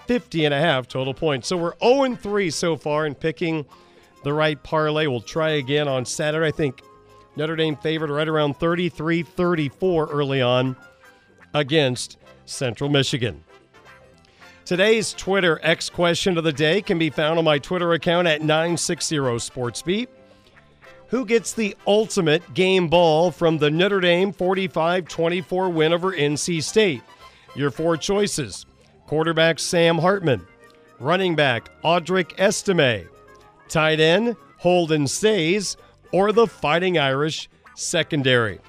50 0.08 0.46
and 0.46 0.54
a 0.54 0.60
half 0.60 0.88
total 0.88 1.14
points. 1.14 1.48
So 1.48 1.58
we're 1.58 1.78
0 1.84 2.16
3 2.16 2.50
so 2.50 2.78
far 2.78 3.06
in 3.06 3.16
picking 3.16 3.66
the 4.24 4.34
right 4.34 4.62
parlay. 4.64 5.08
We'll 5.08 5.22
try 5.22 5.52
again 5.52 5.88
on 5.88 6.06
Saturday. 6.06 6.48
I 6.48 6.52
think 6.52 6.82
Notre 7.36 7.56
Dame 7.56 7.76
favored 7.76 8.10
right 8.10 8.28
around 8.28 8.58
33 8.58 9.24
34 9.24 10.08
early 10.08 10.42
on 10.42 10.76
against 11.54 12.18
Central 12.46 12.90
Michigan. 12.90 13.44
Today's 14.66 15.14
Twitter 15.14 15.60
X 15.64 15.90
question 15.90 16.38
of 16.38 16.44
the 16.44 16.54
day 16.54 16.82
can 16.82 17.00
be 17.00 17.10
found 17.10 17.40
on 17.40 17.46
my 17.46 17.58
Twitter 17.58 17.94
account 17.94 18.28
at 18.28 18.42
960 18.42 19.16
SportsBeat. 19.16 20.08
Who 21.08 21.26
gets 21.26 21.54
the 21.54 21.76
ultimate 21.88 22.54
game 22.54 22.88
ball 22.88 23.32
from 23.32 23.58
the 23.58 23.72
Notre 23.72 24.00
Dame 24.00 24.32
45 24.32 25.08
24 25.08 25.70
win 25.70 25.92
over 25.92 26.12
NC 26.12 26.62
State? 26.62 27.02
Your 27.56 27.72
four 27.72 27.98
choices 27.98 28.68
quarterback 29.08 29.58
Sam 29.58 29.98
Hartman, 29.98 30.46
running 31.00 31.36
back 31.36 31.72
Audric 31.84 32.38
Estime, 32.38 33.10
tight 33.68 34.00
end 34.00 34.36
Holden 34.58 35.08
Staes, 35.08 35.78
or 36.12 36.32
the 36.32 36.46
Fighting 36.46 37.00
Irish 37.00 37.50
secondary. 37.76 38.60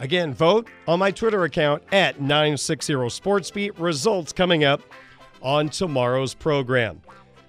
Again, 0.00 0.32
vote 0.32 0.66
on 0.88 0.98
my 0.98 1.10
Twitter 1.10 1.44
account 1.44 1.82
at 1.92 2.20
960 2.20 2.94
SportsBeat. 2.94 3.78
Results 3.78 4.32
coming 4.32 4.64
up 4.64 4.80
on 5.42 5.68
tomorrow's 5.68 6.32
program. 6.32 7.02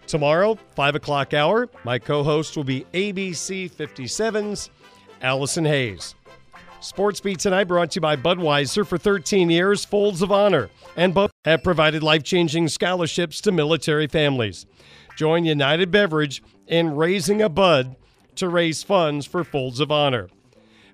Tomorrow, 0.05 0.59
5 0.75 0.95
o'clock 0.95 1.33
hour, 1.33 1.69
my 1.85 1.97
co 1.97 2.23
host 2.23 2.57
will 2.57 2.65
be 2.65 2.85
ABC 2.93 3.71
57's 3.71 4.69
Allison 5.21 5.63
Hayes. 5.63 6.13
Sports 6.81 7.21
Beat 7.21 7.39
tonight 7.39 7.65
brought 7.65 7.91
to 7.91 7.97
you 7.97 8.01
by 8.01 8.17
Budweiser 8.17 8.85
for 8.85 8.97
13 8.97 9.49
years, 9.49 9.85
Folds 9.85 10.21
of 10.21 10.31
Honor, 10.31 10.69
and 10.97 11.13
both 11.13 11.31
have 11.45 11.63
provided 11.63 12.03
life 12.03 12.23
changing 12.23 12.67
scholarships 12.67 13.39
to 13.41 13.51
military 13.51 14.07
families. 14.07 14.65
Join 15.15 15.45
United 15.45 15.91
Beverage 15.91 16.43
in 16.67 16.95
raising 16.95 17.41
a 17.41 17.49
Bud 17.49 17.95
to 18.35 18.49
raise 18.49 18.83
funds 18.83 19.25
for 19.25 19.43
Folds 19.43 19.79
of 19.79 19.91
Honor. 19.91 20.27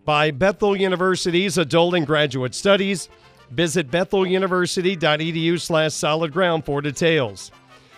By 0.08 0.32
Bethel 0.32 0.74
University's 0.74 1.58
Adult 1.58 1.94
and 1.96 2.08
Graduate 2.08 2.56
Studies, 2.56 3.10
Visit 3.52 3.92
betheluniversity.edu 3.92 5.60
slash 5.60 5.94
solid 5.94 6.32
ground 6.32 6.64
for 6.64 6.82
details. 6.82 7.52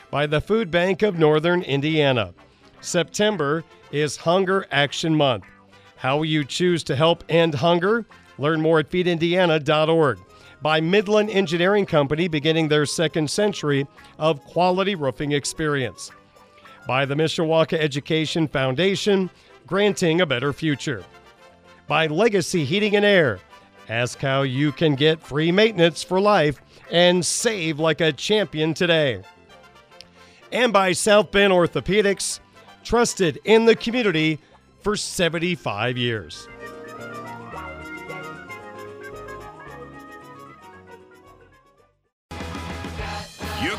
By 0.10 0.26
the 0.26 0.42
Food 0.42 0.72
Bank 0.72 1.04
of 1.04 1.20
Northern 1.20 1.62
Indiana. 1.62 2.34
September 2.82 3.64
is 3.92 4.18
Hunger 4.18 4.66
Action 4.72 5.14
Month. 5.14 5.44
How 5.98 6.18
will 6.18 6.26
you 6.26 6.44
choose 6.44 6.84
to 6.86 6.96
help 6.96 7.24
end 7.30 7.54
hunger? 7.54 8.08
Learn 8.40 8.60
more 8.60 8.80
at 8.80 8.90
feedindiana.org. 8.90 10.18
By 10.64 10.82
Midland 10.82 11.30
Engineering 11.30 11.86
Company, 11.86 12.28
beginning 12.28 12.70
their 12.70 12.88
second 12.88 13.30
century 13.30 13.86
of 14.18 14.44
quality 14.46 14.96
roofing 14.96 15.34
experience. 15.34 16.10
By 16.88 17.06
the 17.06 17.14
Mishawaka 17.14 17.78
Education 17.78 18.48
Foundation, 18.48 19.30
granting 19.68 20.22
a 20.22 20.26
better 20.26 20.54
future. 20.54 21.06
By 21.90 22.08
Legacy 22.08 22.64
Heating 22.64 22.96
and 22.96 23.04
Air, 23.04 23.40
Ask 23.90 24.20
how 24.20 24.44
you 24.44 24.72
can 24.72 24.94
get 24.94 25.20
free 25.20 25.52
maintenance 25.52 26.04
for 26.04 26.22
life 26.22 26.62
and 26.92 27.26
save 27.26 27.80
like 27.80 28.02
a 28.02 28.14
champion 28.14 28.76
today. 28.76 29.24
And 30.52 30.72
by 30.72 30.92
South 30.92 31.32
Bend 31.32 31.52
Orthopedics, 31.52 32.40
trusted 32.84 33.40
in 33.46 33.66
the 33.66 33.76
community 33.76 34.38
for 34.82 34.96
75 34.96 35.98
years. 35.98 36.48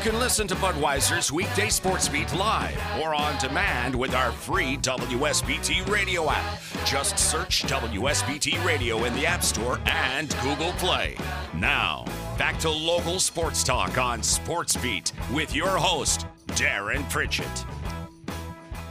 Can 0.01 0.17
listen 0.17 0.47
to 0.47 0.55
Budweiser's 0.55 1.31
weekday 1.31 1.69
sports 1.69 2.09
beat 2.09 2.33
live 2.33 2.75
or 2.99 3.13
on 3.13 3.37
demand 3.37 3.93
with 3.93 4.15
our 4.15 4.31
free 4.31 4.77
WSBT 4.77 5.87
radio 5.87 6.27
app. 6.27 6.59
Just 6.85 7.19
search 7.19 7.61
WSBT 7.63 8.65
Radio 8.65 9.03
in 9.03 9.13
the 9.13 9.27
App 9.27 9.43
Store 9.43 9.79
and 9.85 10.35
Google 10.41 10.71
Play. 10.73 11.15
Now, 11.53 12.05
back 12.35 12.57
to 12.61 12.69
local 12.71 13.19
sports 13.19 13.63
talk 13.63 13.99
on 13.99 14.23
Sports 14.23 14.75
Beat 14.75 15.11
with 15.31 15.53
your 15.53 15.77
host, 15.77 16.25
Darin 16.55 17.03
Pritchett. 17.03 17.65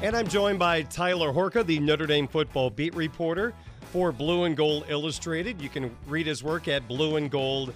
And 0.02 0.14
I'm 0.14 0.28
joined 0.28 0.60
by 0.60 0.82
Tyler 0.82 1.32
Horka, 1.32 1.66
the 1.66 1.80
Notre 1.80 2.06
Dame 2.06 2.28
football 2.28 2.70
beat 2.70 2.94
reporter 2.94 3.52
for 3.90 4.12
Blue 4.12 4.44
and 4.44 4.56
Gold 4.56 4.84
Illustrated. 4.88 5.60
You 5.60 5.70
can 5.70 5.90
read 6.06 6.28
his 6.28 6.44
work 6.44 6.68
at 6.68 6.86
blueandgold.com. 6.88 7.74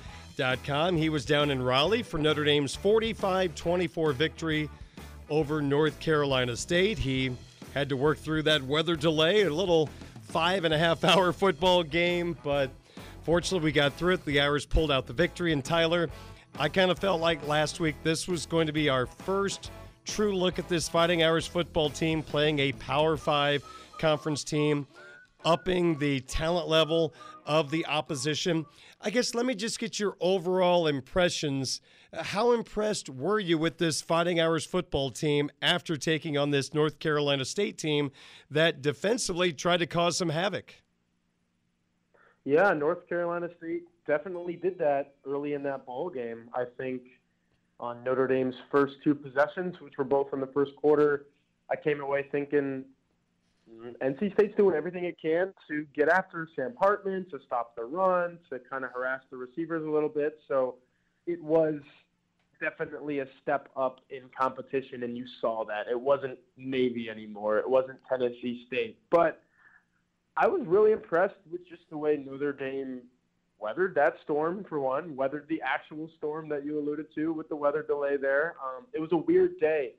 He 0.96 1.08
was 1.08 1.24
down 1.24 1.50
in 1.50 1.62
Raleigh 1.62 2.02
for 2.02 2.18
Notre 2.18 2.44
Dame's 2.44 2.74
45 2.74 3.54
24 3.54 4.12
victory 4.12 4.68
over 5.30 5.62
North 5.62 6.00
Carolina 6.00 6.56
State. 6.56 6.98
He 6.98 7.36
had 7.72 7.88
to 7.88 7.96
work 7.96 8.18
through 8.18 8.42
that 8.42 8.62
weather 8.62 8.96
delay, 8.96 9.42
a 9.42 9.50
little 9.50 9.88
five 10.22 10.64
and 10.64 10.74
a 10.74 10.78
half 10.78 11.04
hour 11.04 11.32
football 11.32 11.84
game, 11.84 12.36
but 12.42 12.70
fortunately 13.22 13.64
we 13.64 13.72
got 13.72 13.94
through 13.94 14.14
it. 14.14 14.24
The 14.24 14.40
Irish 14.40 14.68
pulled 14.68 14.90
out 14.90 15.06
the 15.06 15.12
victory. 15.12 15.52
And 15.52 15.64
Tyler, 15.64 16.10
I 16.58 16.68
kind 16.68 16.90
of 16.90 16.98
felt 16.98 17.20
like 17.20 17.46
last 17.46 17.78
week 17.78 17.94
this 18.02 18.26
was 18.26 18.44
going 18.44 18.66
to 18.66 18.72
be 18.72 18.88
our 18.88 19.06
first 19.06 19.70
true 20.04 20.36
look 20.36 20.58
at 20.58 20.68
this 20.68 20.88
Fighting 20.88 21.22
Irish 21.22 21.48
football 21.48 21.90
team 21.90 22.22
playing 22.22 22.58
a 22.58 22.72
Power 22.72 23.16
Five 23.16 23.64
conference 23.98 24.42
team, 24.42 24.86
upping 25.44 25.98
the 25.98 26.20
talent 26.22 26.68
level 26.68 27.14
of 27.46 27.70
the 27.70 27.86
opposition. 27.86 28.66
I 29.06 29.10
guess 29.10 29.34
let 29.34 29.44
me 29.44 29.54
just 29.54 29.78
get 29.78 30.00
your 30.00 30.16
overall 30.18 30.86
impressions. 30.86 31.82
How 32.14 32.52
impressed 32.52 33.10
were 33.10 33.38
you 33.38 33.58
with 33.58 33.76
this 33.76 34.00
Fighting 34.00 34.40
Irish 34.40 34.66
football 34.66 35.10
team 35.10 35.50
after 35.60 35.98
taking 35.98 36.38
on 36.38 36.52
this 36.52 36.72
North 36.72 36.98
Carolina 37.00 37.44
State 37.44 37.76
team 37.76 38.12
that 38.50 38.80
defensively 38.80 39.52
tried 39.52 39.80
to 39.80 39.86
cause 39.86 40.16
some 40.16 40.30
havoc? 40.30 40.76
Yeah, 42.44 42.72
North 42.72 43.06
Carolina 43.06 43.50
State 43.58 43.82
definitely 44.06 44.56
did 44.56 44.78
that 44.78 45.16
early 45.26 45.52
in 45.52 45.62
that 45.64 45.84
ball 45.84 46.08
game. 46.08 46.48
I 46.54 46.64
think 46.78 47.02
on 47.78 48.02
Notre 48.04 48.26
Dame's 48.26 48.54
first 48.70 48.94
two 49.04 49.14
possessions, 49.14 49.74
which 49.82 49.98
were 49.98 50.04
both 50.04 50.28
in 50.32 50.40
the 50.40 50.46
first 50.46 50.74
quarter, 50.76 51.26
I 51.70 51.76
came 51.76 52.00
away 52.00 52.26
thinking 52.32 52.86
NC 54.02 54.34
State's 54.34 54.56
doing 54.56 54.74
everything 54.74 55.04
it 55.04 55.16
can 55.20 55.52
to 55.68 55.86
get 55.94 56.08
after 56.08 56.48
Sam 56.56 56.74
Hartman, 56.78 57.26
to 57.30 57.38
stop 57.46 57.76
the 57.76 57.84
run, 57.84 58.38
to 58.50 58.58
kind 58.58 58.84
of 58.84 58.90
harass 58.92 59.20
the 59.30 59.36
receivers 59.36 59.86
a 59.86 59.90
little 59.90 60.08
bit. 60.08 60.38
So 60.48 60.76
it 61.26 61.42
was 61.42 61.80
definitely 62.60 63.20
a 63.20 63.26
step 63.42 63.68
up 63.76 64.00
in 64.10 64.22
competition, 64.38 65.02
and 65.02 65.16
you 65.16 65.26
saw 65.40 65.64
that. 65.64 65.86
It 65.90 66.00
wasn't 66.00 66.38
Navy 66.56 67.08
anymore. 67.10 67.58
It 67.58 67.68
wasn't 67.68 67.98
Tennessee 68.08 68.64
State. 68.66 68.98
But 69.10 69.42
I 70.36 70.46
was 70.46 70.62
really 70.66 70.92
impressed 70.92 71.34
with 71.50 71.66
just 71.68 71.82
the 71.90 71.98
way 71.98 72.16
Notre 72.16 72.52
Dame 72.52 73.02
weathered 73.60 73.94
that 73.94 74.14
storm 74.24 74.64
for 74.68 74.80
one, 74.80 75.16
weathered 75.16 75.46
the 75.48 75.62
actual 75.62 76.10
storm 76.18 76.48
that 76.48 76.64
you 76.64 76.78
alluded 76.78 77.06
to 77.14 77.32
with 77.32 77.48
the 77.48 77.56
weather 77.56 77.82
delay 77.82 78.16
there. 78.16 78.56
Um, 78.62 78.86
it 78.92 79.00
was 79.00 79.10
a 79.12 79.16
weird 79.16 79.58
day 79.60 79.92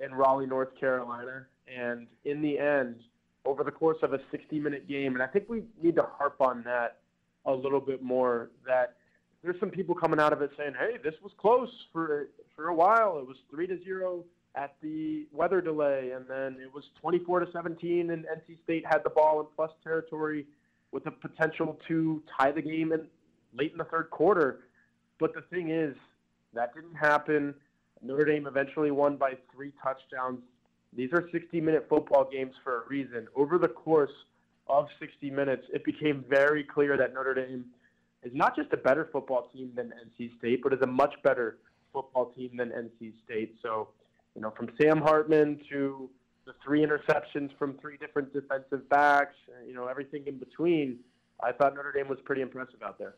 in 0.00 0.14
Raleigh, 0.14 0.46
North 0.46 0.78
Carolina, 0.78 1.46
and 1.66 2.06
in 2.24 2.40
the 2.42 2.58
end, 2.58 2.96
over 3.44 3.64
the 3.64 3.70
course 3.70 3.98
of 4.02 4.12
a 4.12 4.18
60-minute 4.32 4.88
game, 4.88 5.14
and 5.14 5.22
I 5.22 5.26
think 5.26 5.48
we 5.48 5.62
need 5.82 5.96
to 5.96 6.02
harp 6.02 6.40
on 6.40 6.62
that 6.64 6.98
a 7.46 7.52
little 7.52 7.80
bit 7.80 8.02
more. 8.02 8.50
That 8.66 8.96
there's 9.42 9.58
some 9.60 9.70
people 9.70 9.94
coming 9.94 10.20
out 10.20 10.32
of 10.32 10.42
it 10.42 10.50
saying, 10.56 10.74
"Hey, 10.78 10.98
this 11.02 11.14
was 11.22 11.32
close 11.38 11.70
for 11.92 12.28
for 12.54 12.68
a 12.68 12.74
while. 12.74 13.18
It 13.18 13.26
was 13.26 13.36
three 13.50 13.66
to 13.66 13.82
zero 13.84 14.24
at 14.54 14.74
the 14.82 15.26
weather 15.32 15.60
delay, 15.60 16.10
and 16.14 16.26
then 16.28 16.56
it 16.60 16.72
was 16.72 16.84
24 17.00 17.40
to 17.40 17.52
17, 17.52 18.10
and 18.10 18.24
NC 18.24 18.62
State 18.64 18.84
had 18.86 19.04
the 19.04 19.10
ball 19.10 19.40
in 19.40 19.46
plus 19.56 19.70
territory." 19.82 20.46
with 20.92 21.04
the 21.04 21.10
potential 21.10 21.78
to 21.88 22.22
tie 22.38 22.52
the 22.52 22.62
game 22.62 22.92
in, 22.92 23.06
late 23.54 23.72
in 23.72 23.78
the 23.78 23.84
third 23.84 24.10
quarter. 24.10 24.60
But 25.18 25.34
the 25.34 25.42
thing 25.42 25.70
is, 25.70 25.94
that 26.54 26.74
didn't 26.74 26.94
happen. 26.94 27.54
Notre 28.02 28.24
Dame 28.24 28.46
eventually 28.46 28.90
won 28.90 29.16
by 29.16 29.34
three 29.52 29.72
touchdowns. 29.82 30.40
These 30.96 31.12
are 31.12 31.28
60 31.30 31.60
minute 31.60 31.86
football 31.88 32.28
games 32.30 32.54
for 32.64 32.82
a 32.82 32.88
reason. 32.88 33.28
Over 33.36 33.58
the 33.58 33.68
course 33.68 34.12
of 34.68 34.86
60 34.98 35.30
minutes, 35.30 35.64
it 35.72 35.84
became 35.84 36.24
very 36.28 36.64
clear 36.64 36.96
that 36.96 37.14
Notre 37.14 37.34
Dame 37.34 37.64
is 38.22 38.32
not 38.34 38.56
just 38.56 38.72
a 38.72 38.76
better 38.76 39.08
football 39.12 39.48
team 39.52 39.70
than 39.74 39.92
NC 39.92 40.36
State, 40.38 40.62
but 40.62 40.72
is 40.72 40.80
a 40.82 40.86
much 40.86 41.14
better 41.22 41.58
football 41.92 42.32
team 42.36 42.50
than 42.56 42.70
NC 42.70 43.12
State. 43.24 43.56
So, 43.62 43.88
you 44.34 44.42
know, 44.42 44.52
from 44.56 44.70
Sam 44.80 45.00
Hartman 45.00 45.60
to 45.70 46.10
the 46.48 46.54
three 46.64 46.84
interceptions 46.84 47.50
from 47.58 47.74
three 47.78 47.98
different 47.98 48.32
defensive 48.32 48.88
backs, 48.88 49.34
you 49.66 49.74
know, 49.74 49.86
everything 49.86 50.26
in 50.26 50.38
between. 50.38 50.98
I 51.42 51.52
thought 51.52 51.74
Notre 51.74 51.92
Dame 51.92 52.08
was 52.08 52.18
pretty 52.24 52.42
impressive 52.42 52.82
out 52.82 52.98
there. 52.98 53.14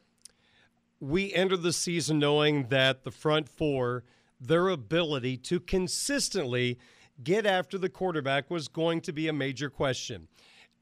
We 0.98 1.32
entered 1.32 1.62
the 1.62 1.72
season 1.72 2.18
knowing 2.18 2.68
that 2.68 3.04
the 3.04 3.10
front 3.10 3.48
four, 3.48 4.04
their 4.40 4.68
ability 4.68 5.38
to 5.38 5.60
consistently 5.60 6.78
get 7.22 7.46
after 7.46 7.78
the 7.78 7.88
quarterback 7.88 8.50
was 8.50 8.68
going 8.68 9.00
to 9.02 9.12
be 9.12 9.28
a 9.28 9.32
major 9.32 9.70
question. 9.70 10.28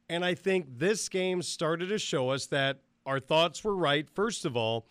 And 0.09 0.25
I 0.25 0.35
think 0.35 0.67
this 0.79 1.09
game 1.09 1.43
started 1.43 1.89
to 1.89 1.99
show 1.99 2.31
us 2.31 2.47
that 2.47 2.81
our 3.05 3.21
thoughts 3.21 3.63
were 3.63 3.77
right, 3.77 4.09
first 4.09 4.45
of 4.45 4.57
all, 4.57 4.87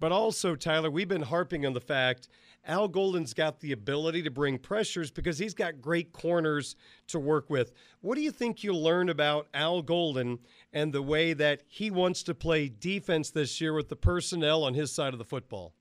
but 0.00 0.12
also, 0.12 0.54
Tyler, 0.54 0.90
we've 0.90 1.08
been 1.08 1.22
harping 1.22 1.66
on 1.66 1.72
the 1.72 1.80
fact 1.80 2.28
Al 2.64 2.86
Golden's 2.86 3.34
got 3.34 3.60
the 3.60 3.72
ability 3.72 4.22
to 4.22 4.30
bring 4.30 4.58
pressures 4.58 5.10
because 5.10 5.38
he's 5.38 5.54
got 5.54 5.80
great 5.80 6.12
corners 6.12 6.76
to 7.08 7.18
work 7.18 7.48
with. 7.48 7.72
What 8.00 8.14
do 8.14 8.20
you 8.20 8.30
think 8.30 8.62
you 8.62 8.74
learned 8.74 9.10
about 9.10 9.48
Al 9.54 9.80
Golden 9.82 10.38
and 10.72 10.92
the 10.92 11.02
way 11.02 11.32
that 11.32 11.62
he 11.66 11.90
wants 11.90 12.22
to 12.24 12.34
play 12.34 12.68
defense 12.68 13.30
this 13.30 13.60
year 13.60 13.72
with 13.72 13.88
the 13.88 13.96
personnel 13.96 14.64
on 14.64 14.74
his 14.74 14.92
side 14.92 15.14
of 15.14 15.18
the 15.18 15.24
football? 15.24 15.72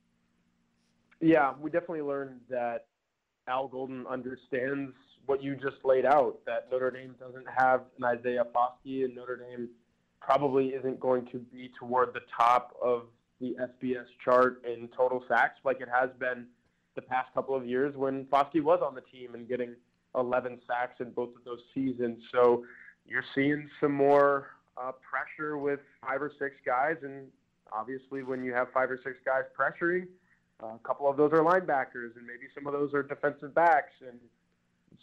Yeah, 1.19 1.53
we 1.59 1.69
definitely 1.69 2.03
learned 2.03 2.39
that 2.49 2.85
Al 3.47 3.67
Golden 3.67 4.05
understands 4.07 4.93
what 5.27 5.43
you 5.43 5.55
just 5.55 5.77
laid 5.83 6.05
out 6.05 6.39
that 6.45 6.67
Notre 6.71 6.89
Dame 6.89 7.13
doesn't 7.19 7.45
have 7.55 7.81
an 7.97 8.05
Isaiah 8.05 8.45
Foskey, 8.55 9.05
and 9.05 9.13
Notre 9.13 9.35
Dame 9.35 9.69
probably 10.19 10.69
isn't 10.69 10.99
going 10.99 11.27
to 11.27 11.37
be 11.37 11.69
toward 11.79 12.13
the 12.13 12.21
top 12.35 12.75
of 12.81 13.03
the 13.39 13.55
FBS 13.61 14.05
chart 14.23 14.63
in 14.65 14.89
total 14.97 15.23
sacks 15.27 15.59
like 15.63 15.79
it 15.79 15.89
has 15.93 16.09
been 16.19 16.47
the 16.95 17.01
past 17.01 17.31
couple 17.33 17.55
of 17.55 17.65
years 17.65 17.95
when 17.95 18.25
Foskey 18.25 18.61
was 18.61 18.79
on 18.83 18.95
the 18.95 19.01
team 19.01 19.35
and 19.35 19.47
getting 19.47 19.75
11 20.15 20.59
sacks 20.65 20.95
in 20.99 21.11
both 21.11 21.29
of 21.35 21.43
those 21.45 21.59
seasons. 21.75 22.17
So 22.31 22.63
you're 23.05 23.23
seeing 23.35 23.69
some 23.79 23.93
more 23.93 24.47
uh, 24.75 24.91
pressure 24.93 25.57
with 25.57 25.81
five 26.01 26.21
or 26.21 26.31
six 26.39 26.55
guys, 26.65 26.95
and 27.03 27.27
obviously 27.71 28.23
when 28.23 28.43
you 28.43 28.53
have 28.53 28.67
five 28.73 28.89
or 28.89 28.99
six 29.03 29.17
guys 29.25 29.43
pressuring, 29.57 30.07
uh, 30.63 30.75
a 30.75 30.79
couple 30.83 31.07
of 31.07 31.17
those 31.17 31.31
are 31.33 31.43
linebackers, 31.43 32.15
and 32.15 32.25
maybe 32.25 32.47
some 32.55 32.65
of 32.65 32.73
those 32.73 32.93
are 32.93 33.03
defensive 33.03 33.53
backs, 33.53 33.93
and 34.01 34.17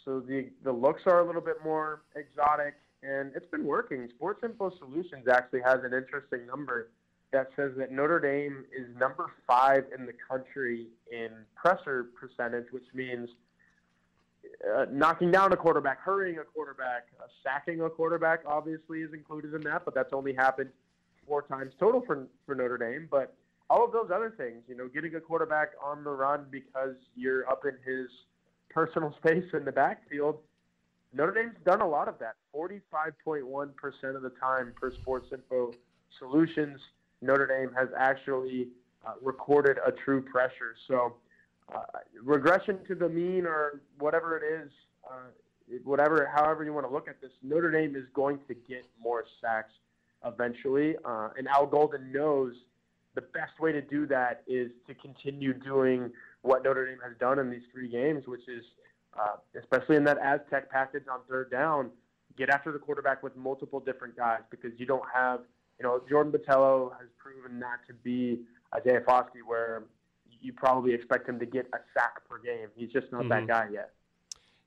so 0.03 0.19
the 0.19 0.49
the 0.63 0.71
looks 0.71 1.03
are 1.05 1.19
a 1.19 1.25
little 1.25 1.41
bit 1.41 1.57
more 1.63 2.01
exotic, 2.15 2.75
and 3.03 3.31
it's 3.35 3.49
been 3.49 3.65
working. 3.65 4.09
Sports 4.15 4.43
Info 4.43 4.71
Solutions 4.77 5.27
actually 5.27 5.61
has 5.61 5.79
an 5.83 5.93
interesting 5.93 6.45
number 6.45 6.89
that 7.31 7.49
says 7.55 7.71
that 7.77 7.91
Notre 7.91 8.19
Dame 8.19 8.65
is 8.77 8.87
number 8.97 9.31
five 9.47 9.85
in 9.97 10.05
the 10.05 10.13
country 10.29 10.87
in 11.11 11.29
pressure 11.55 12.07
percentage, 12.19 12.65
which 12.71 12.85
means 12.93 13.29
uh, 14.73 14.85
knocking 14.91 15.31
down 15.31 15.51
a 15.51 15.57
quarterback, 15.57 15.99
hurrying 15.99 16.39
a 16.39 16.43
quarterback, 16.43 17.07
uh, 17.19 17.27
sacking 17.43 17.81
a 17.81 17.89
quarterback 17.89 18.39
obviously 18.45 18.99
is 18.99 19.13
included 19.13 19.53
in 19.53 19.61
that, 19.61 19.83
but 19.85 19.93
that's 19.93 20.13
only 20.13 20.33
happened 20.33 20.69
four 21.27 21.41
times 21.41 21.73
total 21.79 22.01
for, 22.05 22.27
for 22.45 22.55
Notre 22.55 22.77
Dame. 22.77 23.07
But 23.09 23.35
all 23.69 23.83
of 23.83 23.91
those 23.91 24.09
other 24.13 24.33
things, 24.37 24.63
you 24.67 24.75
know, 24.75 24.87
getting 24.87 25.15
a 25.15 25.19
quarterback 25.19 25.69
on 25.83 26.03
the 26.03 26.11
run 26.11 26.45
because 26.51 26.95
you're 27.15 27.49
up 27.49 27.63
in 27.65 27.73
his 27.85 28.07
personal 28.75 29.15
space 29.25 29.45
in 29.53 29.65
the 29.65 29.71
backfield, 29.71 30.37
Notre 31.13 31.33
Dame's 31.33 31.55
done 31.65 31.81
a 31.81 31.87
lot 31.87 32.07
of 32.07 32.19
that. 32.19 32.35
45.1% 32.53 34.15
of 34.15 34.21
the 34.21 34.31
time 34.39 34.73
per 34.79 34.93
Sports 34.93 35.27
Info 35.31 35.71
Solutions. 36.19 36.79
Notre 37.21 37.47
Dame 37.47 37.73
has 37.73 37.87
actually 37.97 38.67
uh, 39.07 39.13
recorded 39.21 39.77
a 39.85 39.91
true 39.91 40.21
pressure. 40.21 40.75
So 40.87 41.15
uh, 41.73 41.79
regression 42.21 42.79
to 42.87 42.95
the 42.95 43.07
mean 43.07 43.45
or 43.45 43.81
whatever 43.97 44.37
it 44.37 44.43
is, 44.43 44.71
uh, 45.09 45.77
whatever, 45.83 46.29
however 46.35 46.63
you 46.65 46.73
want 46.73 46.85
to 46.85 46.93
look 46.93 47.07
at 47.07 47.21
this, 47.21 47.31
Notre 47.41 47.71
Dame 47.71 47.95
is 47.95 48.03
going 48.13 48.39
to 48.47 48.53
get 48.53 48.85
more 49.01 49.23
sacks 49.41 49.71
eventually. 50.25 50.95
Uh, 51.05 51.29
and 51.37 51.47
Al 51.47 51.65
Golden 51.65 52.11
knows 52.11 52.53
the 53.15 53.21
best 53.21 53.59
way 53.59 53.71
to 53.71 53.81
do 53.81 54.05
that 54.07 54.43
is 54.47 54.69
to 54.87 54.93
continue 54.95 55.53
doing 55.53 56.11
what 56.45 56.63
Notre 56.63 56.85
Dame 56.85 56.99
has 57.03 57.17
done 57.19 57.39
in 57.39 57.49
these 57.49 57.63
three 57.71 57.89
games, 57.89 58.23
which 58.27 58.47
is, 58.47 58.63
uh, 59.19 59.37
especially 59.59 59.95
in 59.95 60.03
that 60.05 60.17
Aztec 60.19 60.69
package 60.69 61.03
on 61.11 61.19
third 61.29 61.49
down, 61.51 61.89
get 62.37 62.49
after 62.49 62.71
the 62.71 62.79
quarterback 62.79 63.23
with 63.23 63.35
multiple 63.35 63.79
different 63.79 64.15
guys 64.15 64.41
because 64.49 64.71
you 64.77 64.85
don't 64.85 65.05
have– 65.13 65.41
you 65.79 65.83
know, 65.83 66.01
Jordan 66.09 66.31
Botelho 66.31 66.91
has 66.99 67.07
proven 67.17 67.59
not 67.59 67.79
to 67.87 67.93
be 67.93 68.41
Isaiah 68.73 69.01
Foskey, 69.01 69.43
where 69.45 69.83
you 70.41 70.53
probably 70.53 70.93
expect 70.93 71.27
him 71.27 71.39
to 71.39 71.45
get 71.45 71.67
a 71.73 71.77
sack 71.93 72.27
per 72.29 72.39
game. 72.39 72.69
He's 72.75 72.91
just 72.91 73.11
not 73.11 73.21
mm-hmm. 73.21 73.29
that 73.29 73.47
guy 73.47 73.67
yet. 73.71 73.91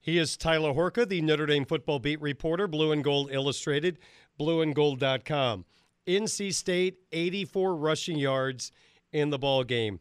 He 0.00 0.18
is 0.18 0.36
Tyler 0.36 0.72
Horka, 0.72 1.08
the 1.08 1.20
Notre 1.20 1.46
Dame 1.46 1.64
football 1.64 1.98
beat 1.98 2.20
reporter, 2.20 2.66
Blue 2.66 2.92
and 2.92 3.02
Gold 3.02 3.30
Illustrated, 3.32 3.98
blueandgold.com. 4.38 5.64
NC 6.06 6.54
State, 6.54 6.98
84 7.12 7.76
rushing 7.76 8.18
yards 8.18 8.72
in 9.12 9.30
the 9.30 9.38
ball 9.38 9.64
game. 9.64 10.00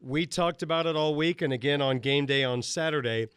We 0.00 0.26
talked 0.26 0.62
about 0.62 0.86
it 0.86 0.96
all 0.96 1.14
week 1.14 1.42
and 1.42 1.52
again 1.52 1.82
on 1.82 1.98
game 1.98 2.26
day 2.26 2.44
on 2.44 2.62
Saturday. 2.62 3.28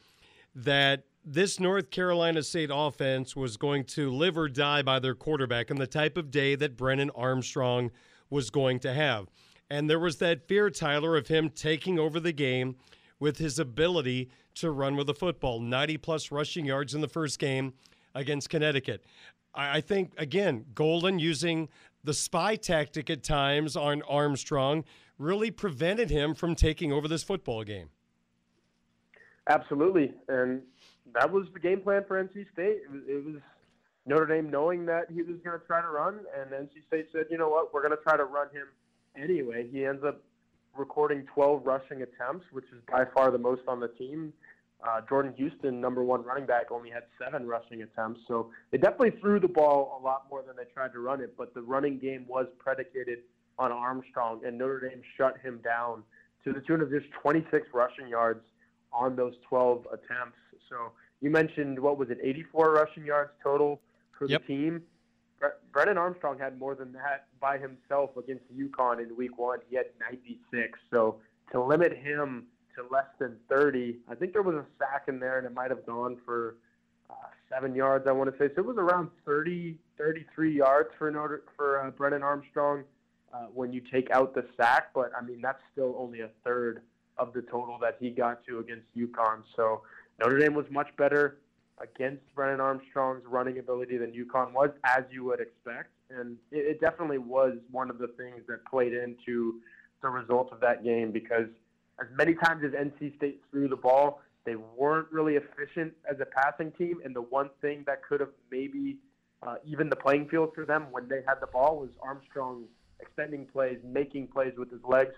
that 0.53 1.03
this 1.23 1.59
North 1.59 1.91
Carolina 1.91 2.43
State 2.43 2.71
offense 2.73 3.35
was 3.35 3.57
going 3.57 3.83
to 3.85 4.09
live 4.09 4.37
or 4.37 4.49
die 4.49 4.81
by 4.81 4.99
their 4.99 5.13
quarterback 5.15 5.69
and 5.69 5.79
the 5.79 5.87
type 5.87 6.17
of 6.17 6.31
day 6.31 6.55
that 6.55 6.75
Brennan 6.75 7.11
Armstrong 7.11 7.91
was 8.29 8.49
going 8.49 8.79
to 8.79 8.93
have. 8.93 9.27
And 9.69 9.89
there 9.89 9.99
was 9.99 10.17
that 10.17 10.47
fear, 10.47 10.69
Tyler, 10.69 11.15
of 11.15 11.27
him 11.27 11.49
taking 11.49 11.99
over 11.99 12.19
the 12.19 12.33
game 12.33 12.75
with 13.19 13.37
his 13.37 13.59
ability 13.59 14.29
to 14.55 14.71
run 14.71 14.95
with 14.95 15.07
the 15.07 15.13
football 15.13 15.59
90 15.59 15.97
plus 15.97 16.31
rushing 16.31 16.65
yards 16.65 16.93
in 16.93 17.01
the 17.01 17.07
first 17.07 17.39
game 17.39 17.73
against 18.13 18.49
Connecticut. 18.49 19.05
I 19.53 19.81
think, 19.81 20.13
again, 20.17 20.65
Golden 20.73 21.19
using 21.19 21.69
the 22.03 22.13
spy 22.13 22.55
tactic 22.55 23.09
at 23.09 23.21
times 23.23 23.75
on 23.75 24.01
Armstrong 24.03 24.85
really 25.21 25.51
prevented 25.51 26.09
him 26.09 26.33
from 26.33 26.55
taking 26.55 26.91
over 26.91 27.07
this 27.07 27.23
football 27.23 27.63
game. 27.63 27.89
Absolutely. 29.47 30.13
And 30.27 30.61
that 31.13 31.31
was 31.31 31.47
the 31.53 31.59
game 31.59 31.81
plan 31.81 32.03
for 32.07 32.21
NC 32.21 32.51
State. 32.53 32.79
It 32.83 32.91
was, 32.91 33.01
it 33.07 33.25
was 33.25 33.35
Notre 34.05 34.25
Dame 34.25 34.49
knowing 34.49 34.85
that 34.87 35.05
he 35.11 35.21
was 35.21 35.37
going 35.43 35.59
to 35.59 35.65
try 35.65 35.81
to 35.81 35.87
run, 35.87 36.19
and 36.39 36.51
NC 36.51 36.85
State 36.87 37.07
said, 37.11 37.25
you 37.29 37.37
know 37.37 37.49
what, 37.49 37.73
we're 37.73 37.81
going 37.81 37.95
to 37.95 38.03
try 38.03 38.17
to 38.17 38.25
run 38.25 38.47
him 38.47 38.67
anyway. 39.21 39.67
He 39.71 39.85
ends 39.85 40.03
up 40.05 40.21
recording 40.75 41.25
12 41.33 41.65
rushing 41.65 42.01
attempts, 42.01 42.45
which 42.51 42.65
is 42.65 42.81
by 42.89 43.03
far 43.13 43.31
the 43.31 43.37
most 43.37 43.61
on 43.67 43.79
the 43.79 43.89
team. 43.89 44.33
Uh, 44.87 45.01
Jordan 45.07 45.33
Houston, 45.37 45.79
number 45.79 46.03
one 46.03 46.23
running 46.23 46.47
back, 46.47 46.71
only 46.71 46.89
had 46.89 47.03
seven 47.23 47.47
rushing 47.47 47.83
attempts. 47.83 48.21
So 48.27 48.49
they 48.71 48.79
definitely 48.79 49.19
threw 49.21 49.39
the 49.39 49.47
ball 49.47 49.99
a 49.99 50.03
lot 50.03 50.25
more 50.29 50.41
than 50.45 50.55
they 50.55 50.63
tried 50.73 50.93
to 50.93 50.99
run 50.99 51.21
it. 51.21 51.37
But 51.37 51.53
the 51.53 51.61
running 51.61 51.99
game 51.99 52.25
was 52.27 52.47
predicated 52.57 53.19
on 53.61 53.71
Armstrong, 53.71 54.41
and 54.43 54.57
Notre 54.57 54.89
Dame 54.89 55.01
shut 55.15 55.37
him 55.43 55.59
down 55.63 56.01
to 56.43 56.51
the 56.51 56.61
tune 56.61 56.81
of 56.81 56.89
just 56.89 57.05
26 57.21 57.67
rushing 57.73 58.07
yards 58.07 58.43
on 58.91 59.15
those 59.15 59.33
12 59.47 59.85
attempts. 59.93 60.39
So 60.67 60.91
you 61.21 61.29
mentioned 61.29 61.79
what 61.79 61.99
was 61.99 62.09
it, 62.09 62.17
84 62.23 62.73
rushing 62.73 63.05
yards 63.05 63.31
total 63.43 63.79
for 64.17 64.25
yep. 64.25 64.41
the 64.41 64.47
team. 64.47 64.81
Bre- 65.39 65.59
Brennan 65.71 65.99
Armstrong 65.99 66.39
had 66.39 66.57
more 66.57 66.73
than 66.73 66.91
that 66.93 67.27
by 67.39 67.59
himself 67.59 68.17
against 68.17 68.43
UConn 68.51 68.99
in 68.99 69.15
Week 69.15 69.37
One. 69.37 69.59
He 69.69 69.75
had 69.75 69.85
96. 69.99 70.79
So 70.89 71.17
to 71.51 71.63
limit 71.63 71.95
him 71.95 72.45
to 72.75 72.83
less 72.91 73.05
than 73.19 73.37
30, 73.47 73.97
I 74.09 74.15
think 74.15 74.33
there 74.33 74.41
was 74.41 74.55
a 74.55 74.65
sack 74.79 75.03
in 75.07 75.19
there, 75.19 75.37
and 75.37 75.45
it 75.45 75.53
might 75.53 75.69
have 75.69 75.85
gone 75.85 76.17
for 76.25 76.55
uh, 77.11 77.13
seven 77.47 77.75
yards. 77.75 78.07
I 78.07 78.11
want 78.11 78.31
to 78.31 78.37
say 78.39 78.51
so. 78.55 78.61
It 78.61 78.65
was 78.65 78.77
around 78.77 79.09
30, 79.25 79.77
33 79.99 80.57
yards 80.57 80.89
for 80.97 81.11
Notre, 81.11 81.43
for 81.55 81.85
uh, 81.85 81.91
Brennan 81.91 82.23
Armstrong 82.23 82.83
uh, 83.33 83.45
when 83.53 83.71
you 83.73 83.81
take 83.81 84.09
out 84.11 84.33
the 84.33 84.45
sack. 84.57 84.89
But 84.93 85.11
I 85.17 85.23
mean, 85.23 85.41
that's 85.41 85.61
still 85.71 85.95
only 85.97 86.21
a 86.21 86.29
third 86.43 86.81
of 87.17 87.33
the 87.33 87.41
total 87.41 87.77
that 87.81 87.97
he 87.99 88.09
got 88.09 88.45
to 88.47 88.59
against 88.59 88.85
UConn. 88.95 89.43
So 89.55 89.81
Notre 90.19 90.39
Dame 90.39 90.53
was 90.53 90.65
much 90.69 90.89
better 90.97 91.37
against 91.81 92.23
Brennan 92.35 92.59
Armstrong's 92.59 93.23
running 93.25 93.59
ability 93.59 93.97
than 93.97 94.11
UConn 94.11 94.53
was, 94.53 94.69
as 94.83 95.03
you 95.11 95.23
would 95.25 95.39
expect. 95.39 95.89
And 96.09 96.37
it, 96.51 96.65
it 96.75 96.81
definitely 96.81 97.17
was 97.17 97.53
one 97.71 97.89
of 97.89 97.97
the 97.97 98.07
things 98.17 98.41
that 98.47 98.65
played 98.65 98.93
into 98.93 99.61
the 100.01 100.09
result 100.09 100.51
of 100.51 100.59
that 100.61 100.83
game 100.83 101.11
because 101.11 101.47
as 101.99 102.07
many 102.15 102.33
times 102.33 102.63
as 102.63 102.71
NC 102.71 103.15
State 103.17 103.41
threw 103.51 103.67
the 103.67 103.75
ball, 103.75 104.21
they 104.45 104.55
weren't 104.55 105.11
really 105.11 105.35
efficient 105.35 105.93
as 106.09 106.19
a 106.19 106.25
passing 106.25 106.71
team. 106.71 106.99
And 107.03 107.15
the 107.15 107.21
one 107.21 107.49
thing 107.61 107.83
that 107.85 108.03
could 108.03 108.19
have 108.19 108.31
maybe 108.51 108.97
uh, 109.43 109.55
even 109.65 109.89
the 109.89 109.95
playing 109.95 110.27
field 110.29 110.51
for 110.53 110.65
them 110.65 110.87
when 110.91 111.07
they 111.07 111.21
had 111.27 111.35
the 111.39 111.47
ball 111.47 111.79
was 111.79 111.89
Armstrong 112.01 112.65
extending 113.01 113.45
plays, 113.45 113.77
making 113.83 114.27
plays 114.27 114.53
with 114.57 114.71
his 114.71 114.83
legs. 114.83 115.13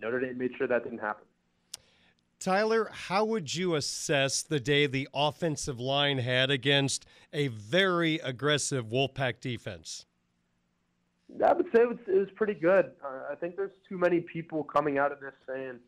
Notre 0.00 0.20
Dame 0.20 0.38
made 0.38 0.52
sure 0.56 0.66
that 0.66 0.84
didn't 0.84 1.00
happen. 1.00 1.24
Tyler, 2.38 2.88
how 2.92 3.24
would 3.24 3.52
you 3.52 3.74
assess 3.74 4.42
the 4.42 4.60
day 4.60 4.86
the 4.86 5.08
offensive 5.12 5.80
line 5.80 6.18
had 6.18 6.50
against 6.50 7.04
a 7.32 7.48
very 7.48 8.16
aggressive 8.16 8.86
Wolfpack 8.86 9.40
defense? 9.40 10.06
I 11.44 11.52
would 11.52 11.66
say 11.74 11.82
it 11.82 11.88
was, 11.88 11.98
it 12.06 12.18
was 12.18 12.28
pretty 12.36 12.54
good. 12.54 12.92
Uh, 13.04 13.32
I 13.32 13.34
think 13.34 13.56
there's 13.56 13.72
too 13.88 13.98
many 13.98 14.20
people 14.20 14.62
coming 14.62 14.98
out 14.98 15.10
of 15.10 15.20
this 15.20 15.34
saying 15.48 15.80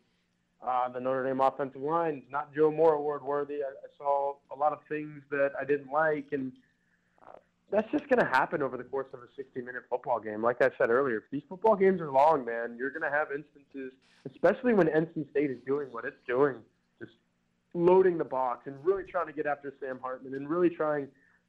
uh, 0.61 0.89
the 0.89 0.99
Notre 0.99 1.25
Dame 1.25 1.39
offensive 1.39 1.81
line 1.81 2.17
is 2.17 2.31
not 2.31 2.53
Joe 2.53 2.69
Moore 2.69 2.93
award 2.95 3.23
worthy. 3.23 3.55
I, 3.55 3.69
I 3.69 3.89
saw 3.97 4.35
a 4.53 4.55
lot 4.55 4.73
of 4.73 4.79
things 4.89 5.21
that 5.31 5.51
I 5.59 5.63
didn't 5.63 5.91
like, 5.91 6.27
and 6.31 6.51
that's 7.71 7.89
just 7.91 8.07
going 8.09 8.19
to 8.19 8.25
happen 8.25 8.61
over 8.61 8.77
the 8.77 8.83
course 8.83 9.07
of 9.13 9.19
a 9.21 9.27
60 9.35 9.61
minute 9.61 9.83
football 9.89 10.19
game. 10.19 10.43
Like 10.43 10.61
I 10.61 10.69
said 10.77 10.89
earlier, 10.89 11.17
if 11.17 11.23
these 11.31 11.43
football 11.47 11.75
games 11.75 12.01
are 12.01 12.11
long, 12.11 12.45
man, 12.45 12.75
you're 12.77 12.91
going 12.91 13.01
to 13.01 13.09
have 13.09 13.29
instances, 13.31 13.93
especially 14.29 14.73
when 14.73 14.87
NC 14.87 15.29
State 15.31 15.49
is 15.49 15.57
doing 15.65 15.87
what 15.91 16.05
it's 16.05 16.19
doing, 16.27 16.55
just 16.99 17.13
loading 17.73 18.17
the 18.17 18.25
box 18.25 18.67
and 18.67 18.75
really 18.83 19.03
trying 19.03 19.27
to 19.27 19.33
get 19.33 19.45
after 19.45 19.73
Sam 19.79 19.99
Hartman 20.01 20.35
and 20.35 20.49
really 20.49 20.69
trying 20.69 21.07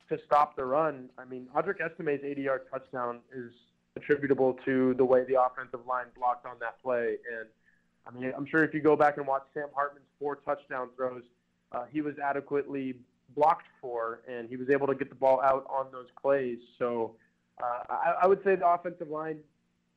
to 0.09 0.19
stop 0.25 0.57
the 0.57 0.65
run. 0.65 1.09
I 1.19 1.25
mean, 1.25 1.49
Audric 1.57 1.81
Estime's 1.81 2.21
80 2.25 2.43
yard 2.43 2.63
touchdown 2.71 3.21
is 3.35 3.51
attributable 3.97 4.57
to 4.65 4.95
the 4.95 5.05
way 5.05 5.25
the 5.25 5.43
offensive 5.43 5.87
line 5.87 6.07
blocked 6.17 6.47
on 6.47 6.57
that 6.61 6.81
play. 6.83 7.17
And 7.39 7.49
I 8.07 8.11
mean, 8.19 8.33
I'm 8.37 8.47
sure 8.47 8.65
if 8.65 8.73
you 8.73 8.81
go 8.81 8.97
back 8.97 9.17
and 9.17 9.27
watch 9.27 9.43
Sam 9.55 9.69
Hartman's 9.75 10.07
four 10.19 10.37
touchdown 10.37 10.89
throws, 10.97 11.23
uh, 11.73 11.85
he 11.91 12.01
was 12.01 12.15
adequately 12.19 12.97
blocked 13.35 13.67
for, 13.81 14.23
and 14.29 14.49
he 14.49 14.57
was 14.57 14.69
able 14.71 14.87
to 14.87 14.95
get 14.95 15.09
the 15.09 15.15
ball 15.15 15.41
out 15.43 15.67
on 15.69 15.87
those 15.93 16.09
plays. 16.21 16.59
So 16.79 17.17
uh, 17.63 17.85
I, 17.91 18.15
I 18.23 18.27
would 18.27 18.43
say 18.45 18.57
the 18.57 18.69
offensive 18.69 19.09
line 19.09 19.39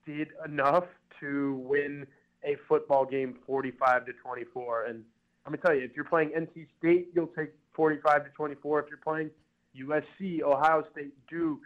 did 0.06 0.30
enough 0.46 0.86
to 1.20 1.56
win 1.56 2.06
a 2.44 2.56
football 2.68 3.06
game 3.06 3.36
45 3.46 4.06
to 4.06 4.14
24. 4.14 4.86
And 4.86 5.04
I'm 5.46 5.52
gonna 5.52 5.62
tell 5.62 5.76
you, 5.76 5.84
if 5.84 5.92
you're 5.96 6.06
playing 6.06 6.30
NC 6.30 6.68
State, 6.78 7.10
you'll 7.14 7.28
take 7.28 7.52
45 7.74 8.26
to 8.26 8.30
24. 8.32 8.80
If 8.80 8.86
you're 8.90 8.98
playing 8.98 9.30
USC, 9.78 10.42
Ohio 10.42 10.84
State, 10.92 11.14
Duke, 11.28 11.62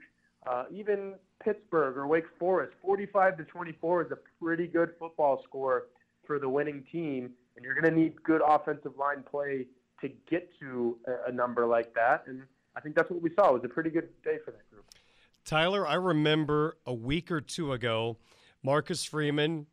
uh, 0.47 0.65
even 0.71 1.13
Pittsburgh 1.43 1.97
or 1.97 2.07
Wake 2.07 2.25
Forest, 2.37 2.73
45 2.81 3.37
to 3.37 3.43
24 3.45 4.05
is 4.05 4.11
a 4.11 4.17
pretty 4.41 4.67
good 4.67 4.91
football 4.99 5.43
score 5.47 5.87
for 6.25 6.39
the 6.39 6.49
winning 6.49 6.83
team. 6.91 7.31
And 7.55 7.65
you're 7.65 7.73
going 7.73 7.93
to 7.93 7.99
need 7.99 8.21
good 8.23 8.41
offensive 8.45 8.93
line 8.97 9.23
play 9.29 9.67
to 10.01 10.09
get 10.29 10.51
to 10.59 10.97
a, 11.27 11.31
number 11.31 11.65
like 11.65 11.93
that. 11.93 12.23
And 12.27 12.43
I 12.75 12.79
think 12.79 12.95
that's 12.95 13.09
what 13.09 13.21
we 13.21 13.31
saw. 13.35 13.49
It 13.49 13.53
was 13.53 13.63
a 13.65 13.69
pretty 13.69 13.89
good 13.89 14.09
day 14.23 14.37
for 14.43 14.51
that 14.51 14.69
group. 14.69 14.85
Tyler, 15.45 15.87
I 15.87 15.95
remember 15.95 16.77
a 16.85 16.93
week 16.93 17.31
or 17.31 17.41
two 17.41 17.73
ago, 17.73 18.17
Marcus 18.63 19.03
Freeman 19.03 19.65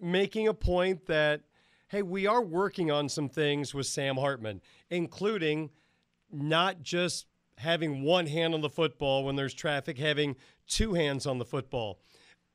making 0.00 0.48
a 0.48 0.54
point 0.54 1.06
that, 1.06 1.42
hey, 1.88 2.02
we 2.02 2.26
are 2.26 2.42
working 2.42 2.90
on 2.90 3.08
some 3.08 3.28
things 3.28 3.74
with 3.74 3.86
Sam 3.86 4.16
Hartman, 4.16 4.60
including 4.90 5.70
not 6.30 6.82
just 6.82 7.26
having 7.58 8.02
one 8.02 8.26
hand 8.26 8.54
on 8.54 8.60
the 8.60 8.68
football 8.68 9.24
when 9.24 9.36
there's 9.36 9.54
traffic, 9.54 9.98
having 9.98 10.36
two 10.66 10.94
hands 10.94 11.26
on 11.26 11.38
the 11.38 11.44
football. 11.44 12.00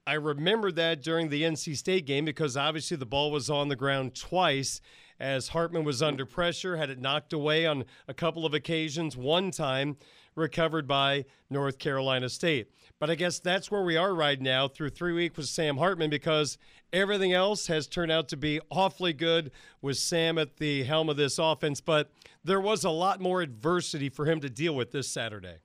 I 0.05 0.13
remember 0.13 0.71
that 0.71 1.03
during 1.03 1.29
the 1.29 1.43
NC 1.43 1.77
State 1.77 2.05
game 2.05 2.25
because 2.25 2.57
obviously 2.57 2.97
the 2.97 3.05
ball 3.05 3.31
was 3.31 3.49
on 3.49 3.67
the 3.67 3.75
ground 3.75 4.15
twice 4.15 4.81
as 5.19 5.49
Hartman 5.49 5.83
was 5.83 6.01
under 6.01 6.25
pressure, 6.25 6.77
had 6.77 6.89
it 6.89 6.99
knocked 6.99 7.33
away 7.33 7.65
on 7.65 7.83
a 8.07 8.13
couple 8.13 8.45
of 8.45 8.53
occasions, 8.53 9.17
one 9.17 9.51
time 9.51 9.97
recovered 10.35 10.87
by 10.87 11.25
North 11.49 11.77
Carolina 11.77 12.29
State. 12.29 12.71
But 12.99 13.09
I 13.09 13.15
guess 13.15 13.39
that's 13.39 13.69
where 13.69 13.83
we 13.83 13.97
are 13.97 14.13
right 14.13 14.39
now 14.39 14.67
through 14.67 14.89
three 14.89 15.13
weeks 15.13 15.37
with 15.37 15.47
Sam 15.47 15.77
Hartman 15.77 16.09
because 16.09 16.57
everything 16.93 17.33
else 17.33 17.67
has 17.67 17.87
turned 17.87 18.11
out 18.11 18.29
to 18.29 18.37
be 18.37 18.61
awfully 18.69 19.13
good 19.13 19.51
with 19.81 19.97
Sam 19.97 20.37
at 20.37 20.57
the 20.57 20.83
helm 20.83 21.09
of 21.09 21.17
this 21.17 21.37
offense. 21.37 21.81
But 21.81 22.09
there 22.43 22.61
was 22.61 22.83
a 22.83 22.89
lot 22.89 23.19
more 23.19 23.41
adversity 23.41 24.09
for 24.09 24.25
him 24.25 24.39
to 24.41 24.49
deal 24.49 24.75
with 24.75 24.91
this 24.91 25.07
Saturday. 25.07 25.57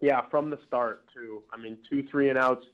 Yeah, 0.00 0.22
from 0.30 0.50
the 0.50 0.58
start, 0.66 1.04
too. 1.14 1.42
I 1.52 1.56
mean, 1.56 1.78
two 1.88 2.02
three 2.10 2.28
and 2.28 2.38
outs 2.38 2.66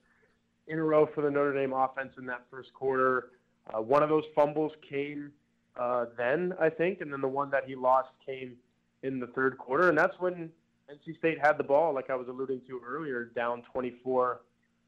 in 0.66 0.78
a 0.78 0.82
row 0.82 1.08
for 1.14 1.22
the 1.22 1.30
Notre 1.30 1.54
Dame 1.54 1.72
offense 1.72 2.12
in 2.18 2.26
that 2.26 2.44
first 2.50 2.72
quarter. 2.72 3.30
Uh, 3.72 3.82
one 3.82 4.02
of 4.02 4.08
those 4.08 4.24
fumbles 4.34 4.72
came 4.88 5.32
uh, 5.78 6.06
then, 6.16 6.52
I 6.60 6.70
think, 6.70 7.00
and 7.00 7.12
then 7.12 7.20
the 7.20 7.28
one 7.28 7.50
that 7.50 7.64
he 7.66 7.76
lost 7.76 8.08
came 8.24 8.56
in 9.02 9.20
the 9.20 9.28
third 9.28 9.58
quarter, 9.58 9.88
and 9.88 9.96
that's 9.96 10.18
when 10.18 10.50
NC 10.90 11.18
State 11.18 11.38
had 11.40 11.58
the 11.58 11.64
ball, 11.64 11.94
like 11.94 12.10
I 12.10 12.16
was 12.16 12.28
alluding 12.28 12.62
to 12.66 12.80
earlier, 12.84 13.26
down 13.36 13.62
24 13.72 14.40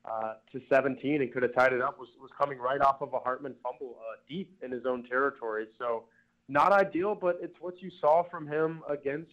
uh, 0.04 0.34
to 0.52 0.60
17, 0.68 1.22
and 1.22 1.32
could 1.32 1.42
have 1.42 1.54
tied 1.54 1.72
it 1.72 1.80
up. 1.80 1.98
Was 1.98 2.08
was 2.20 2.30
coming 2.36 2.58
right 2.58 2.80
off 2.80 3.02
of 3.02 3.12
a 3.12 3.18
Hartman 3.18 3.54
fumble, 3.62 3.96
uh, 4.00 4.16
deep 4.28 4.52
in 4.62 4.70
his 4.70 4.86
own 4.86 5.04
territory. 5.04 5.66
So, 5.78 6.04
not 6.48 6.72
ideal, 6.72 7.14
but 7.14 7.38
it's 7.40 7.56
what 7.60 7.80
you 7.80 7.90
saw 8.00 8.24
from 8.28 8.48
him 8.48 8.82
against 8.88 9.30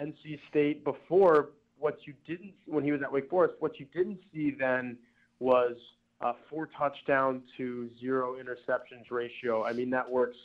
NC 0.00 0.38
State 0.48 0.84
before. 0.84 1.50
What 1.78 1.98
you 2.06 2.14
didn't 2.26 2.54
when 2.66 2.82
he 2.82 2.92
was 2.92 3.02
at 3.02 3.12
Wake 3.12 3.28
Forest, 3.28 3.54
what 3.58 3.78
you 3.78 3.86
didn't 3.92 4.18
see 4.32 4.50
then 4.58 4.96
was 5.38 5.76
uh, 6.20 6.32
four 6.50 6.68
touchdown 6.78 7.42
to 7.56 7.88
zero 8.00 8.36
interceptions 8.36 9.10
ratio. 9.10 9.64
I 9.64 9.72
mean, 9.72 9.90
that 9.90 10.08
works 10.10 10.36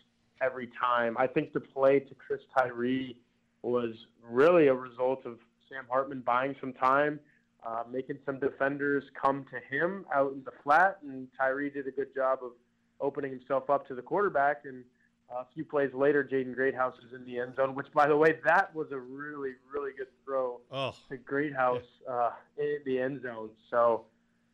every 0.42 0.70
time. 0.80 1.16
I 1.18 1.28
think 1.28 1.54
the 1.54 1.60
play 1.60 2.00
to 2.00 2.16
Chris 2.16 2.42
Tyree 2.56 3.18
was 3.62 3.94
really 4.30 4.68
a 4.68 4.74
result 4.74 5.26
of 5.26 5.40
Sam 5.70 5.86
Hartman 5.90 6.22
buying 6.22 6.56
some 6.60 6.74
time, 6.74 7.20
uh, 7.66 7.84
making 7.92 8.18
some 8.26 8.40
defenders 8.40 9.04
come 9.20 9.46
to 9.52 9.76
him 9.76 10.06
out 10.14 10.34
in 10.34 10.44
the 10.44 10.52
flat, 10.64 11.00
and 11.02 11.28
Tyree 11.38 11.70
did 11.70 11.88
a 11.88 11.92
good 11.92 12.14
job 12.14 12.40
of 12.44 12.52
opening 13.00 13.32
himself 13.32 13.70
up 13.70 13.88
to 13.88 13.96
the 13.96 14.02
quarterback. 14.02 14.64
And 14.66 14.84
a 15.30 15.46
few 15.54 15.66
plays 15.66 15.94
later, 15.94 16.24
Jaden 16.24 16.54
Greathouse 16.54 16.96
is 17.06 17.14
in 17.14 17.26
the 17.26 17.40
end 17.40 17.56
zone, 17.56 17.74
which, 17.74 17.88
by 17.94 18.08
the 18.08 18.16
way, 18.16 18.38
that 18.46 18.74
was 18.76 18.92
a 18.92 19.00
really, 19.00 19.54
really 19.74 19.92
good 19.98 20.08
throw 20.26 20.60
oh. 20.72 20.94
to 21.10 21.18
Greathouse 21.18 21.82
uh, 22.10 22.32
in 22.58 22.80
the 22.86 23.00
end 23.00 23.24
zone. 23.24 23.50
So, 23.72 24.06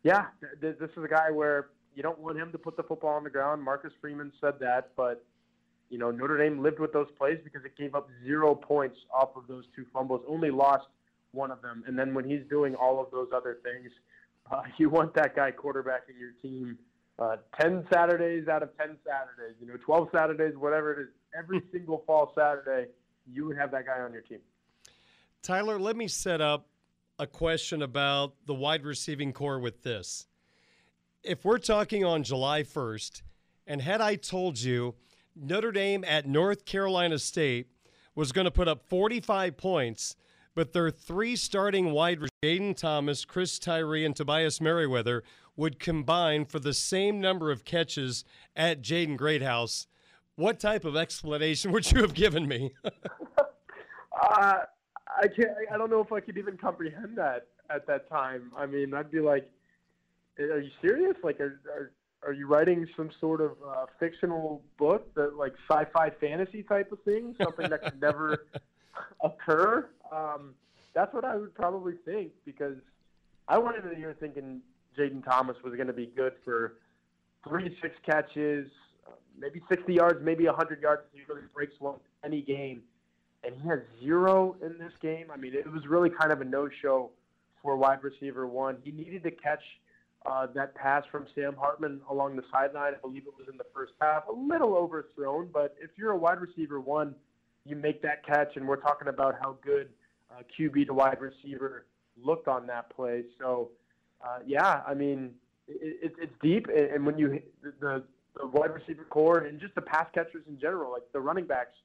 yeah, 0.03 0.25
th- 0.61 0.77
this 0.79 0.89
is 0.95 1.03
a 1.03 1.07
guy 1.07 1.31
where 1.31 1.67
you 1.95 2.03
don't 2.03 2.19
want 2.19 2.37
him 2.37 2.51
to 2.51 2.57
put 2.57 2.77
the 2.77 2.83
football 2.83 3.15
on 3.15 3.23
the 3.23 3.29
ground. 3.29 3.63
Marcus 3.63 3.91
Freeman 3.99 4.31
said 4.39 4.53
that, 4.59 4.91
but 4.95 5.23
you 5.89 5.97
know 5.97 6.11
Notre 6.11 6.37
Dame 6.37 6.61
lived 6.61 6.79
with 6.79 6.93
those 6.93 7.07
plays 7.17 7.39
because 7.43 7.65
it 7.65 7.75
gave 7.77 7.95
up 7.95 8.09
zero 8.23 8.55
points 8.55 8.97
off 9.13 9.29
of 9.35 9.47
those 9.47 9.65
two 9.75 9.85
fumbles, 9.93 10.21
only 10.27 10.51
lost 10.51 10.87
one 11.31 11.51
of 11.51 11.61
them. 11.61 11.83
And 11.87 11.97
then 11.97 12.13
when 12.13 12.27
he's 12.27 12.41
doing 12.49 12.75
all 12.75 13.01
of 13.01 13.11
those 13.11 13.29
other 13.35 13.57
things, 13.63 13.91
uh, 14.51 14.63
you 14.77 14.89
want 14.89 15.13
that 15.15 15.35
guy 15.35 15.51
quarterbacking 15.51 16.19
your 16.19 16.31
team 16.41 16.77
uh, 17.19 17.35
10 17.59 17.85
Saturdays 17.91 18.47
out 18.47 18.63
of 18.63 18.75
10 18.77 18.97
Saturdays, 19.05 19.55
you 19.59 19.67
know, 19.67 19.75
12 19.83 20.09
Saturdays, 20.13 20.55
whatever 20.55 20.93
it 20.93 21.01
is, 21.01 21.07
every 21.37 21.61
single 21.71 22.03
fall 22.07 22.33
Saturday, 22.35 22.89
you 23.31 23.45
would 23.45 23.57
have 23.57 23.71
that 23.71 23.85
guy 23.85 23.99
on 23.99 24.13
your 24.13 24.21
team. 24.21 24.39
Tyler, 25.43 25.79
let 25.79 25.95
me 25.95 26.07
set 26.07 26.41
up 26.41 26.67
a 27.19 27.27
question 27.27 27.81
about 27.81 28.33
the 28.45 28.53
wide 28.53 28.85
receiving 28.85 29.33
corps 29.33 29.59
with 29.59 29.83
this. 29.83 30.25
If 31.21 31.43
we're 31.43 31.57
talking 31.57 32.05
on 32.05 32.23
July 32.23 32.63
1st, 32.63 33.21
and 33.67 33.81
had 33.81 33.99
I 33.99 34.15
told 34.15 34.59
you 34.59 34.95
Notre 35.35 35.73
Dame 35.73 36.05
at 36.07 36.25
North 36.25 36.63
Carolina 36.65 37.19
State 37.19 37.67
was 38.15 38.31
going 38.31 38.45
to 38.45 38.51
put 38.51 38.69
up 38.69 38.87
45 38.87 39.57
points, 39.57 40.15
but 40.55 40.71
their 40.71 40.89
three 40.89 41.35
starting 41.35 41.91
wide 41.91 42.21
receivers, 42.21 42.29
Jayden 42.41 42.73
Thomas, 42.75 43.25
Chris 43.25 43.59
Tyree, 43.59 44.05
and 44.05 44.15
Tobias 44.15 44.61
Merriweather 44.61 45.23
would 45.57 45.77
combine 45.77 46.45
for 46.45 46.59
the 46.59 46.73
same 46.73 47.19
number 47.19 47.51
of 47.51 47.65
catches 47.65 48.23
at 48.55 48.81
Jaden 48.81 49.17
Greathouse, 49.17 49.87
what 50.37 50.57
type 50.57 50.85
of 50.85 50.95
explanation 50.95 51.71
would 51.73 51.91
you 51.91 51.99
have 51.99 52.13
given 52.13 52.47
me? 52.47 52.73
uh, 54.21 54.59
I 55.09 55.27
can't. 55.27 55.49
I 55.71 55.77
don't 55.77 55.89
know 55.89 56.01
if 56.01 56.11
I 56.11 56.19
could 56.19 56.37
even 56.37 56.57
comprehend 56.57 57.17
that 57.17 57.47
at 57.69 57.87
that 57.87 58.09
time. 58.09 58.51
I 58.55 58.65
mean, 58.65 58.93
I'd 58.93 59.11
be 59.11 59.19
like, 59.19 59.49
"Are 60.39 60.59
you 60.59 60.71
serious? 60.81 61.15
Like, 61.23 61.39
are 61.39 61.59
are, 61.73 61.91
are 62.23 62.33
you 62.33 62.47
writing 62.47 62.87
some 62.95 63.09
sort 63.19 63.41
of 63.41 63.51
uh, 63.67 63.85
fictional 63.99 64.61
book 64.77 65.13
that 65.15 65.35
like 65.35 65.53
sci-fi 65.69 66.11
fantasy 66.21 66.63
type 66.63 66.91
of 66.91 67.01
thing, 67.03 67.35
something 67.41 67.69
that 67.69 67.83
could 67.83 68.01
never 68.01 68.47
occur?" 69.23 69.89
Um, 70.11 70.53
that's 70.93 71.13
what 71.13 71.25
I 71.25 71.35
would 71.35 71.53
probably 71.55 71.93
think 72.05 72.31
because 72.45 72.77
I 73.47 73.57
went 73.57 73.77
into 73.77 73.89
the 73.89 73.97
year 73.97 74.15
thinking 74.19 74.61
Jayden 74.97 75.23
Thomas 75.23 75.57
was 75.63 75.73
going 75.75 75.87
to 75.87 75.93
be 75.93 76.11
good 76.15 76.33
for 76.43 76.75
three 77.47 77.75
six 77.81 77.95
catches, 78.05 78.67
uh, 79.07 79.11
maybe 79.37 79.61
60 79.69 79.93
yards, 79.93 80.19
maybe 80.23 80.45
100 80.45 80.81
yards. 80.81 81.03
He 81.13 81.21
really 81.27 81.47
breaks 81.53 81.73
one 81.79 81.95
any 82.23 82.41
game, 82.41 82.83
and 83.43 83.55
he 83.61 83.67
has 83.67 83.79
zero 84.01 84.55
in 84.61 84.77
this 84.77 84.93
game. 85.01 85.27
I 85.31 85.37
mean, 85.37 85.53
it 85.53 85.71
was 85.71 85.85
really 85.87 86.09
kind 86.09 86.31
of 86.31 86.41
a 86.41 86.45
no-show 86.45 87.11
for 87.61 87.75
wide 87.77 88.03
receiver 88.03 88.47
one. 88.47 88.77
He 88.83 88.91
needed 88.91 89.23
to 89.23 89.31
catch 89.31 89.61
uh, 90.25 90.47
that 90.53 90.75
pass 90.75 91.03
from 91.11 91.25
Sam 91.33 91.55
Hartman 91.57 92.01
along 92.09 92.35
the 92.35 92.43
sideline. 92.51 92.93
I 92.93 92.97
believe 93.01 93.23
it 93.25 93.33
was 93.37 93.47
in 93.49 93.57
the 93.57 93.65
first 93.73 93.93
half, 94.01 94.27
a 94.27 94.31
little 94.31 94.75
overthrown. 94.75 95.49
But 95.53 95.75
if 95.81 95.91
you're 95.97 96.11
a 96.11 96.17
wide 96.17 96.41
receiver 96.41 96.79
one, 96.79 97.15
you 97.65 97.75
make 97.75 98.01
that 98.01 98.25
catch, 98.25 98.55
and 98.55 98.67
we're 98.67 98.77
talking 98.77 99.07
about 99.07 99.35
how 99.41 99.57
good 99.63 99.89
uh, 100.31 100.41
QB 100.57 100.87
to 100.87 100.93
wide 100.93 101.19
receiver 101.21 101.85
looked 102.21 102.47
on 102.47 102.67
that 102.67 102.89
play. 102.89 103.23
So 103.39 103.69
uh, 104.21 104.39
yeah, 104.45 104.81
I 104.85 104.93
mean, 104.93 105.31
it, 105.67 105.99
it, 106.03 106.13
it's 106.21 106.33
deep, 106.41 106.67
and 106.67 107.05
when 107.05 107.17
you 107.17 107.41
the 107.79 108.03
the 108.35 108.47
wide 108.47 108.73
receiver 108.73 109.05
corps 109.09 109.39
and 109.39 109.59
just 109.59 109.75
the 109.75 109.81
pass 109.81 110.07
catchers 110.13 110.43
in 110.47 110.59
general, 110.59 110.91
like 110.91 111.03
the 111.13 111.19
running 111.19 111.45
backs 111.45 111.75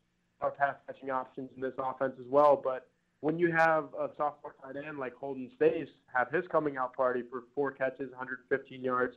are 0.41 0.51
pass 0.51 0.75
catching 0.87 1.11
options 1.11 1.51
in 1.55 1.63
this 1.63 1.75
offense 1.79 2.15
as 2.19 2.27
well. 2.29 2.61
But 2.63 2.89
when 3.21 3.39
you 3.39 3.53
have 3.53 3.85
a 3.99 4.09
sophomore 4.17 4.55
tight 4.63 4.77
end 4.77 4.99
like 4.99 5.15
Holden 5.15 5.51
Staes 5.57 5.89
have 6.13 6.31
his 6.31 6.45
coming 6.51 6.77
out 6.77 6.95
party 6.95 7.23
for 7.31 7.45
four 7.55 7.71
catches, 7.71 8.11
115 8.11 8.83
yards, 8.83 9.17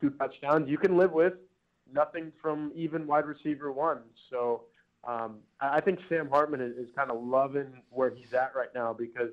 two 0.00 0.10
touchdowns, 0.10 0.68
you 0.68 0.78
can 0.78 0.96
live 0.96 1.12
with 1.12 1.34
nothing 1.92 2.32
from 2.40 2.70
even 2.74 3.06
wide 3.06 3.26
receiver 3.26 3.72
one. 3.72 4.00
So 4.30 4.64
um, 5.04 5.38
I 5.60 5.80
think 5.80 6.00
Sam 6.08 6.28
Hartman 6.28 6.60
is, 6.60 6.76
is 6.76 6.88
kind 6.94 7.10
of 7.10 7.22
loving 7.22 7.82
where 7.90 8.10
he's 8.10 8.32
at 8.34 8.52
right 8.54 8.68
now 8.74 8.92
because 8.92 9.32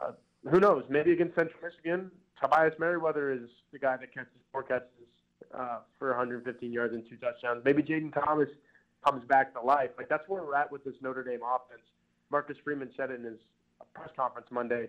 uh, 0.00 0.12
who 0.50 0.60
knows? 0.60 0.84
Maybe 0.88 1.12
against 1.12 1.34
Central 1.34 1.60
Michigan, 1.62 2.10
Tobias 2.40 2.74
Merriweather 2.78 3.32
is 3.32 3.48
the 3.72 3.78
guy 3.78 3.96
that 3.96 4.12
catches 4.14 4.32
four 4.52 4.62
catches 4.62 4.88
uh, 5.54 5.78
for 5.98 6.08
115 6.08 6.72
yards 6.72 6.94
and 6.94 7.02
two 7.08 7.16
touchdowns. 7.16 7.62
Maybe 7.64 7.82
Jayden 7.82 8.12
Thomas 8.12 8.48
comes 9.04 9.24
back 9.24 9.52
to 9.54 9.60
life. 9.60 9.90
Like 9.96 10.08
that's 10.08 10.28
where 10.28 10.42
we're 10.42 10.56
at 10.56 10.70
with 10.70 10.84
this 10.84 10.94
Notre 11.00 11.24
Dame 11.24 11.40
offense. 11.42 11.86
Marcus 12.30 12.56
Freeman 12.62 12.90
said 12.96 13.10
it 13.10 13.20
in 13.20 13.24
his 13.24 13.40
press 13.94 14.10
conference 14.16 14.48
Monday. 14.50 14.88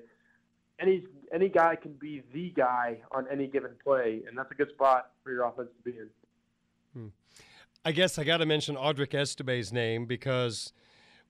Any 0.79 1.03
any 1.33 1.49
guy 1.49 1.75
can 1.75 1.93
be 1.93 2.23
the 2.33 2.49
guy 2.49 2.97
on 3.11 3.27
any 3.31 3.47
given 3.47 3.71
play, 3.83 4.21
and 4.27 4.37
that's 4.37 4.51
a 4.51 4.55
good 4.55 4.69
spot 4.69 5.11
for 5.23 5.31
your 5.31 5.45
offense 5.45 5.69
to 5.77 5.91
be 5.91 5.97
in. 5.97 6.09
Hmm. 6.93 7.07
I 7.83 7.91
guess 7.91 8.19
I 8.19 8.23
got 8.23 8.37
to 8.37 8.45
mention 8.45 8.75
Audric 8.75 9.13
Estime's 9.13 9.73
name 9.73 10.05
because 10.05 10.71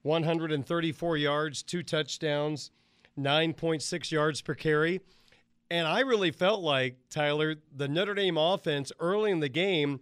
134 0.02 1.16
yards, 1.16 1.62
two 1.62 1.82
touchdowns, 1.82 2.70
9.6 3.18 4.10
yards 4.10 4.42
per 4.42 4.54
carry. 4.54 5.00
And 5.70 5.86
I 5.86 6.00
really 6.00 6.30
felt 6.30 6.60
like, 6.60 6.96
Tyler, 7.08 7.56
the 7.74 7.88
Notre 7.88 8.14
Dame 8.14 8.36
offense 8.36 8.92
early 9.00 9.30
in 9.30 9.40
the 9.40 9.48
game 9.48 10.00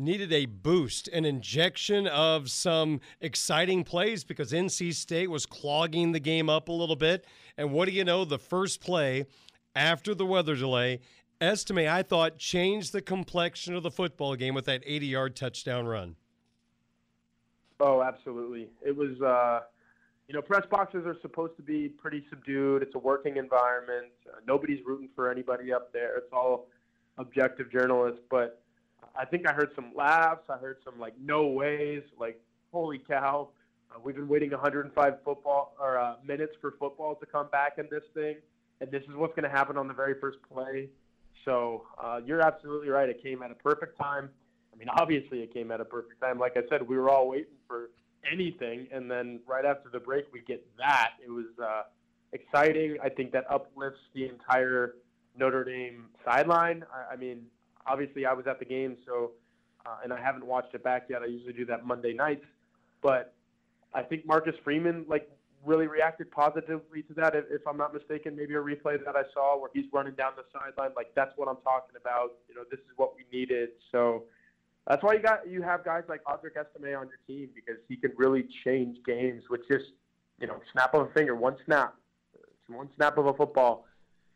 needed 0.00 0.32
a 0.32 0.46
boost, 0.46 1.08
an 1.08 1.24
injection 1.24 2.06
of 2.06 2.50
some 2.50 3.00
exciting 3.20 3.84
plays 3.84 4.24
because 4.24 4.52
NC 4.52 4.94
State 4.94 5.30
was 5.30 5.46
clogging 5.46 6.12
the 6.12 6.20
game 6.20 6.48
up 6.48 6.68
a 6.68 6.72
little 6.72 6.96
bit. 6.96 7.24
And 7.56 7.72
what 7.72 7.88
do 7.88 7.94
you 7.94 8.04
know? 8.04 8.24
The 8.24 8.38
first 8.38 8.80
play 8.80 9.26
after 9.74 10.14
the 10.14 10.26
weather 10.26 10.56
delay, 10.56 11.00
Estime, 11.40 11.88
I 11.88 12.02
thought, 12.02 12.38
changed 12.38 12.92
the 12.92 13.02
complexion 13.02 13.74
of 13.74 13.82
the 13.82 13.90
football 13.90 14.34
game 14.36 14.54
with 14.54 14.64
that 14.66 14.82
80 14.84 15.06
yard 15.06 15.36
touchdown 15.36 15.86
run. 15.86 16.16
Oh, 17.78 18.02
absolutely. 18.02 18.68
It 18.84 18.96
was. 18.96 19.20
Uh 19.20 19.66
you 20.30 20.34
know, 20.36 20.42
press 20.42 20.64
boxes 20.70 21.04
are 21.06 21.16
supposed 21.22 21.56
to 21.56 21.62
be 21.62 21.88
pretty 21.88 22.24
subdued. 22.30 22.84
It's 22.84 22.94
a 22.94 23.00
working 23.00 23.36
environment. 23.36 24.12
Uh, 24.24 24.36
nobody's 24.46 24.78
rooting 24.86 25.08
for 25.16 25.28
anybody 25.28 25.72
up 25.72 25.92
there. 25.92 26.18
It's 26.18 26.32
all 26.32 26.68
objective 27.18 27.68
journalists. 27.72 28.20
But 28.30 28.59
I 29.16 29.24
think 29.24 29.48
I 29.48 29.52
heard 29.52 29.70
some 29.74 29.92
laughs. 29.94 30.42
I 30.48 30.56
heard 30.56 30.78
some 30.84 30.98
like 30.98 31.14
no 31.20 31.46
ways. 31.46 32.02
Like 32.18 32.40
holy 32.72 32.98
cow, 32.98 33.48
uh, 33.90 33.98
we've 34.02 34.14
been 34.14 34.28
waiting 34.28 34.50
105 34.50 35.14
football 35.24 35.74
or 35.80 35.98
uh, 35.98 36.14
minutes 36.26 36.52
for 36.60 36.74
football 36.78 37.14
to 37.16 37.26
come 37.26 37.48
back 37.50 37.74
in 37.78 37.88
this 37.90 38.04
thing, 38.14 38.36
and 38.80 38.90
this 38.90 39.02
is 39.02 39.14
what's 39.14 39.34
going 39.34 39.50
to 39.50 39.56
happen 39.56 39.76
on 39.76 39.88
the 39.88 39.94
very 39.94 40.14
first 40.20 40.38
play. 40.52 40.88
So 41.44 41.84
uh, 42.02 42.20
you're 42.24 42.42
absolutely 42.42 42.88
right. 42.88 43.08
It 43.08 43.22
came 43.22 43.42
at 43.42 43.50
a 43.50 43.54
perfect 43.54 43.98
time. 43.98 44.28
I 44.72 44.76
mean, 44.76 44.88
obviously 44.88 45.40
it 45.40 45.52
came 45.52 45.70
at 45.70 45.80
a 45.80 45.84
perfect 45.84 46.20
time. 46.20 46.38
Like 46.38 46.56
I 46.56 46.62
said, 46.68 46.86
we 46.86 46.96
were 46.96 47.10
all 47.10 47.28
waiting 47.28 47.54
for 47.66 47.90
anything. 48.30 48.86
And 48.92 49.10
then 49.10 49.40
right 49.46 49.64
after 49.64 49.88
the 49.90 50.00
break, 50.00 50.26
we 50.32 50.42
get 50.42 50.64
that. 50.78 51.12
It 51.24 51.30
was 51.30 51.46
uh, 51.62 51.82
exciting. 52.32 52.96
I 53.02 53.08
think 53.08 53.32
that 53.32 53.50
uplifts 53.50 54.00
the 54.14 54.26
entire 54.26 54.96
Notre 55.36 55.64
Dame 55.64 56.06
sideline. 56.24 56.84
I, 56.92 57.14
I 57.14 57.16
mean, 57.16 57.46
obviously, 57.86 58.26
I 58.26 58.32
was 58.32 58.46
at 58.46 58.58
the 58.58 58.64
game, 58.64 58.96
so 59.06 59.32
uh, 59.86 59.96
and 60.04 60.12
I 60.12 60.20
haven't 60.20 60.46
watched 60.46 60.74
it 60.74 60.84
back 60.84 61.06
yet. 61.08 61.22
I 61.22 61.26
usually 61.26 61.52
do 61.52 61.64
that 61.66 61.86
Monday 61.86 62.12
nights, 62.12 62.44
but 63.02 63.34
I 63.94 64.02
think 64.02 64.26
Marcus 64.26 64.54
Freeman 64.62 65.04
like 65.08 65.30
really 65.64 65.86
reacted 65.86 66.30
positively 66.30 67.02
to 67.02 67.14
that. 67.14 67.34
If, 67.34 67.44
if 67.50 67.66
I'm 67.66 67.76
not 67.76 67.92
mistaken, 67.92 68.36
maybe 68.36 68.54
a 68.54 68.58
replay 68.58 69.02
that 69.04 69.16
I 69.16 69.22
saw 69.34 69.58
where 69.60 69.70
he's 69.74 69.86
running 69.92 70.14
down 70.14 70.32
the 70.36 70.44
sideline. 70.52 70.92
Like 70.96 71.12
that's 71.14 71.32
what 71.36 71.48
I'm 71.48 71.62
talking 71.62 71.96
about. 72.00 72.32
You 72.48 72.54
know, 72.54 72.62
this 72.70 72.80
is 72.80 72.92
what 72.96 73.12
we 73.16 73.24
needed. 73.36 73.70
So 73.92 74.24
that's 74.86 75.02
why 75.02 75.14
you 75.14 75.20
got 75.20 75.48
you 75.48 75.62
have 75.62 75.84
guys 75.84 76.04
like 76.08 76.22
Audric 76.24 76.56
Estime 76.56 76.96
on 76.96 77.08
your 77.08 77.20
team 77.26 77.48
because 77.54 77.80
he 77.88 77.96
can 77.96 78.12
really 78.16 78.46
change 78.64 78.98
games 79.06 79.44
with 79.50 79.60
just 79.70 79.86
you 80.40 80.46
know 80.46 80.60
snap 80.72 80.94
of 80.94 81.08
a 81.08 81.12
finger, 81.12 81.34
one 81.34 81.56
snap, 81.64 81.94
one 82.68 82.88
snap 82.96 83.18
of 83.18 83.26
a 83.26 83.34
football 83.34 83.86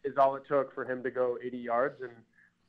is 0.04 0.14
all 0.18 0.36
it 0.36 0.42
took 0.46 0.74
for 0.74 0.84
him 0.84 1.02
to 1.02 1.10
go 1.10 1.38
80 1.42 1.56
yards 1.56 2.02
and 2.02 2.12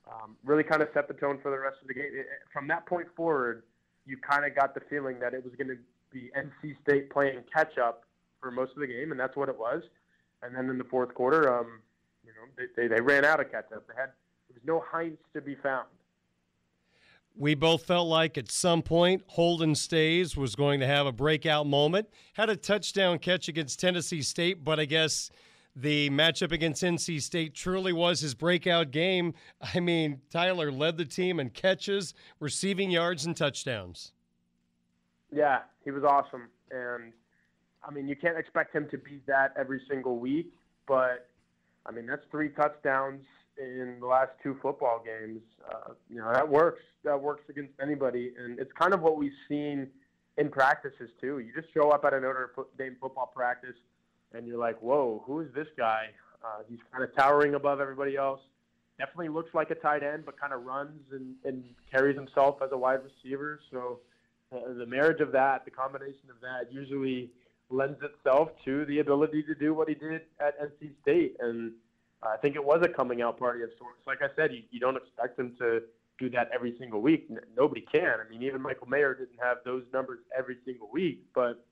um, 0.08 0.36
really 0.44 0.64
kind 0.64 0.82
of 0.82 0.90
set 0.94 1.08
the 1.08 1.14
tone 1.14 1.40
for 1.42 1.52
the 1.52 1.60
rest 1.60 1.78
of 1.82 1.88
the 1.88 1.94
game. 1.94 2.10
It, 2.12 2.28
from 2.54 2.68
that 2.68 2.86
point 2.86 3.08
forward, 3.16 3.64
you 4.06 4.18
kind 4.18 4.46
of 4.46 4.56
got 4.56 4.74
the 4.74 4.82
feeling 4.90 5.20
that 5.20 5.34
it 5.34 5.44
was 5.44 5.54
going 5.56 5.70
to 5.70 5.78
be 6.12 6.32
NC 6.38 6.76
State 6.84 7.10
playing 7.10 7.44
catch 7.54 7.78
up 7.78 8.04
for 8.40 8.52
most 8.52 8.72
of 8.74 8.80
the 8.80 8.88
game, 8.88 9.12
and 9.12 9.20
that's 9.20 9.36
what 9.36 9.50
it 9.50 9.58
was. 9.58 9.82
And 10.44 10.56
then 10.56 10.70
in 10.70 10.78
the 10.78 10.84
fourth 10.84 11.14
quarter, 11.14 11.52
um, 11.52 11.80
you 12.24 12.32
know, 12.32 12.48
they, 12.58 12.88
they, 12.88 12.96
they 12.96 13.02
ran 13.02 13.26
out 13.26 13.40
of 13.40 13.52
catch 13.52 13.72
up. 13.76 13.88
They 13.88 13.96
had 14.00 14.12
there 14.50 14.56
was 14.56 14.64
no 14.66 14.84
Heinz 14.92 15.18
to 15.34 15.42
be 15.42 15.56
found. 15.56 15.88
We 17.38 17.54
both 17.54 17.84
felt 17.84 18.08
like 18.08 18.38
at 18.38 18.50
some 18.50 18.82
point 18.82 19.24
Holden 19.28 19.76
Staes 19.76 20.38
was 20.38 20.56
going 20.56 20.80
to 20.80 20.88
have 20.88 21.06
a 21.06 21.12
breakout 21.12 21.68
moment. 21.68 22.08
Had 22.34 22.50
a 22.50 22.56
touchdown 22.56 23.20
catch 23.20 23.50
against 23.50 23.80
Tennessee 23.80 24.22
State, 24.22 24.64
but 24.64 24.80
I 24.80 24.86
guess 24.86 25.30
the 25.76 26.10
matchup 26.10 26.52
against 26.52 26.84
NC 26.84 27.22
State 27.22 27.54
truly 27.54 27.92
was 27.92 28.22
his 28.22 28.34
breakout 28.34 28.92
game. 28.92 29.34
I 29.62 29.80
mean, 29.80 30.22
Tyler 30.30 30.72
led 30.72 30.98
the 30.98 31.06
team 31.06 31.40
in 31.40 31.50
catches, 31.50 32.14
receiving 32.40 32.92
yards, 32.92 33.26
and 33.26 33.36
touchdowns. 33.36 34.14
Yeah, 35.32 35.60
he 35.84 35.92
was 35.92 36.04
awesome, 36.04 36.50
and 36.72 37.12
I 37.86 37.92
mean, 37.92 38.08
you 38.08 38.16
can't 38.16 38.38
expect 38.38 38.74
him 38.74 38.88
to 38.90 38.98
be 38.98 39.22
that 39.28 39.54
every 39.58 39.82
single 39.90 40.18
week, 40.18 40.54
but 40.88 41.28
I 41.86 41.92
mean, 41.92 42.06
that's 42.06 42.24
three 42.32 42.50
touchdowns 42.50 43.24
in 43.58 43.98
the 44.00 44.08
last 44.08 44.32
two 44.42 44.58
football 44.62 45.04
games. 45.04 45.42
Uh, 45.70 45.94
you 46.10 46.18
know, 46.18 46.32
that 46.32 46.48
works. 46.48 46.82
That 47.04 47.22
works 47.22 47.44
against 47.50 47.74
anybody, 47.82 48.34
and 48.38 48.60
it's 48.60 48.72
kind 48.80 48.94
of 48.94 49.02
what 49.02 49.18
we've 49.18 49.32
seen 49.48 49.88
in 50.38 50.50
practices 50.50 51.10
too. 51.22 51.40
You 51.40 51.52
just 51.54 51.74
show 51.74 51.92
up 51.92 52.04
at 52.06 52.14
a 52.14 52.20
Notre 52.20 52.52
Dame 52.78 52.96
football 53.00 53.32
practice, 53.34 53.76
and 54.36 54.48
you're 54.48 54.58
like, 54.58 54.82
"Whoa, 54.82 55.24
who 55.26 55.40
is 55.42 55.54
this 55.54 55.68
guy?" 55.78 56.10
Uh, 56.44 56.62
he's 56.70 56.80
kind 56.92 57.04
of 57.04 57.16
towering 57.16 57.56
above 57.56 57.80
everybody 57.80 58.16
else. 58.16 58.40
Definitely 59.00 59.30
looks 59.30 59.54
like 59.54 59.72
a 59.72 59.76
tight 59.76 60.04
end, 60.04 60.26
but 60.26 60.40
kind 60.40 60.54
of 60.54 60.64
runs 60.64 61.02
and, 61.12 61.36
and 61.44 61.64
carries 61.92 62.16
himself 62.16 62.62
as 62.62 62.70
a 62.72 62.78
wide 62.78 63.00
receiver. 63.04 63.60
So 63.72 64.00
uh, 64.54 64.74
the 64.78 64.86
marriage 64.86 65.22
of 65.22 65.32
that, 65.32 65.66
the 65.66 65.72
combination 65.72 66.30
of 66.30 66.40
that, 66.42 66.72
usually 66.72 67.32
lends 67.70 67.98
itself 68.04 68.50
to 68.64 68.86
the 68.86 69.00
ability 69.00 69.44
to 69.44 69.56
do 69.56 69.74
what 69.74 69.90
he 69.90 69.96
did 69.96 70.22
at 70.40 70.60
NC 70.62 70.92
State. 71.02 71.36
And 71.40 71.74
I 72.22 72.38
think 72.38 72.56
it 72.56 72.64
was 72.64 72.82
a 72.84 72.88
coming 72.88 73.22
out 73.22 73.40
party 73.40 73.64
of 73.64 73.70
sorts. 73.78 74.06
Like 74.06 74.22
I 74.22 74.28
said, 74.36 74.54
you, 74.54 74.62
you 74.72 74.80
don't 74.80 74.96
expect 74.96 75.40
him 75.40 75.56
to 75.60 75.82
do 76.18 76.30
that 76.30 76.50
every 76.54 76.76
single 76.80 77.02
week. 77.02 77.26
N- 77.30 77.40
nobody 77.58 77.82
can. 77.82 78.16
I 78.26 78.30
mean, 78.30 78.44
even 78.44 78.62
Michael 78.62 78.88
Mayer 78.88 79.14
didn't 79.14 79.40
have 79.42 79.58
those 79.66 79.84
numbers 79.92 80.20
every 80.38 80.58
single 80.66 80.90
week, 80.92 81.26
but 81.34 81.66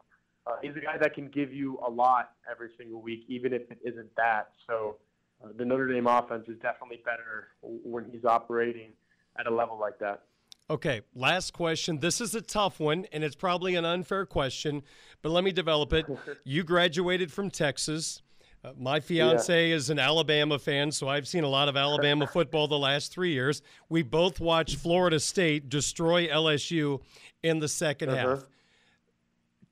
uh, 0.46 0.56
he's 0.62 0.76
a 0.76 0.80
guy 0.80 0.98
that 0.98 1.14
can 1.14 1.28
give 1.30 1.54
you 1.54 1.80
a 1.86 1.90
lot 1.90 2.32
every 2.50 2.70
single 2.78 3.02
week, 3.02 3.24
even 3.28 3.54
if 3.54 3.62
it 3.72 3.80
isn't 3.84 4.14
that. 4.18 4.50
So 4.68 4.98
uh, 5.44 5.50
the 5.58 5.66
Notre 5.66 5.88
Dame 5.88 6.08
offense 6.08 6.46
is 6.48 6.58
definitely 6.62 7.02
better 7.06 7.50
when 7.62 8.06
he's 8.12 8.26
operating 8.26 8.92
at 9.38 9.48
a 9.48 9.54
level 9.54 9.80
like 9.80 10.00
that. 10.00 10.24
Okay, 10.70 11.02
last 11.14 11.54
question. 11.54 12.00
This 12.00 12.22
is 12.22 12.36
a 12.36 12.42
tough 12.42 12.80
one, 12.80 13.06
and 13.12 13.24
it's 13.24 13.36
probably 13.36 13.76
an 13.76 13.86
unfair 13.86 14.26
question, 14.26 14.84
but 15.22 15.30
let 15.30 15.44
me 15.44 15.52
develop 15.52 15.92
it. 15.94 16.06
you 16.46 16.64
graduated 16.64 17.32
from 17.32 17.50
Texas. 17.50 18.22
Uh, 18.64 18.72
my 18.78 19.02
fiance 19.02 19.70
yeah. 19.70 19.76
is 19.76 19.90
an 19.90 20.00
Alabama 20.00 20.58
fan, 20.58 20.90
so 20.92 21.10
I've 21.10 21.28
seen 21.28 21.44
a 21.44 21.50
lot 21.50 21.68
of 21.68 21.76
Alabama 21.76 22.28
football 22.34 22.68
the 22.68 22.80
last 22.80 23.12
three 23.12 23.34
years. 23.34 23.62
We 23.90 24.04
both 24.04 24.40
watched 24.40 24.78
Florida 24.78 25.20
State 25.20 25.68
destroy 25.68 26.28
LSU 26.28 27.02
in 27.44 27.60
the 27.60 27.68
2nd 27.68 28.08
uh-huh. 28.08 28.16
half. 28.16 28.46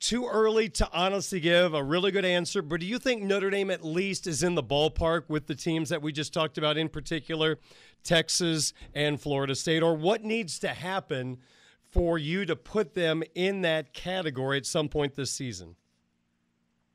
Too 0.02 0.26
early 0.26 0.68
to 0.70 0.88
honestly 0.92 1.38
give 1.38 1.74
a 1.74 1.84
really 1.84 2.10
good 2.10 2.24
answer, 2.24 2.60
but 2.60 2.80
do 2.80 2.86
you 2.86 2.98
think 2.98 3.22
Notre 3.22 3.50
Dame 3.50 3.70
at 3.70 3.84
least 3.84 4.26
is 4.26 4.42
in 4.42 4.56
the 4.56 4.62
ballpark 4.62 5.28
with 5.28 5.46
the 5.46 5.54
teams 5.54 5.90
that 5.90 6.02
we 6.02 6.10
just 6.10 6.34
talked 6.34 6.58
about, 6.58 6.76
in 6.76 6.88
particular, 6.88 7.60
Texas 8.02 8.72
and 8.96 9.20
Florida 9.20 9.54
State? 9.54 9.80
Or 9.80 9.94
what 9.94 10.24
needs 10.24 10.58
to 10.58 10.70
happen 10.70 11.38
for 11.84 12.18
you 12.18 12.44
to 12.46 12.56
put 12.56 12.94
them 12.94 13.22
in 13.36 13.60
that 13.60 13.94
category 13.94 14.56
at 14.56 14.66
some 14.66 14.88
point 14.88 15.14
this 15.14 15.30
season? 15.30 15.76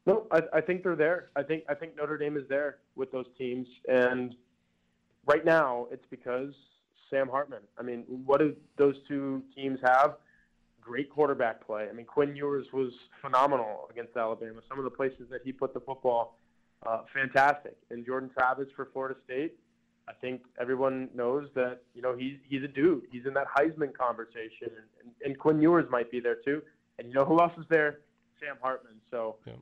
No, 0.05 0.27
I, 0.29 0.41
I 0.55 0.59
think 0.59 0.83
they're 0.83 0.97
there. 0.97 1.29
I 1.37 1.43
think 1.43 1.63
I 1.69 1.75
think 1.75 1.95
Notre 1.95 2.17
Dame 2.17 2.35
is 2.35 2.43
there 2.49 2.79
with 2.97 3.09
those 3.13 3.27
teams, 3.37 3.67
and 3.87 4.35
right 5.25 5.45
now 5.45 5.87
it's 5.91 6.05
because 6.09 6.53
Sam 7.09 7.29
Hartman. 7.29 7.61
I 7.79 7.83
mean, 7.83 8.03
what 8.25 8.41
do 8.41 8.53
those 8.75 8.95
two 9.07 9.43
teams 9.55 9.79
have? 9.81 10.15
Great 10.87 11.09
quarterback 11.09 11.65
play. 11.65 11.87
I 11.89 11.93
mean, 11.93 12.05
Quinn 12.05 12.35
Ewers 12.35 12.67
was 12.71 12.91
phenomenal 13.21 13.87
against 13.91 14.15
Alabama. 14.15 14.61
Some 14.69 14.77
of 14.77 14.85
the 14.85 14.89
places 14.89 15.27
that 15.29 15.41
he 15.43 15.51
put 15.51 15.73
the 15.73 15.81
football, 15.81 16.37
uh, 16.85 17.01
fantastic. 17.13 17.75
And 17.89 18.05
Jordan 18.05 18.29
Travis 18.29 18.67
for 18.75 18.89
Florida 18.93 19.19
State. 19.25 19.55
I 20.09 20.13
think 20.13 20.41
everyone 20.57 21.09
knows 21.13 21.49
that 21.55 21.81
you 21.93 22.01
know 22.01 22.15
he's 22.15 22.37
he's 22.47 22.63
a 22.63 22.67
dude. 22.69 23.03
He's 23.11 23.25
in 23.25 23.33
that 23.33 23.47
Heisman 23.47 23.93
conversation, 23.93 24.69
and, 24.69 24.85
and, 25.01 25.11
and 25.25 25.37
Quinn 25.37 25.61
Ewers 25.61 25.85
might 25.91 26.09
be 26.09 26.21
there 26.21 26.37
too. 26.45 26.61
And 26.97 27.09
you 27.09 27.13
know 27.13 27.25
who 27.25 27.41
else 27.41 27.51
is 27.57 27.65
there? 27.69 27.99
Sam 28.39 28.55
Hartman. 28.61 28.93
So. 29.11 29.35
Yeah 29.45 29.53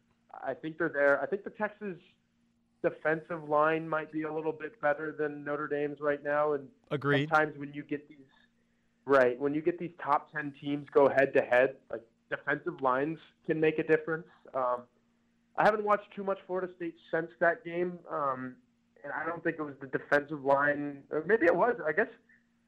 I 0.43 0.53
think 0.53 0.77
they're 0.77 0.89
there. 0.89 1.21
I 1.21 1.25
think 1.25 1.43
the 1.43 1.49
Texas 1.51 1.97
defensive 2.81 3.47
line 3.49 3.87
might 3.87 4.11
be 4.11 4.23
a 4.23 4.33
little 4.33 4.51
bit 4.51 4.79
better 4.81 5.15
than 5.17 5.43
Notre 5.43 5.67
Dame's 5.67 5.99
right 5.99 6.23
now. 6.23 6.53
And 6.53 6.67
Agreed. 6.91 7.29
sometimes 7.29 7.57
when 7.57 7.73
you 7.73 7.83
get 7.83 8.07
these 8.07 8.24
right, 9.05 9.39
when 9.39 9.53
you 9.53 9.61
get 9.61 9.79
these 9.79 9.93
top 10.03 10.31
ten 10.31 10.53
teams 10.61 10.87
go 10.93 11.09
head 11.09 11.33
to 11.33 11.41
head, 11.41 11.75
like 11.91 12.01
defensive 12.29 12.81
lines 12.81 13.19
can 13.45 13.59
make 13.59 13.79
a 13.79 13.83
difference. 13.83 14.27
Um, 14.53 14.81
I 15.57 15.63
haven't 15.63 15.83
watched 15.83 16.11
too 16.15 16.23
much 16.23 16.39
Florida 16.47 16.71
State 16.75 16.95
since 17.11 17.29
that 17.39 17.63
game, 17.63 17.99
um, 18.11 18.55
and 19.03 19.13
I 19.13 19.25
don't 19.25 19.43
think 19.43 19.57
it 19.57 19.63
was 19.63 19.75
the 19.79 19.87
defensive 19.87 20.43
line. 20.43 21.03
Or 21.11 21.23
maybe 21.25 21.45
it 21.45 21.55
was. 21.55 21.75
I 21.87 21.91
guess 21.91 22.07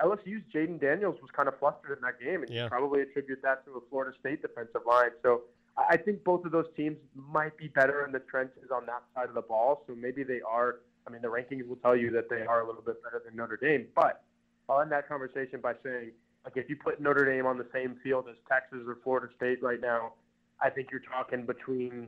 LSU's 0.01 0.43
Jayden 0.53 0.79
Daniels 0.79 1.17
was 1.21 1.31
kind 1.35 1.47
of 1.47 1.57
flustered 1.59 1.97
in 1.97 2.01
that 2.03 2.19
game, 2.19 2.43
and 2.43 2.49
yeah. 2.49 2.63
you 2.63 2.69
probably 2.69 3.01
attribute 3.01 3.41
that 3.43 3.65
to 3.65 3.71
a 3.71 3.79
Florida 3.89 4.15
State 4.19 4.41
defensive 4.41 4.81
line. 4.87 5.11
So 5.23 5.41
I 5.77 5.97
think 5.97 6.23
both 6.23 6.45
of 6.45 6.51
those 6.51 6.67
teams 6.75 6.97
might 7.15 7.57
be 7.57 7.67
better 7.67 8.05
in 8.05 8.11
the 8.11 8.19
trenches 8.19 8.69
on 8.73 8.85
that 8.85 9.03
side 9.15 9.27
of 9.29 9.35
the 9.35 9.41
ball. 9.41 9.83
So 9.87 9.95
maybe 9.95 10.23
they 10.23 10.41
are. 10.47 10.79
I 11.05 11.09
mean, 11.09 11.21
the 11.21 11.29
rankings 11.29 11.67
will 11.67 11.77
tell 11.77 11.95
you 11.95 12.11
that 12.11 12.29
they 12.29 12.41
are 12.41 12.61
a 12.61 12.67
little 12.67 12.81
bit 12.81 13.01
better 13.03 13.21
than 13.25 13.35
Notre 13.35 13.57
Dame. 13.57 13.87
But 13.95 14.23
I'll 14.69 14.81
end 14.81 14.91
that 14.91 15.07
conversation 15.07 15.61
by 15.61 15.73
saying, 15.83 16.11
like, 16.47 16.55
if 16.55 16.69
you 16.69 16.77
put 16.77 17.01
Notre 17.01 17.25
Dame 17.25 17.45
on 17.45 17.57
the 17.57 17.67
same 17.73 17.97
field 18.01 18.27
as 18.29 18.37
Texas 18.47 18.79
or 18.87 18.97
Florida 19.03 19.27
State 19.35 19.61
right 19.61 19.81
now, 19.81 20.13
I 20.61 20.69
think 20.69 20.87
you're 20.91 21.01
talking 21.01 21.45
between 21.45 22.07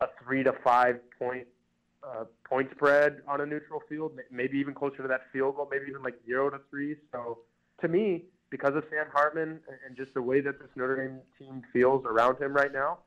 a 0.00 0.06
three 0.24 0.42
to 0.42 0.52
five 0.64 0.96
point 1.20 1.46
uh, 2.02 2.24
point 2.44 2.68
spread 2.74 3.22
on 3.28 3.42
a 3.42 3.46
neutral 3.46 3.80
field, 3.88 4.18
maybe 4.28 4.58
even 4.58 4.74
closer 4.74 5.02
to 5.02 5.08
that 5.08 5.20
field 5.32 5.54
goal, 5.54 5.68
maybe 5.70 5.84
even 5.88 6.02
like 6.02 6.16
zero 6.26 6.50
to 6.50 6.58
three. 6.68 6.96
So 7.12 7.38
to 7.80 7.86
me, 7.86 8.24
because 8.50 8.74
of 8.74 8.82
Sam 8.90 9.06
Hartman 9.12 9.60
and 9.86 9.96
just 9.96 10.14
the 10.14 10.22
way 10.22 10.40
that 10.40 10.58
this 10.58 10.70
Notre 10.74 10.96
Dame 10.96 11.20
team 11.38 11.62
feels 11.72 12.04
around 12.06 12.42
him 12.42 12.52
right 12.52 12.72
now, 12.72 12.98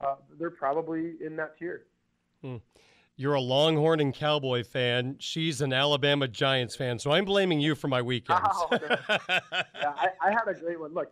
uh, 0.00 0.16
they're 0.36 0.50
probably 0.50 1.12
in 1.24 1.36
that 1.36 1.56
tier. 1.60 1.84
Hmm. 2.42 2.56
You're 3.20 3.34
a 3.34 3.40
Longhorn 3.40 3.98
and 3.98 4.14
Cowboy 4.14 4.62
fan. 4.62 5.16
She's 5.18 5.60
an 5.60 5.72
Alabama 5.72 6.28
Giants 6.28 6.76
fan, 6.76 7.00
so 7.00 7.10
I'm 7.10 7.24
blaming 7.24 7.60
you 7.60 7.74
for 7.74 7.88
my 7.88 8.00
weekends. 8.00 8.48
Oh, 8.48 8.68
yeah, 8.70 9.92
I, 9.96 10.10
I, 10.22 10.30
had 10.30 10.46
a 10.46 10.54
great 10.54 10.78
one. 10.78 10.94
Look, 10.94 11.10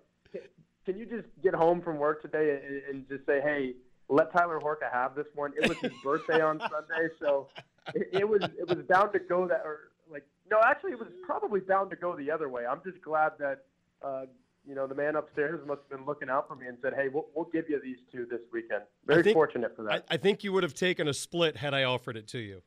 can 0.85 0.97
you 0.97 1.05
just 1.05 1.27
get 1.43 1.53
home 1.53 1.83
from 1.83 1.99
work 1.99 2.23
today 2.23 2.61
and, 2.65 2.83
and 2.89 3.09
just 3.09 3.27
say, 3.27 3.41
"Hey, 3.41 3.75
let 4.09 4.33
Tyler 4.33 4.61
Horka 4.61 4.89
have 4.93 5.17
this 5.17 5.27
one"? 5.35 5.53
It 5.61 5.69
was 5.69 5.79
his 5.79 5.91
birthday 6.05 6.41
on 6.41 6.61
Sunday, 6.61 7.13
so 7.19 7.49
it, 7.93 8.09
it 8.13 8.29
was 8.29 8.45
it 8.45 8.69
was 8.69 8.79
bound 8.89 9.13
to 9.15 9.19
go 9.19 9.49
that 9.49 9.63
or 9.65 9.91
like 10.09 10.23
no, 10.49 10.61
actually, 10.65 10.93
it 10.93 11.01
was 11.01 11.09
probably 11.25 11.59
bound 11.59 11.91
to 11.91 11.97
go 11.97 12.15
the 12.15 12.31
other 12.31 12.49
way. 12.49 12.67
I'm 12.67 12.83
just 12.85 13.03
glad 13.03 13.33
that 13.41 13.65
uh, 14.01 14.27
you 14.67 14.75
know, 14.75 14.87
the 14.87 14.95
man 14.95 15.17
upstairs 15.17 15.61
must 15.67 15.83
have 15.83 15.99
been 15.99 16.07
looking 16.07 16.29
out 16.29 16.49
for 16.49 16.57
me 16.57 16.67
and 16.67 16.77
said, 16.83 16.95
"Hey, 16.95 17.09
we'll, 17.09 17.27
we'll 17.35 17.47
give 17.47 17.69
you 17.69 17.81
these 17.83 17.99
two 18.11 18.27
this 18.31 18.41
weekend." 18.53 18.83
Very 19.07 19.23
think, 19.23 19.35
fortunate 19.35 19.75
for 19.77 19.83
that. 19.85 20.05
I, 20.11 20.15
I, 20.15 20.17
think 20.17 20.43
you 20.43 20.53
would 20.53 20.65
have 20.65 20.75
taken 20.75 21.09
a 21.09 21.15
split 21.15 21.57
had 21.57 21.73
I 21.73 21.85
offered 21.85 22.17
it 22.17 22.27
to 22.29 22.39
you. 22.39 22.63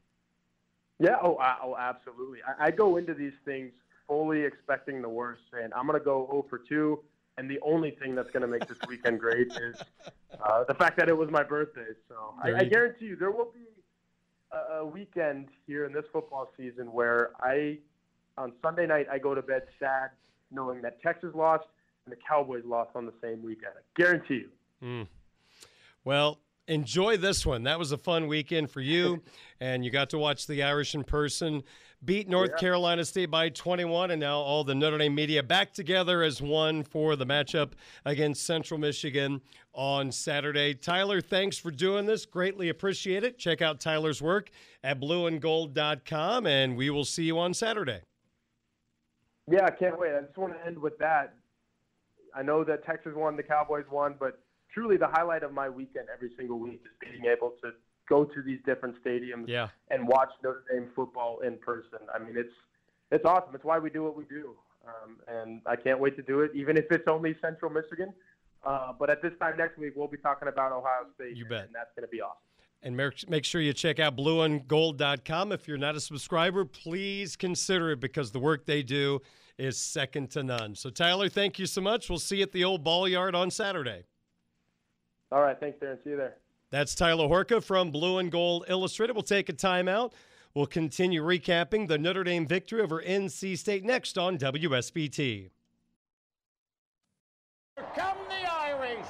Yeah. 0.99 1.15
Oh, 1.21 1.37
oh, 1.63 1.75
absolutely. 1.77 2.39
I, 2.47 2.67
I 2.67 2.71
go 2.71 2.97
into 2.97 3.13
these 3.13 3.33
things 3.45 3.71
fully 4.07 4.41
expecting 4.41 5.01
the 5.01 5.09
worst, 5.09 5.43
and 5.53 5.73
I'm 5.73 5.85
going 5.85 5.99
to 5.99 6.03
go 6.03 6.27
0 6.31 6.45
for 6.49 6.57
2, 6.57 6.99
and 7.37 7.49
the 7.49 7.59
only 7.61 7.91
thing 7.91 8.15
that's 8.15 8.31
going 8.31 8.41
to 8.41 8.47
make 8.47 8.67
this 8.67 8.79
weekend 8.87 9.19
great 9.19 9.47
is 9.61 9.81
uh, 10.43 10.63
the 10.67 10.73
fact 10.73 10.97
that 10.97 11.09
it 11.09 11.17
was 11.17 11.29
my 11.29 11.43
birthday. 11.43 11.93
So 12.07 12.15
I, 12.43 12.61
I, 12.61 12.63
guarantee 12.63 13.05
you, 13.05 13.15
there 13.15 13.31
will 13.31 13.51
be 13.53 13.67
a, 14.51 14.79
a 14.79 14.85
weekend 14.85 15.49
here 15.67 15.85
in 15.85 15.93
this 15.93 16.05
football 16.11 16.49
season 16.57 16.91
where 16.91 17.31
I, 17.39 17.77
on 18.37 18.53
Sunday 18.61 18.87
night, 18.87 19.07
I 19.11 19.19
go 19.19 19.35
to 19.35 19.41
bed 19.41 19.63
sad 19.79 20.09
knowing 20.51 20.81
that 20.81 21.01
Texas 21.01 21.29
lost 21.35 21.65
and 22.05 22.11
the 22.11 22.19
Cowboys 22.27 22.63
lost 22.65 22.91
on 22.95 23.05
the 23.05 23.13
same 23.21 23.43
weekend. 23.43 23.73
I 23.77 24.01
guarantee 24.01 24.45
you. 24.45 24.49
Mm. 24.83 25.07
Well, 26.03 26.39
enjoy 26.67 27.17
this 27.17 27.45
one. 27.45 27.63
That 27.63 27.79
was 27.79 27.91
a 27.91 27.97
fun 27.97 28.27
weekend 28.27 28.71
for 28.71 28.81
you, 28.81 29.21
and 29.59 29.83
you 29.83 29.91
got 29.91 30.09
to 30.11 30.17
watch 30.17 30.47
the 30.47 30.63
Irish 30.63 30.95
in 30.95 31.03
person. 31.03 31.63
Beat 32.05 32.29
North 32.29 32.51
yeah. 32.51 32.59
Carolina 32.59 33.03
State 33.03 33.29
by 33.29 33.49
21, 33.49 34.11
and 34.11 34.21
now 34.21 34.37
all 34.37 34.63
the 34.63 34.73
Notre 34.73 34.97
Dame 34.97 35.13
media 35.13 35.43
back 35.43 35.73
together 35.73 36.23
as 36.23 36.41
one 36.41 36.81
for 36.81 37.17
the 37.17 37.25
matchup 37.25 37.73
against 38.05 38.45
Central 38.45 38.79
Michigan 38.79 39.41
on 39.73 40.09
Saturday. 40.09 40.73
Tyler, 40.73 41.19
thanks 41.19 41.57
for 41.57 41.71
doing 41.71 42.05
this. 42.05 42.25
Greatly 42.25 42.69
appreciate 42.69 43.25
it. 43.25 43.37
Check 43.37 43.61
out 43.61 43.81
Tyler's 43.81 44.21
work 44.21 44.49
at 44.81 45.01
blueandgold.com, 45.01 46.47
and 46.47 46.77
we 46.77 46.89
will 46.89 47.03
see 47.03 47.23
you 47.23 47.37
on 47.37 47.53
Saturday. 47.53 47.99
Yeah, 49.51 49.65
I 49.65 49.71
can't 49.71 49.99
wait. 49.99 50.13
I 50.15 50.21
just 50.21 50.37
want 50.37 50.53
to 50.53 50.65
end 50.65 50.79
with 50.79 50.97
that. 50.99 51.33
I 52.39 52.41
know 52.41 52.63
that 52.63 52.85
Texas 52.85 53.11
won, 53.15 53.35
the 53.35 53.43
Cowboys 53.43 53.83
won, 53.91 54.15
but 54.17 54.39
truly 54.73 54.95
the 54.95 55.07
highlight 55.07 55.43
of 55.43 55.51
my 55.51 55.67
weekend 55.67 56.07
every 56.13 56.31
single 56.37 56.57
week 56.57 56.81
is 56.85 57.11
being 57.11 57.25
able 57.25 57.53
to 57.61 57.71
go 58.07 58.23
to 58.23 58.41
these 58.41 58.59
different 58.65 58.95
stadiums 59.03 59.45
yeah. 59.47 59.67
and 59.91 60.07
watch 60.07 60.29
Notre 60.41 60.63
Dame 60.71 60.87
football 60.95 61.39
in 61.41 61.57
person. 61.57 61.99
I 62.15 62.19
mean, 62.19 62.35
it's 62.37 62.53
it's 63.11 63.25
awesome. 63.25 63.53
It's 63.55 63.65
why 63.65 63.77
we 63.77 63.89
do 63.89 64.03
what 64.03 64.15
we 64.15 64.23
do, 64.25 64.55
um, 64.87 65.17
and 65.27 65.61
I 65.65 65.75
can't 65.75 65.99
wait 65.99 66.15
to 66.15 66.21
do 66.21 66.39
it, 66.41 66.51
even 66.55 66.77
if 66.77 66.85
it's 66.91 67.07
only 67.09 67.35
Central 67.41 67.71
Michigan. 67.71 68.13
Uh, 68.63 68.93
but 68.97 69.09
at 69.09 69.21
this 69.21 69.33
time 69.41 69.57
next 69.57 69.77
week, 69.77 69.93
we'll 69.95 70.07
be 70.07 70.17
talking 70.17 70.47
about 70.47 70.71
Ohio 70.71 71.07
State. 71.15 71.35
You 71.35 71.45
bet, 71.45 71.65
and 71.65 71.75
that's 71.75 71.89
going 71.95 72.07
to 72.07 72.11
be 72.11 72.21
awesome. 72.21 72.37
And 72.81 72.95
make 73.27 73.43
sure 73.43 73.59
you 73.59 73.73
check 73.73 73.99
out 73.99 74.15
blueandgold.com. 74.15 75.51
If 75.51 75.67
you're 75.67 75.77
not 75.77 75.97
a 75.97 75.99
subscriber, 75.99 76.63
please 76.63 77.35
consider 77.35 77.91
it 77.91 77.99
because 77.99 78.31
the 78.31 78.39
work 78.39 78.65
they 78.65 78.83
do 78.83 79.19
is 79.59 79.77
second 79.77 80.31
to 80.31 80.41
none. 80.41 80.73
So, 80.73 80.89
Tyler, 80.89 81.29
thank 81.29 81.59
you 81.59 81.65
so 81.65 81.81
much. 81.81 82.09
We'll 82.09 82.17
see 82.17 82.37
you 82.37 82.43
at 82.43 82.53
the 82.53 82.63
old 82.63 82.83
ball 82.83 83.07
yard 83.07 83.35
on 83.35 83.51
Saturday. 83.51 84.05
All 85.31 85.41
right. 85.41 85.59
Thanks, 85.59 85.79
Darin. 85.79 85.99
See 86.03 86.11
you 86.11 86.17
there. 86.17 86.35
That's 86.71 86.95
Tyler 86.95 87.27
Horka 87.27 87.61
from 87.61 87.91
Blue 87.91 88.19
and 88.19 88.31
Gold 88.31 88.65
Illustrated. 88.67 89.13
We'll 89.13 89.23
take 89.23 89.49
a 89.49 89.53
timeout. 89.53 90.13
We'll 90.53 90.65
continue 90.65 91.23
recapping 91.23 91.87
the 91.87 91.97
Notre 91.97 92.23
Dame 92.23 92.47
victory 92.47 92.81
over 92.81 93.01
NC 93.01 93.57
State 93.57 93.83
next 93.83 94.17
on 94.17 94.37
WSBT. 94.37 95.49
Come 97.95 98.17
the 98.27 98.51
Irish! 98.51 99.05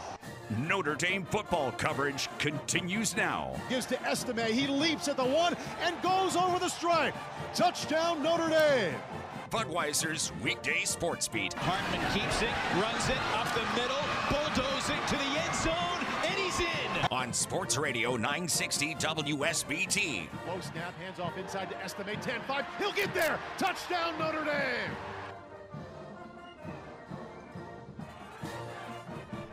Notre 0.58 0.95
Dame 0.95 1.26
football 1.26 1.72
coverage 1.74 2.28
continues 2.39 3.16
now. 3.16 3.56
Gives 3.70 3.86
to 3.88 4.02
Estime. 4.04 4.52
He 4.52 4.68
leaps 4.68 5.08
at 5.08 5.18
the 5.18 5.26
one 5.26 5.56
and 5.82 6.00
goes 6.02 6.36
over 6.36 6.60
the 6.60 6.70
stripe. 6.70 7.16
Touchdown, 7.54 8.22
Notre 8.22 8.50
Dame. 8.50 8.95
Budweiser's 9.50 10.32
weekday 10.43 10.84
sports 10.84 11.28
beat. 11.28 11.54
Hartman 11.54 12.02
keeps 12.14 12.41
it, 12.41 12.50
runs 12.76 13.10
it 13.10 13.18
up 13.34 13.47
the 13.56 13.66
middle, 13.80 13.97
bulldozing 14.30 15.00
to 15.08 15.16
the 15.16 15.39
end 15.41 15.56
zone, 15.56 16.06
and 16.26 16.36
he's 16.36 16.60
in. 16.60 17.08
On 17.12 17.34
Sports 17.34 17.78
Radio 17.78 18.16
960 18.16 18.95
WSBT. 18.95 20.28
Low 20.47 20.60
snap, 20.60 20.93
hands 21.00 21.20
off 21.20 21.36
inside 21.38 21.70
to 21.72 21.78
Estime. 21.78 22.16
10 22.22 22.41
5. 22.47 22.66
He'll 22.78 22.91
get 22.91 23.14
there. 23.14 23.39
Touchdown, 23.58 24.18
Notre 24.20 24.45
Dame. 24.45 24.91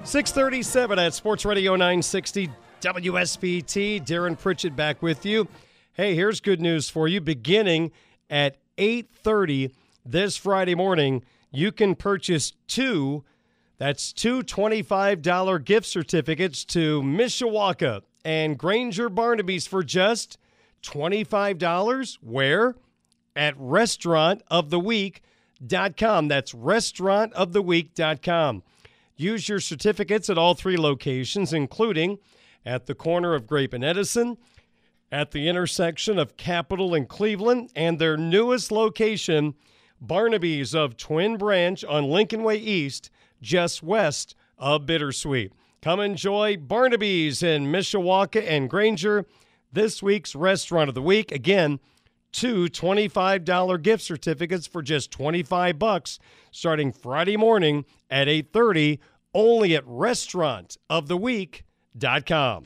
637 0.04 0.98
at 0.98 1.14
Sports 1.14 1.44
Radio 1.44 1.72
960 1.72 2.50
WSBT. 2.80 4.04
Darin 4.04 4.36
Pritchett 4.36 4.76
back 4.76 5.00
with 5.00 5.24
you. 5.24 5.48
Hey, 5.94 6.14
here's 6.14 6.40
good 6.40 6.60
news 6.60 6.90
for 6.90 7.08
you. 7.08 7.20
Beginning 7.20 7.90
at 8.28 8.56
8:30 8.76 9.72
this 10.10 10.36
Friday 10.36 10.74
morning, 10.74 11.22
you 11.50 11.72
can 11.72 11.94
purchase 11.94 12.52
two 12.66 13.24
that's 13.78 14.12
two 14.12 14.42
$25 14.42 15.64
gift 15.64 15.86
certificates 15.86 16.64
to 16.66 17.00
Mishawaka 17.02 18.02
and 18.24 18.58
Granger 18.58 19.08
Barnaby's 19.10 19.66
for 19.66 19.82
just 19.82 20.38
$25. 20.82 22.18
Where? 22.22 22.76
At 23.34 23.58
restaurantoftheweek.com. 23.58 26.28
That's 26.28 26.52
restaurantoftheweek.com. 26.52 28.62
Use 29.18 29.48
your 29.48 29.60
certificates 29.60 30.28
at 30.28 30.36
all 30.38 30.52
three 30.54 30.76
locations, 30.76 31.52
including 31.52 32.18
at 32.64 32.86
the 32.86 32.94
corner 32.94 33.34
of 33.34 33.46
Grape 33.46 33.74
and 33.74 33.84
Edison, 33.84 34.38
at 35.12 35.32
the 35.32 35.48
intersection 35.48 36.18
of 36.18 36.36
Capitol 36.36 36.94
and 36.94 37.08
Cleveland, 37.08 37.70
and 37.76 37.98
their 37.98 38.16
newest 38.16 38.72
location, 38.72 39.54
Barnaby's 40.00 40.74
of 40.74 40.96
Twin 40.96 41.36
Branch 41.36 41.84
on 41.84 42.10
Lincoln 42.10 42.42
Way 42.42 42.56
East, 42.56 43.10
just 43.40 43.82
west 43.82 44.34
of 44.58 44.86
Bittersweet. 44.86 45.52
Come 45.82 46.00
enjoy 46.00 46.56
Barnaby's 46.56 47.42
in 47.42 47.66
Mishawaka 47.66 48.44
and 48.46 48.68
Granger. 48.68 49.26
This 49.72 50.02
week's 50.02 50.34
Restaurant 50.34 50.88
of 50.88 50.94
the 50.94 51.02
Week. 51.02 51.30
Again, 51.32 51.80
two 52.32 52.66
$25 52.66 53.82
gift 53.82 54.02
certificates 54.02 54.66
for 54.66 54.82
just 54.82 55.10
25 55.10 55.78
bucks 55.78 56.18
starting 56.50 56.92
Friday 56.92 57.36
morning 57.36 57.84
at 58.10 58.28
8:30 58.28 58.98
only 59.34 59.76
at 59.76 59.84
restaurantoftheweek.com. 59.84 62.64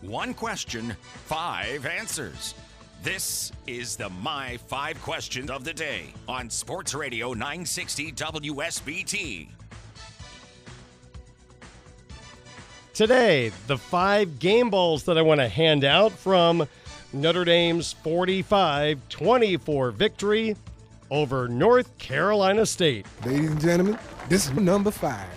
One 0.00 0.32
question, 0.32 0.96
five 1.26 1.84
answers. 1.84 2.54
This 3.02 3.52
is 3.68 3.94
the 3.94 4.08
My 4.08 4.56
Five 4.56 5.00
Questions 5.02 5.50
of 5.50 5.62
the 5.62 5.72
Day 5.72 6.12
on 6.26 6.50
Sports 6.50 6.94
Radio 6.94 7.32
960 7.32 8.10
WSBT. 8.10 9.48
Today, 12.94 13.52
the 13.68 13.78
five 13.78 14.40
game 14.40 14.68
balls 14.68 15.04
that 15.04 15.16
I 15.16 15.22
want 15.22 15.40
to 15.40 15.46
hand 15.46 15.84
out 15.84 16.10
from 16.10 16.66
Notre 17.12 17.44
Dame's 17.44 17.92
45 17.92 19.08
24 19.08 19.90
victory 19.92 20.56
over 21.08 21.46
North 21.46 21.96
Carolina 21.98 22.66
State. 22.66 23.06
Ladies 23.24 23.52
and 23.52 23.60
gentlemen, 23.60 23.98
this 24.28 24.46
is 24.46 24.54
number 24.54 24.90
five. 24.90 25.28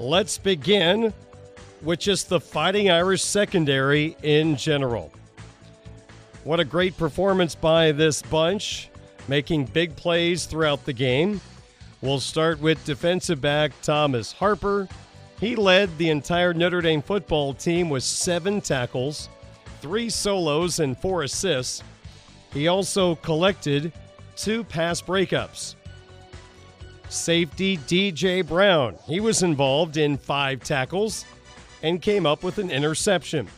Let's 0.00 0.38
begin 0.38 1.14
with 1.82 2.00
just 2.00 2.28
the 2.28 2.40
Fighting 2.40 2.90
Irish 2.90 3.22
secondary 3.22 4.16
in 4.24 4.56
general. 4.56 5.12
What 6.44 6.60
a 6.60 6.64
great 6.64 6.98
performance 6.98 7.54
by 7.54 7.92
this 7.92 8.20
bunch, 8.20 8.90
making 9.28 9.64
big 9.64 9.96
plays 9.96 10.44
throughout 10.44 10.84
the 10.84 10.92
game. 10.92 11.40
We'll 12.02 12.20
start 12.20 12.60
with 12.60 12.84
defensive 12.84 13.40
back 13.40 13.72
Thomas 13.80 14.30
Harper. 14.30 14.86
He 15.40 15.56
led 15.56 15.96
the 15.96 16.10
entire 16.10 16.52
Notre 16.52 16.82
Dame 16.82 17.00
football 17.00 17.54
team 17.54 17.88
with 17.88 18.02
seven 18.02 18.60
tackles, 18.60 19.30
three 19.80 20.10
solos, 20.10 20.80
and 20.80 20.98
four 20.98 21.22
assists. 21.22 21.82
He 22.52 22.68
also 22.68 23.14
collected 23.16 23.90
two 24.36 24.64
pass 24.64 25.00
breakups. 25.00 25.76
Safety 27.08 27.78
DJ 27.78 28.46
Brown, 28.46 28.96
he 29.06 29.18
was 29.18 29.42
involved 29.42 29.96
in 29.96 30.18
five 30.18 30.60
tackles 30.62 31.24
and 31.82 32.02
came 32.02 32.26
up 32.26 32.42
with 32.42 32.58
an 32.58 32.70
interception. 32.70 33.48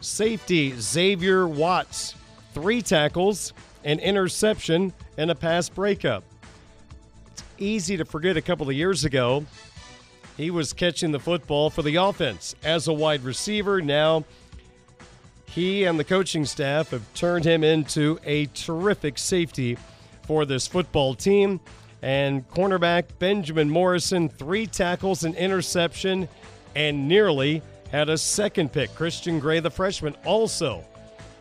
Safety 0.00 0.74
Xavier 0.78 1.46
Watts, 1.48 2.14
three 2.54 2.82
tackles, 2.82 3.52
an 3.84 3.98
interception, 3.98 4.92
and 5.16 5.30
a 5.30 5.34
pass 5.34 5.68
breakup. 5.68 6.24
It's 7.32 7.42
easy 7.58 7.96
to 7.96 8.04
forget 8.04 8.36
a 8.36 8.42
couple 8.42 8.68
of 8.68 8.74
years 8.74 9.04
ago, 9.04 9.44
he 10.38 10.52
was 10.52 10.72
catching 10.72 11.10
the 11.10 11.18
football 11.18 11.68
for 11.68 11.82
the 11.82 11.96
offense 11.96 12.54
as 12.62 12.86
a 12.86 12.92
wide 12.92 13.24
receiver. 13.24 13.82
Now, 13.82 14.24
he 15.46 15.84
and 15.84 15.98
the 15.98 16.04
coaching 16.04 16.44
staff 16.44 16.90
have 16.90 17.02
turned 17.14 17.44
him 17.44 17.64
into 17.64 18.20
a 18.24 18.46
terrific 18.46 19.18
safety 19.18 19.76
for 20.22 20.44
this 20.44 20.68
football 20.68 21.16
team. 21.16 21.58
And 22.02 22.48
cornerback 22.50 23.06
Benjamin 23.18 23.68
Morrison, 23.68 24.28
three 24.28 24.68
tackles, 24.68 25.24
an 25.24 25.34
interception, 25.34 26.28
and 26.76 27.08
nearly 27.08 27.60
had 27.90 28.08
a 28.08 28.18
second 28.18 28.72
pick. 28.72 28.94
Christian 28.94 29.38
Gray, 29.38 29.60
the 29.60 29.70
freshman, 29.70 30.14
also 30.24 30.84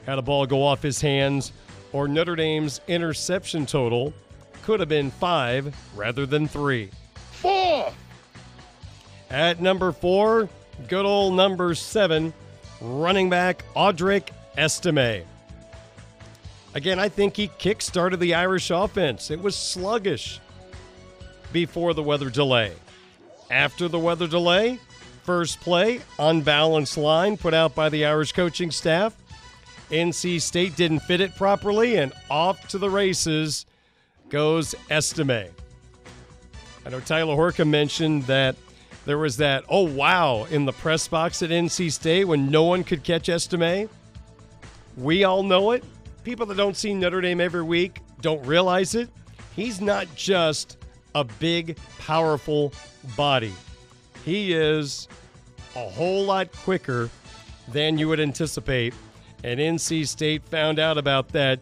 had 0.05 0.17
a 0.17 0.21
ball 0.21 0.45
go 0.45 0.63
off 0.63 0.81
his 0.81 1.01
hands, 1.01 1.51
or 1.91 2.07
Notre 2.07 2.35
Dame's 2.35 2.81
interception 2.87 3.65
total 3.65 4.13
could 4.63 4.79
have 4.79 4.89
been 4.89 5.11
five 5.11 5.75
rather 5.95 6.25
than 6.25 6.47
three. 6.47 6.89
Four! 7.31 7.91
At 9.29 9.61
number 9.61 9.91
four, 9.91 10.49
good 10.87 11.05
old 11.05 11.33
number 11.33 11.75
seven, 11.75 12.33
running 12.79 13.29
back 13.29 13.63
Audric 13.75 14.29
Estime. 14.57 15.25
Again, 16.73 16.99
I 16.99 17.09
think 17.09 17.35
he 17.35 17.47
kick 17.57 17.81
started 17.81 18.19
the 18.19 18.35
Irish 18.35 18.69
offense. 18.69 19.31
It 19.31 19.41
was 19.41 19.55
sluggish 19.55 20.39
before 21.51 21.93
the 21.93 22.03
weather 22.03 22.29
delay. 22.29 22.73
After 23.49 23.87
the 23.87 23.99
weather 23.99 24.27
delay, 24.27 24.79
first 25.27 25.59
play, 25.59 25.99
unbalanced 26.19 26.97
line 26.97 27.35
put 27.35 27.53
out 27.53 27.75
by 27.75 27.89
the 27.89 28.05
Irish 28.05 28.31
coaching 28.31 28.71
staff. 28.71 29.13
NC 29.91 30.41
State 30.41 30.77
didn't 30.77 31.01
fit 31.01 31.19
it 31.19 31.35
properly, 31.35 31.97
and 31.97 32.13
off 32.29 32.69
to 32.69 32.77
the 32.77 32.89
races 32.89 33.65
goes 34.29 34.73
Estime. 34.89 35.49
I 36.85 36.89
know 36.89 37.01
Tyler 37.01 37.35
Horka 37.35 37.67
mentioned 37.67 38.23
that 38.23 38.55
there 39.05 39.17
was 39.17 39.35
that, 39.37 39.65
oh 39.67 39.83
wow, 39.83 40.45
in 40.45 40.63
the 40.63 40.71
press 40.71 41.09
box 41.09 41.43
at 41.43 41.49
NC 41.49 41.91
State 41.91 42.23
when 42.23 42.49
no 42.49 42.63
one 42.63 42.85
could 42.85 43.03
catch 43.03 43.27
Estime. 43.27 43.89
We 44.95 45.25
all 45.25 45.43
know 45.43 45.71
it. 45.71 45.83
People 46.23 46.45
that 46.45 46.55
don't 46.55 46.77
see 46.77 46.93
Notre 46.93 47.19
Dame 47.19 47.41
every 47.41 47.63
week 47.63 47.99
don't 48.21 48.45
realize 48.45 48.95
it. 48.95 49.09
He's 49.57 49.81
not 49.81 50.07
just 50.15 50.77
a 51.15 51.25
big, 51.25 51.77
powerful 51.99 52.71
body, 53.17 53.53
he 54.27 54.51
is 54.51 55.07
a 55.73 55.87
whole 55.87 56.25
lot 56.25 56.51
quicker 56.51 57.09
than 57.69 57.97
you 57.97 58.09
would 58.09 58.19
anticipate. 58.19 58.93
And 59.41 59.57
NC 59.57 60.05
State 60.05 60.43
found 60.43 60.79
out 60.79 60.97
about 60.97 61.29
that 61.29 61.61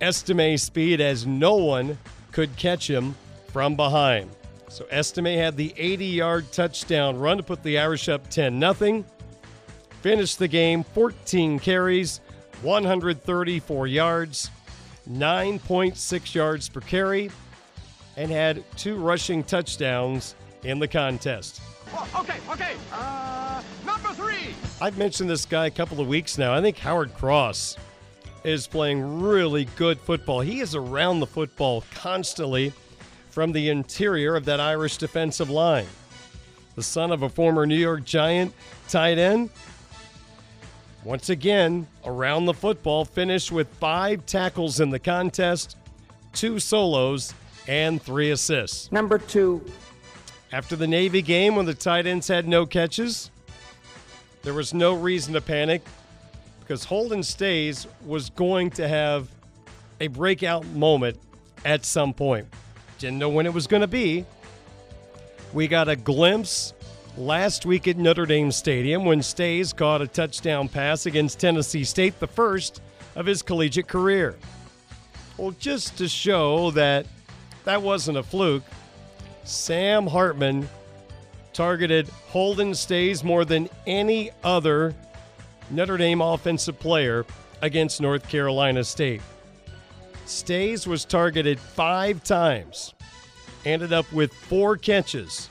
Estime 0.00 0.58
speed 0.58 1.00
as 1.00 1.28
no 1.28 1.54
one 1.54 1.96
could 2.32 2.56
catch 2.56 2.90
him 2.90 3.14
from 3.52 3.76
behind. 3.76 4.30
So 4.68 4.84
Estime 4.90 5.36
had 5.36 5.56
the 5.56 5.72
80 5.76 6.06
yard 6.06 6.50
touchdown 6.50 7.16
run 7.16 7.36
to 7.36 7.44
put 7.44 7.62
the 7.62 7.78
Irish 7.78 8.08
up 8.08 8.28
10 8.30 8.60
0. 8.74 9.04
Finished 10.00 10.40
the 10.40 10.48
game 10.48 10.82
14 10.82 11.60
carries, 11.60 12.20
134 12.62 13.86
yards, 13.86 14.50
9.6 15.08 16.34
yards 16.34 16.68
per 16.68 16.80
carry, 16.80 17.30
and 18.16 18.28
had 18.28 18.64
two 18.76 18.96
rushing 18.96 19.44
touchdowns 19.44 20.34
in 20.64 20.78
the 20.78 20.88
contest. 20.88 21.60
Oh, 21.92 22.08
okay, 22.20 22.38
okay. 22.50 22.74
Uh, 22.92 23.62
number 23.84 24.08
three. 24.10 24.54
I've 24.80 24.98
mentioned 24.98 25.28
this 25.28 25.44
guy 25.44 25.66
a 25.66 25.70
couple 25.70 26.00
of 26.00 26.08
weeks 26.08 26.38
now. 26.38 26.54
I 26.54 26.60
think 26.60 26.78
Howard 26.78 27.14
Cross 27.14 27.76
is 28.44 28.66
playing 28.66 29.20
really 29.20 29.66
good 29.76 29.98
football. 29.98 30.40
He 30.40 30.60
is 30.60 30.74
around 30.74 31.20
the 31.20 31.26
football 31.26 31.84
constantly 31.94 32.72
from 33.30 33.52
the 33.52 33.68
interior 33.68 34.36
of 34.36 34.44
that 34.46 34.60
Irish 34.60 34.96
defensive 34.96 35.50
line. 35.50 35.86
The 36.74 36.82
son 36.82 37.12
of 37.12 37.22
a 37.22 37.28
former 37.28 37.66
New 37.66 37.76
York 37.76 38.04
Giant 38.04 38.54
tight 38.88 39.18
end. 39.18 39.50
Once 41.04 41.30
again, 41.30 41.86
around 42.04 42.44
the 42.44 42.54
football, 42.54 43.04
finished 43.04 43.50
with 43.50 43.68
five 43.74 44.24
tackles 44.26 44.80
in 44.80 44.90
the 44.90 44.98
contest, 44.98 45.76
two 46.32 46.58
solos, 46.58 47.32
and 47.66 48.02
three 48.02 48.30
assists. 48.30 48.92
Number 48.92 49.18
two. 49.18 49.64
After 50.52 50.74
the 50.74 50.88
Navy 50.88 51.22
game, 51.22 51.54
when 51.54 51.66
the 51.66 51.74
tight 51.74 52.06
ends 52.06 52.26
had 52.26 52.48
no 52.48 52.66
catches, 52.66 53.30
there 54.42 54.52
was 54.54 54.74
no 54.74 54.94
reason 54.94 55.34
to 55.34 55.40
panic 55.40 55.82
because 56.58 56.84
Holden 56.84 57.22
Staes 57.22 57.86
was 58.04 58.30
going 58.30 58.70
to 58.70 58.88
have 58.88 59.28
a 60.00 60.08
breakout 60.08 60.66
moment 60.66 61.18
at 61.64 61.84
some 61.84 62.12
point. 62.12 62.48
Didn't 62.98 63.18
know 63.18 63.28
when 63.28 63.46
it 63.46 63.54
was 63.54 63.68
going 63.68 63.82
to 63.82 63.86
be. 63.86 64.24
We 65.52 65.68
got 65.68 65.88
a 65.88 65.94
glimpse 65.94 66.72
last 67.16 67.64
week 67.64 67.86
at 67.86 67.96
Notre 67.96 68.26
Dame 68.26 68.50
Stadium 68.50 69.04
when 69.04 69.22
Staes 69.22 69.72
caught 69.72 70.02
a 70.02 70.06
touchdown 70.08 70.68
pass 70.68 71.06
against 71.06 71.38
Tennessee 71.38 71.84
State, 71.84 72.18
the 72.18 72.26
first 72.26 72.80
of 73.14 73.26
his 73.26 73.42
collegiate 73.42 73.88
career. 73.88 74.36
Well, 75.36 75.52
just 75.60 75.96
to 75.98 76.08
show 76.08 76.72
that 76.72 77.06
that 77.64 77.82
wasn't 77.82 78.18
a 78.18 78.22
fluke, 78.22 78.64
Sam 79.44 80.06
Hartman 80.06 80.68
targeted 81.52 82.08
Holden 82.28 82.74
Staes 82.74 83.24
more 83.24 83.44
than 83.44 83.68
any 83.86 84.30
other 84.44 84.94
Notre 85.70 85.96
Dame 85.96 86.20
offensive 86.20 86.78
player 86.78 87.26
against 87.62 88.00
North 88.00 88.28
Carolina 88.28 88.84
State. 88.84 89.22
Staes 90.26 90.86
was 90.86 91.04
targeted 91.04 91.58
five 91.58 92.22
times, 92.22 92.94
ended 93.64 93.92
up 93.92 94.10
with 94.12 94.32
four 94.32 94.76
catches, 94.76 95.48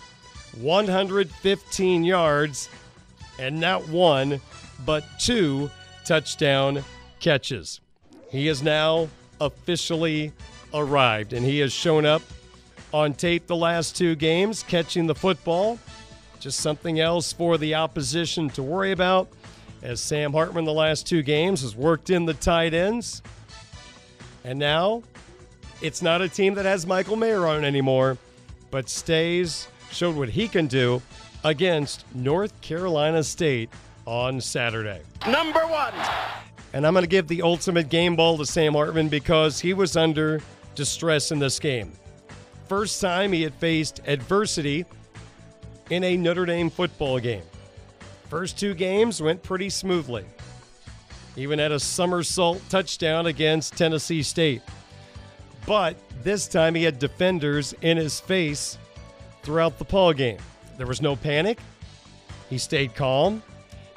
115 0.59 2.03
yards, 2.03 2.69
and 3.37 3.59
not 3.59 3.87
one, 3.89 4.39
but 4.85 5.03
two 5.19 5.69
touchdown 6.05 6.83
catches. 7.19 7.81
He 8.31 8.47
has 8.47 8.63
now 8.63 9.09
officially 9.41 10.31
arrived, 10.73 11.33
and 11.33 11.45
he 11.45 11.59
has 11.59 11.73
shown 11.73 12.05
up 12.05 12.21
on 12.93 13.13
tape 13.13 13.47
the 13.47 13.55
last 13.55 13.95
two 13.95 14.15
games, 14.15 14.63
catching 14.63 15.07
the 15.07 15.15
football. 15.15 15.79
Just 16.39 16.61
something 16.61 16.99
else 16.99 17.33
for 17.33 17.57
the 17.57 17.75
opposition 17.75 18.49
to 18.51 18.63
worry 18.63 18.91
about, 18.91 19.27
as 19.81 19.99
Sam 19.99 20.31
Hartman 20.31 20.65
the 20.65 20.73
last 20.73 21.05
two 21.05 21.21
games 21.21 21.61
has 21.61 21.75
worked 21.75 22.09
in 22.09 22.25
the 22.25 22.33
tight 22.33 22.73
ends. 22.73 23.21
And 24.43 24.57
now 24.57 25.03
it's 25.81 26.01
not 26.01 26.21
a 26.21 26.29
team 26.29 26.55
that 26.55 26.65
has 26.65 26.87
Michael 26.87 27.17
Mayer 27.17 27.45
on 27.45 27.65
anymore, 27.65 28.17
but 28.71 28.89
Staes, 28.89 29.67
showed 29.91 30.15
what 30.15 30.29
he 30.29 30.47
can 30.47 30.67
do 30.67 31.01
against 31.43 32.05
North 32.15 32.59
Carolina 32.61 33.23
State 33.23 33.69
on 34.05 34.39
Saturday. 34.39 35.01
Number 35.27 35.61
one. 35.67 35.93
And 36.73 36.85
I'm 36.85 36.93
going 36.93 37.03
to 37.03 37.09
give 37.09 37.27
the 37.27 37.41
ultimate 37.41 37.89
game 37.89 38.15
ball 38.15 38.37
to 38.37 38.45
Sam 38.45 38.73
Hartman 38.73 39.09
because 39.09 39.59
he 39.59 39.73
was 39.73 39.97
under 39.97 40.41
distress 40.75 41.31
in 41.31 41.39
this 41.39 41.59
game. 41.59 41.91
First 42.69 43.01
time 43.01 43.33
he 43.33 43.41
had 43.41 43.55
faced 43.55 43.99
adversity 44.05 44.85
in 45.89 46.03
a 46.03 46.15
Notre 46.15 46.45
Dame 46.45 46.69
football 46.69 47.17
game. 47.17 47.41
First 48.29 48.59
two 48.59 48.75
games 48.75 49.23
went 49.23 49.41
pretty 49.41 49.71
smoothly. 49.71 50.23
Even 51.35 51.57
had 51.57 51.71
a 51.71 51.79
somersault 51.79 52.61
touchdown 52.69 53.25
against 53.25 53.75
Tennessee 53.75 54.21
State. 54.21 54.61
But 55.65 55.97
this 56.21 56.47
time 56.47 56.75
he 56.75 56.83
had 56.83 56.99
defenders 56.99 57.73
in 57.81 57.97
his 57.97 58.19
face 58.19 58.77
throughout 59.41 59.79
the 59.79 59.85
ball 59.85 60.13
game. 60.13 60.37
There 60.77 60.85
was 60.85 61.01
no 61.01 61.15
panic. 61.15 61.57
He 62.51 62.59
stayed 62.59 62.93
calm. 62.93 63.41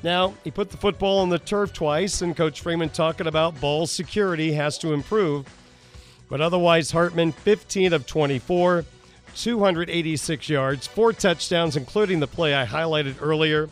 Now, 0.02 0.32
he 0.44 0.50
put 0.50 0.70
the 0.70 0.78
football 0.78 1.18
on 1.18 1.28
the 1.28 1.38
turf 1.38 1.74
twice, 1.74 2.22
and 2.22 2.34
Coach 2.34 2.62
Freeman 2.62 2.88
talking 2.88 3.26
about 3.26 3.60
ball 3.60 3.86
security 3.86 4.50
has 4.52 4.78
to 4.78 4.94
improve. 4.94 5.46
But 6.32 6.40
otherwise, 6.40 6.90
Hartman, 6.90 7.32
15 7.32 7.92
of 7.92 8.06
24, 8.06 8.86
286 9.36 10.48
yards, 10.48 10.86
four 10.86 11.12
touchdowns, 11.12 11.76
including 11.76 12.20
the 12.20 12.26
play 12.26 12.54
I 12.54 12.64
highlighted 12.64 13.16
earlier, 13.20 13.68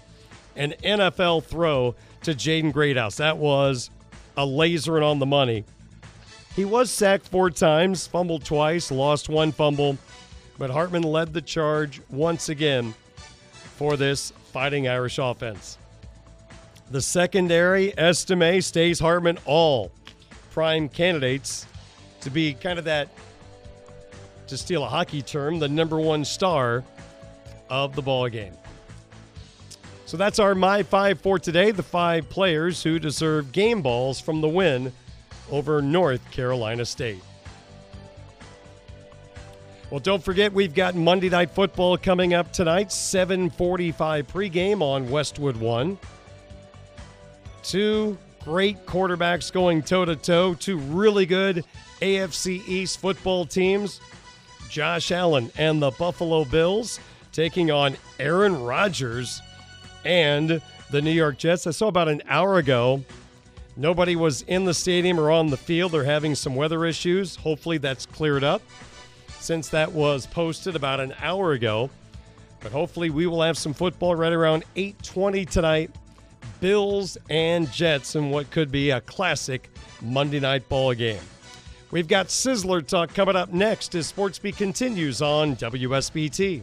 an 0.57 0.75
NFL 0.85 1.45
throw 1.45 1.95
to 2.23 2.33
Jaden 2.35 2.71
Greathouse. 2.71 3.17
That 3.17 3.39
was 3.39 3.89
a 4.37 4.45
laser 4.45 4.97
and 4.97 5.05
on 5.07 5.21
the 5.21 5.25
money. 5.25 5.65
He 6.55 6.67
was 6.67 6.91
sacked 6.91 7.29
four 7.29 7.49
times, 7.49 8.07
fumbled 8.07 8.45
twice, 8.45 8.91
lost 8.91 9.31
one 9.31 9.53
fumble, 9.53 9.97
but 10.59 10.69
Hartman 10.69 11.05
led 11.05 11.33
the 11.33 11.41
charge 11.41 12.03
once 12.11 12.51
again 12.51 12.93
for 13.79 13.97
this 13.97 14.35
Fighting 14.53 14.87
Irish 14.87 15.17
offense. 15.17 15.79
The 16.91 17.01
secondary, 17.01 17.97
Estime, 17.97 18.61
Staes 18.61 19.01
Hartman, 19.01 19.39
all 19.47 19.93
prime 20.51 20.91
candidates 20.91 21.65
to 22.21 22.31
be 22.31 22.55
kind 22.55 22.79
of 22.79 22.85
that, 22.87 23.09
to 24.47 24.57
steal 24.57 24.85
a 24.85 24.89
hockey 24.89 25.23
term, 25.23 25.59
the 25.59 25.69
number 25.69 25.99
one 25.99 26.25
star 26.25 26.85
of 27.69 27.95
the 27.95 28.03
ball 28.03 28.29
game. 28.29 28.53
So 30.07 30.17
that's 30.17 30.41
our 30.41 30.57
My 30.57 30.83
Five 30.83 31.21
for 31.21 31.39
today. 31.39 31.71
The 31.71 31.85
five 31.85 32.29
players 32.29 32.83
who 32.83 32.99
deserve 32.99 33.53
game 33.53 33.81
balls 33.81 34.21
from 34.21 34.41
the 34.41 34.49
win 34.49 34.93
over 35.53 35.81
North 35.81 36.29
Carolina 36.33 36.85
State. 36.85 37.23
Well, 39.91 40.01
don't 40.01 40.23
forget 40.23 40.53
we've 40.53 40.75
got 40.75 40.95
Monday 40.95 41.29
Night 41.29 41.51
Football 41.51 41.97
coming 41.97 42.35
up 42.35 42.53
tonight, 42.53 42.89
7:45 42.89 44.27
pregame 44.27 44.83
on 44.83 45.11
Westwood 45.11 45.57
One. 45.57 45.99
Two 47.63 48.19
great 48.45 48.87
quarterbacks 48.87 49.53
going 49.53 49.83
toe 49.83 50.05
to 50.05 50.17
toe. 50.17 50.55
Two 50.55 50.79
really 50.79 51.27
good 51.27 51.65
AFC 52.01 52.67
East 52.67 53.01
football 53.01 53.45
teams. 53.47 54.01
Josh 54.69 55.11
Allen 55.11 55.51
and 55.57 55.83
the 55.83 55.91
Buffalo 55.91 56.45
Bills 56.45 57.01
taking 57.33 57.71
on 57.71 57.97
Aaron 58.19 58.63
Rodgers 58.63 59.43
and 60.05 60.63
the 60.91 61.03
New 61.03 61.11
York 61.11 61.39
Jets. 61.39 61.67
I 61.67 61.73
saw 61.73 61.89
about 61.89 62.09
an 62.09 62.23
hour 62.29 62.59
ago. 62.59 63.05
Nobody 63.77 64.17
was 64.17 64.43
in 64.43 64.65
the 64.65 64.75
stadium 64.75 65.19
or 65.19 65.31
on 65.31 65.49
the 65.49 65.57
field. 65.57 65.93
They're 65.93 66.05
having 66.05 66.35
some 66.35 66.55
weather 66.55 66.85
issues. 66.85 67.37
Hopefully 67.37 67.79
that's 67.79 68.07
cleared 68.07 68.45
up 68.45 68.63
since 69.39 69.69
that 69.71 69.91
was 69.91 70.27
posted 70.27 70.77
about 70.77 71.01
an 71.01 71.15
hour 71.21 71.53
ago. 71.53 71.91
But 72.61 72.73
hopefully 72.73 73.11
we 73.11 73.27
will 73.27 73.43
have 73.43 73.57
some 73.57 73.73
football 73.73 74.15
right 74.15 74.33
around 74.33 74.65
8:20 74.77 75.47
tonight. 75.47 75.91
Bills 76.61 77.17
and 77.31 77.71
Jets 77.73 78.17
in 78.17 78.31
what 78.31 78.51
could 78.51 78.71
be 78.71 78.91
a 78.91 79.01
classic 79.01 79.71
Monday 80.03 80.41
night 80.41 80.69
ball 80.69 80.93
game. 80.93 81.23
We've 81.93 82.07
got 82.07 82.29
Sizzler 82.29 82.87
Talk 82.87 83.15
coming 83.15 83.35
up 83.35 83.53
next 83.53 83.97
as 83.97 84.13
Sportsbeat 84.13 84.57
continues 84.57 85.21
on 85.21 85.57
WSBT. 85.57 86.63